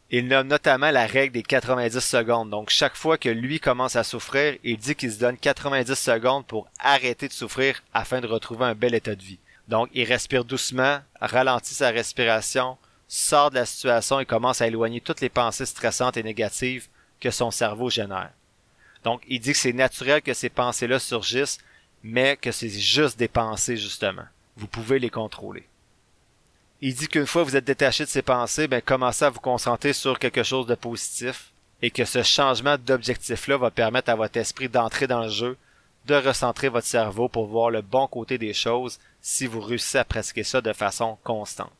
Il 0.09 0.27
nomme 0.27 0.47
notamment 0.47 0.89
la 0.89 1.05
règle 1.05 1.33
des 1.33 1.43
90 1.43 1.99
secondes. 1.99 2.49
Donc, 2.49 2.69
chaque 2.69 2.95
fois 2.95 3.17
que 3.17 3.27
lui 3.27 3.59
commence 3.59 3.97
à 3.97 4.05
souffrir, 4.05 4.57
il 4.63 4.77
dit 4.77 4.95
qu'il 4.95 5.11
se 5.11 5.19
donne 5.19 5.37
90 5.37 5.93
secondes 5.95 6.45
pour 6.45 6.69
arrêter 6.79 7.27
de 7.27 7.33
souffrir 7.33 7.83
afin 7.93 8.21
de 8.21 8.27
retrouver 8.27 8.65
un 8.65 8.75
bel 8.75 8.95
état 8.95 9.15
de 9.15 9.21
vie. 9.21 9.39
Donc, 9.67 9.89
il 9.93 10.05
respire 10.05 10.45
doucement, 10.45 10.99
ralentit 11.19 11.73
sa 11.73 11.89
respiration, 11.89 12.77
sort 13.09 13.49
de 13.49 13.55
la 13.55 13.65
situation 13.65 14.21
et 14.21 14.25
commence 14.25 14.61
à 14.61 14.67
éloigner 14.67 15.01
toutes 15.01 15.19
les 15.19 15.27
pensées 15.27 15.65
stressantes 15.65 16.15
et 16.15 16.23
négatives 16.23 16.87
que 17.19 17.29
son 17.29 17.51
cerveau 17.51 17.89
génère. 17.89 18.31
Donc, 19.03 19.21
il 19.27 19.41
dit 19.41 19.51
que 19.51 19.57
c'est 19.57 19.73
naturel 19.73 20.21
que 20.21 20.33
ces 20.33 20.49
pensées-là 20.49 20.99
surgissent, 20.99 21.57
mais 22.01 22.37
que 22.37 22.53
c'est 22.53 22.69
juste 22.69 23.19
des 23.19 23.27
pensées, 23.27 23.75
justement. 23.75 24.25
Vous 24.55 24.67
pouvez 24.67 24.99
les 24.99 25.09
contrôler. 25.09 25.67
Il 26.81 26.93
dit 26.93 27.07
qu'une 27.07 27.25
fois 27.25 27.43
vous 27.43 27.55
êtes 27.55 27.65
détaché 27.65 28.03
de 28.03 28.09
ces 28.09 28.21
pensées, 28.21 28.67
ben, 28.67 28.81
commencez 28.81 29.25
à 29.25 29.29
vous 29.29 29.39
concentrer 29.39 29.93
sur 29.93 30.19
quelque 30.19 30.43
chose 30.43 30.67
de 30.67 30.75
positif 30.75 31.51
et 31.81 31.89
que 31.89 32.05
ce 32.05 32.21
changement 32.21 32.77
d'objectif-là 32.77 33.57
va 33.57 33.71
permettre 33.71 34.09
à 34.09 34.15
votre 34.15 34.37
esprit 34.37 34.69
d'entrer 34.69 35.07
dans 35.07 35.23
le 35.23 35.29
jeu, 35.29 35.57
de 36.05 36.15
recentrer 36.15 36.69
votre 36.69 36.87
cerveau 36.87 37.29
pour 37.29 37.47
voir 37.47 37.71
le 37.71 37.81
bon 37.81 38.07
côté 38.07 38.37
des 38.37 38.53
choses 38.53 38.99
si 39.21 39.47
vous 39.47 39.59
réussissez 39.59 39.97
à 39.97 40.05
pratiquer 40.05 40.43
ça 40.43 40.61
de 40.61 40.71
façon 40.71 41.17
constante. 41.23 41.71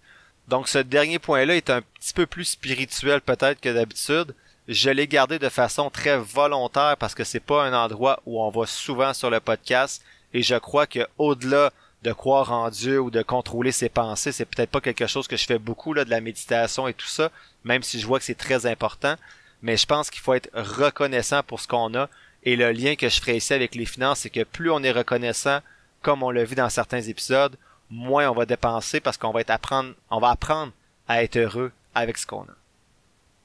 Donc 0.48 0.68
ce 0.68 0.80
dernier 0.80 1.20
point-là 1.20 1.56
est 1.56 1.70
un 1.70 1.82
petit 1.82 2.14
peu 2.14 2.26
plus 2.26 2.46
spirituel 2.46 3.22
peut-être 3.22 3.62
que 3.62 3.74
d'habitude. 3.74 4.34
Je 4.68 4.90
l'ai 4.90 5.08
gardé 5.08 5.40
de 5.40 5.50
façon 5.50 5.90
très 5.90 6.18
volontaire 6.18 6.98
parce 6.98 7.16
que 7.16 7.24
c'est 7.24 7.40
pas 7.40 7.66
un 7.66 7.74
endroit 7.74 8.22
où 8.26 8.42
on 8.42 8.50
va 8.50 8.66
souvent 8.66 9.14
sur 9.14 9.30
le 9.30 9.40
podcast 9.40 10.04
et 10.34 10.42
je 10.42 10.56
crois 10.56 10.88
que 10.88 11.08
au-delà 11.18 11.72
de 12.04 12.12
croire 12.14 12.52
en 12.52 12.70
Dieu 12.70 13.00
ou 13.00 13.10
de 13.10 13.22
contrôler 13.22 13.72
ses 13.72 13.90
pensées, 13.90 14.32
c'est 14.32 14.46
peut-être 14.46 14.70
pas 14.70 14.82
quelque 14.82 15.08
chose 15.08 15.28
que 15.28 15.38
je 15.38 15.46
fais 15.46 15.60
beaucoup 15.60 15.94
là, 15.94 16.06
de 16.06 16.10
la 16.10 16.22
méditation 16.22 16.88
et 16.88 16.94
tout 16.94 17.08
ça, 17.08 17.32
même 17.64 17.84
si 17.84 18.00
je 18.00 18.08
vois 18.08 18.20
que 18.20 18.26
c'est 18.26 18.36
très 18.36 18.66
important. 18.66 19.16
Mais 19.62 19.78
je 19.78 19.86
pense 19.86 20.10
qu'il 20.10 20.22
faut 20.22 20.34
être 20.34 20.50
reconnaissant 20.54 21.42
pour 21.44 21.60
ce 21.60 21.68
qu'on 21.68 21.96
a. 21.96 22.10
Et 22.44 22.56
le 22.56 22.72
lien 22.72 22.96
que 22.96 23.10
je 23.10 23.20
ferai 23.20 23.38
ici 23.38 23.54
avec 23.54 23.76
les 23.76 23.86
finances, 23.86 24.20
c'est 24.20 24.30
que 24.30 24.44
plus 24.44 24.70
on 24.70 24.84
est 24.84 24.92
reconnaissant, 24.92 25.60
comme 26.02 26.24
on 26.24 26.30
l'a 26.30 26.46
vu 26.46 26.56
dans 26.56 26.70
certains 26.70 27.02
épisodes, 27.02 27.58
moins 27.90 28.30
on 28.30 28.36
va 28.36 28.46
dépenser 28.46 29.00
parce 29.00 29.18
qu'on 29.18 29.32
va 29.32 29.42
être 29.42 29.50
apprendre, 29.50 29.94
on 30.10 30.20
va 30.20 30.30
apprendre 30.30 30.72
à 31.08 31.24
être 31.24 31.38
heureux 31.38 31.72
avec 31.96 32.18
ce 32.18 32.28
qu'on 32.28 32.44
a. 32.44 32.56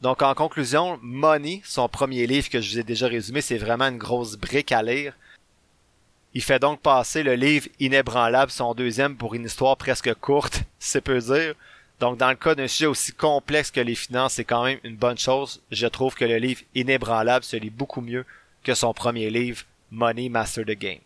Donc 0.02 0.20
en 0.22 0.34
conclusion, 0.34 0.98
Money, 1.00 1.62
son 1.64 1.88
premier 1.88 2.26
livre 2.26 2.50
que 2.50 2.60
je 2.60 2.72
vous 2.72 2.78
ai 2.80 2.82
déjà 2.82 3.06
résumé, 3.06 3.40
c'est 3.40 3.56
vraiment 3.56 3.86
une 3.86 3.98
grosse 3.98 4.36
brique 4.36 4.72
à 4.72 4.82
lire. 4.82 5.14
Il 6.34 6.42
fait 6.42 6.58
donc 6.58 6.80
passer 6.80 7.22
le 7.22 7.34
livre 7.34 7.68
Inébranlable, 7.78 8.50
son 8.50 8.74
deuxième, 8.74 9.16
pour 9.16 9.34
une 9.34 9.44
histoire 9.44 9.76
presque 9.76 10.14
courte, 10.14 10.62
c'est 10.78 11.00
peu 11.02 11.18
dire. 11.18 11.54
Donc, 12.00 12.18
dans 12.18 12.30
le 12.30 12.36
cas 12.36 12.54
d'un 12.54 12.66
sujet 12.66 12.86
aussi 12.86 13.12
complexe 13.12 13.70
que 13.70 13.80
les 13.80 13.94
finances, 13.94 14.34
c'est 14.34 14.44
quand 14.44 14.64
même 14.64 14.78
une 14.82 14.96
bonne 14.96 15.18
chose. 15.18 15.60
Je 15.70 15.86
trouve 15.86 16.14
que 16.14 16.24
le 16.24 16.38
livre 16.38 16.62
Inébranlable 16.74 17.44
se 17.44 17.56
lit 17.56 17.70
beaucoup 17.70 18.00
mieux 18.00 18.24
que 18.64 18.74
son 18.74 18.92
premier 18.94 19.30
livre, 19.30 19.62
Money 19.90 20.28
Master 20.28 20.64
the 20.64 20.70
Game. 20.70 21.00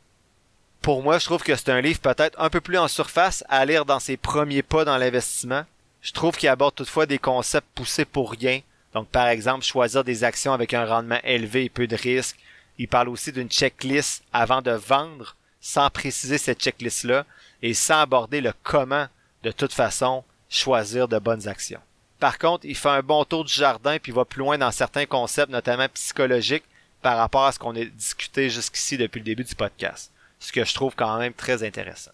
Pour 0.80 1.02
moi, 1.02 1.18
je 1.18 1.24
trouve 1.24 1.42
que 1.42 1.56
c'est 1.56 1.70
un 1.70 1.80
livre 1.80 1.98
peut-être 2.00 2.40
un 2.40 2.48
peu 2.48 2.60
plus 2.60 2.78
en 2.78 2.86
surface 2.86 3.42
à 3.48 3.64
lire 3.64 3.84
dans 3.84 3.98
ses 3.98 4.16
premiers 4.16 4.62
pas 4.62 4.84
dans 4.84 4.96
l'investissement. 4.96 5.64
Je 6.00 6.12
trouve 6.12 6.36
qu'il 6.36 6.48
aborde 6.48 6.76
toutefois 6.76 7.06
des 7.06 7.18
concepts 7.18 7.66
poussés 7.74 8.04
pour 8.04 8.30
rien. 8.30 8.60
Donc, 8.94 9.08
par 9.08 9.26
exemple, 9.26 9.64
choisir 9.64 10.04
des 10.04 10.22
actions 10.22 10.52
avec 10.52 10.72
un 10.72 10.86
rendement 10.86 11.18
élevé 11.24 11.64
et 11.64 11.68
peu 11.68 11.88
de 11.88 11.96
risques, 11.96 12.38
il 12.78 12.88
parle 12.88 13.08
aussi 13.08 13.32
d'une 13.32 13.48
checklist 13.48 14.22
avant 14.32 14.62
de 14.62 14.70
vendre, 14.70 15.36
sans 15.60 15.90
préciser 15.90 16.38
cette 16.38 16.60
checklist-là 16.60 17.24
et 17.62 17.74
sans 17.74 18.00
aborder 18.00 18.40
le 18.40 18.52
comment, 18.62 19.06
de 19.42 19.50
toute 19.50 19.72
façon, 19.72 20.24
choisir 20.48 21.08
de 21.08 21.18
bonnes 21.18 21.48
actions. 21.48 21.80
Par 22.18 22.38
contre, 22.38 22.64
il 22.64 22.76
fait 22.76 22.88
un 22.88 23.02
bon 23.02 23.24
tour 23.24 23.44
du 23.44 23.52
jardin 23.52 23.98
puis 23.98 24.12
va 24.12 24.24
plus 24.24 24.40
loin 24.40 24.58
dans 24.58 24.70
certains 24.70 25.06
concepts, 25.06 25.50
notamment 25.50 25.88
psychologiques, 25.94 26.64
par 27.02 27.18
rapport 27.18 27.44
à 27.44 27.52
ce 27.52 27.58
qu'on 27.58 27.76
a 27.76 27.84
discuté 27.84 28.50
jusqu'ici 28.50 28.96
depuis 28.96 29.20
le 29.20 29.24
début 29.24 29.44
du 29.44 29.54
podcast. 29.54 30.12
Ce 30.38 30.52
que 30.52 30.64
je 30.64 30.74
trouve 30.74 30.94
quand 30.94 31.18
même 31.18 31.34
très 31.34 31.62
intéressant. 31.62 32.12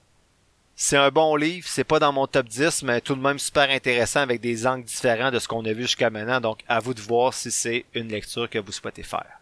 C'est 0.75 0.97
un 0.97 1.11
bon 1.11 1.37
livre, 1.37 1.67
c'est 1.69 1.85
pas 1.85 1.99
dans 1.99 2.13
mon 2.13 2.27
top 2.27 2.49
10, 2.49 2.83
mais 2.83 3.01
tout 3.01 3.15
de 3.15 3.21
même 3.21 3.39
super 3.39 3.71
intéressant 3.71 4.21
avec 4.21 4.41
des 4.41 4.67
angles 4.67 4.85
différents 4.85 5.31
de 5.31 5.39
ce 5.39 5.47
qu'on 5.47 5.65
a 5.65 5.73
vu 5.73 5.83
jusqu'à 5.83 6.11
maintenant, 6.11 6.41
donc 6.41 6.61
à 6.67 6.81
vous 6.81 6.95
de 6.95 7.01
voir 7.01 7.35
si 7.35 7.51
c'est 7.51 7.85
une 7.95 8.09
lecture 8.09 8.49
que 8.49 8.59
vous 8.59 8.73
souhaitez 8.73 9.03
faire. 9.03 9.42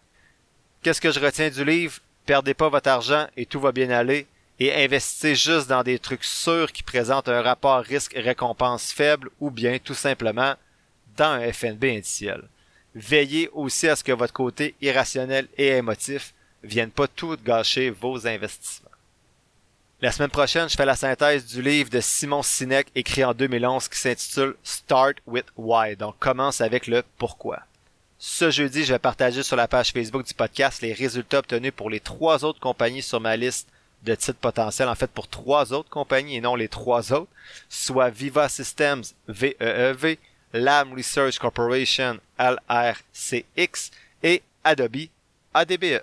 Qu'est-ce 0.83 1.01
que 1.01 1.13
je 1.13 1.21
retiens 1.21 1.51
du 1.51 1.63
livre? 1.63 1.99
Perdez 2.25 2.55
pas 2.55 2.71
votre 2.71 2.89
argent 2.89 3.27
et 3.37 3.45
tout 3.45 3.61
va 3.61 3.71
bien 3.71 3.91
aller 3.91 4.27
et 4.59 4.73
investissez 4.85 5.35
juste 5.35 5.69
dans 5.69 5.83
des 5.83 5.99
trucs 5.99 6.25
sûrs 6.25 6.73
qui 6.73 6.83
présentent 6.83 7.29
un 7.29 7.43
rapport 7.43 7.83
risque-récompense 7.83 8.91
faible 8.91 9.29
ou 9.41 9.51
bien 9.51 9.79
tout 9.79 9.95
simplement 9.95 10.55
dans 11.19 11.33
un 11.33 11.53
FNB 11.53 11.85
indiciel. 11.85 12.43
Veillez 12.95 13.51
aussi 13.53 13.89
à 13.89 13.97
ce 13.97 14.03
que 14.03 14.13
votre 14.13 14.33
côté 14.33 14.75
irrationnel 14.81 15.49
et 15.59 15.69
émotif 15.69 16.33
vienne 16.63 16.91
pas 16.91 17.09
tout 17.09 17.37
gâcher 17.45 17.91
vos 17.91 18.27
investissements. 18.27 18.89
La 20.01 20.13
semaine 20.13 20.31
prochaine, 20.31 20.71
je 20.71 20.77
fais 20.77 20.87
la 20.87 20.97
synthèse 20.97 21.45
du 21.45 21.61
livre 21.61 21.91
de 21.91 22.01
Simon 22.01 22.43
Sinek 22.43 22.89
écrit 22.95 23.23
en 23.23 23.35
2011 23.35 23.87
qui 23.89 23.99
s'intitule 23.99 24.57
Start 24.65 25.17
with 25.27 25.45
Why. 25.59 25.95
Donc 25.95 26.19
commence 26.19 26.63
avec 26.63 26.87
le 26.87 27.03
pourquoi. 27.19 27.61
Ce 28.23 28.51
jeudi, 28.51 28.85
je 28.85 28.93
vais 28.93 28.99
partager 28.99 29.43
sur 29.43 29.57
la 29.57 29.67
page 29.67 29.93
Facebook 29.93 30.27
du 30.27 30.35
podcast 30.35 30.83
les 30.83 30.93
résultats 30.93 31.39
obtenus 31.39 31.73
pour 31.75 31.89
les 31.89 32.01
trois 32.01 32.45
autres 32.45 32.61
compagnies 32.61 33.01
sur 33.01 33.19
ma 33.19 33.35
liste 33.35 33.67
de 34.03 34.15
titres 34.15 34.39
potentiels, 34.39 34.91
en 34.91 34.95
fait 34.95 35.11
pour 35.11 35.27
trois 35.27 35.73
autres 35.73 35.89
compagnies 35.89 36.37
et 36.37 36.41
non 36.43 36.55
les 36.55 36.69
trois 36.69 37.15
autres, 37.15 37.31
soit 37.71 38.11
Viva 38.11 38.51
Systems, 38.51 39.05
VEEV, 39.27 40.05
e 40.05 40.17
Lam 40.53 40.93
Research 40.93 41.39
Corporation, 41.39 42.19
LRCX 42.39 43.91
et 44.23 44.43
Adobe, 44.65 45.09
ADBE. 45.55 46.03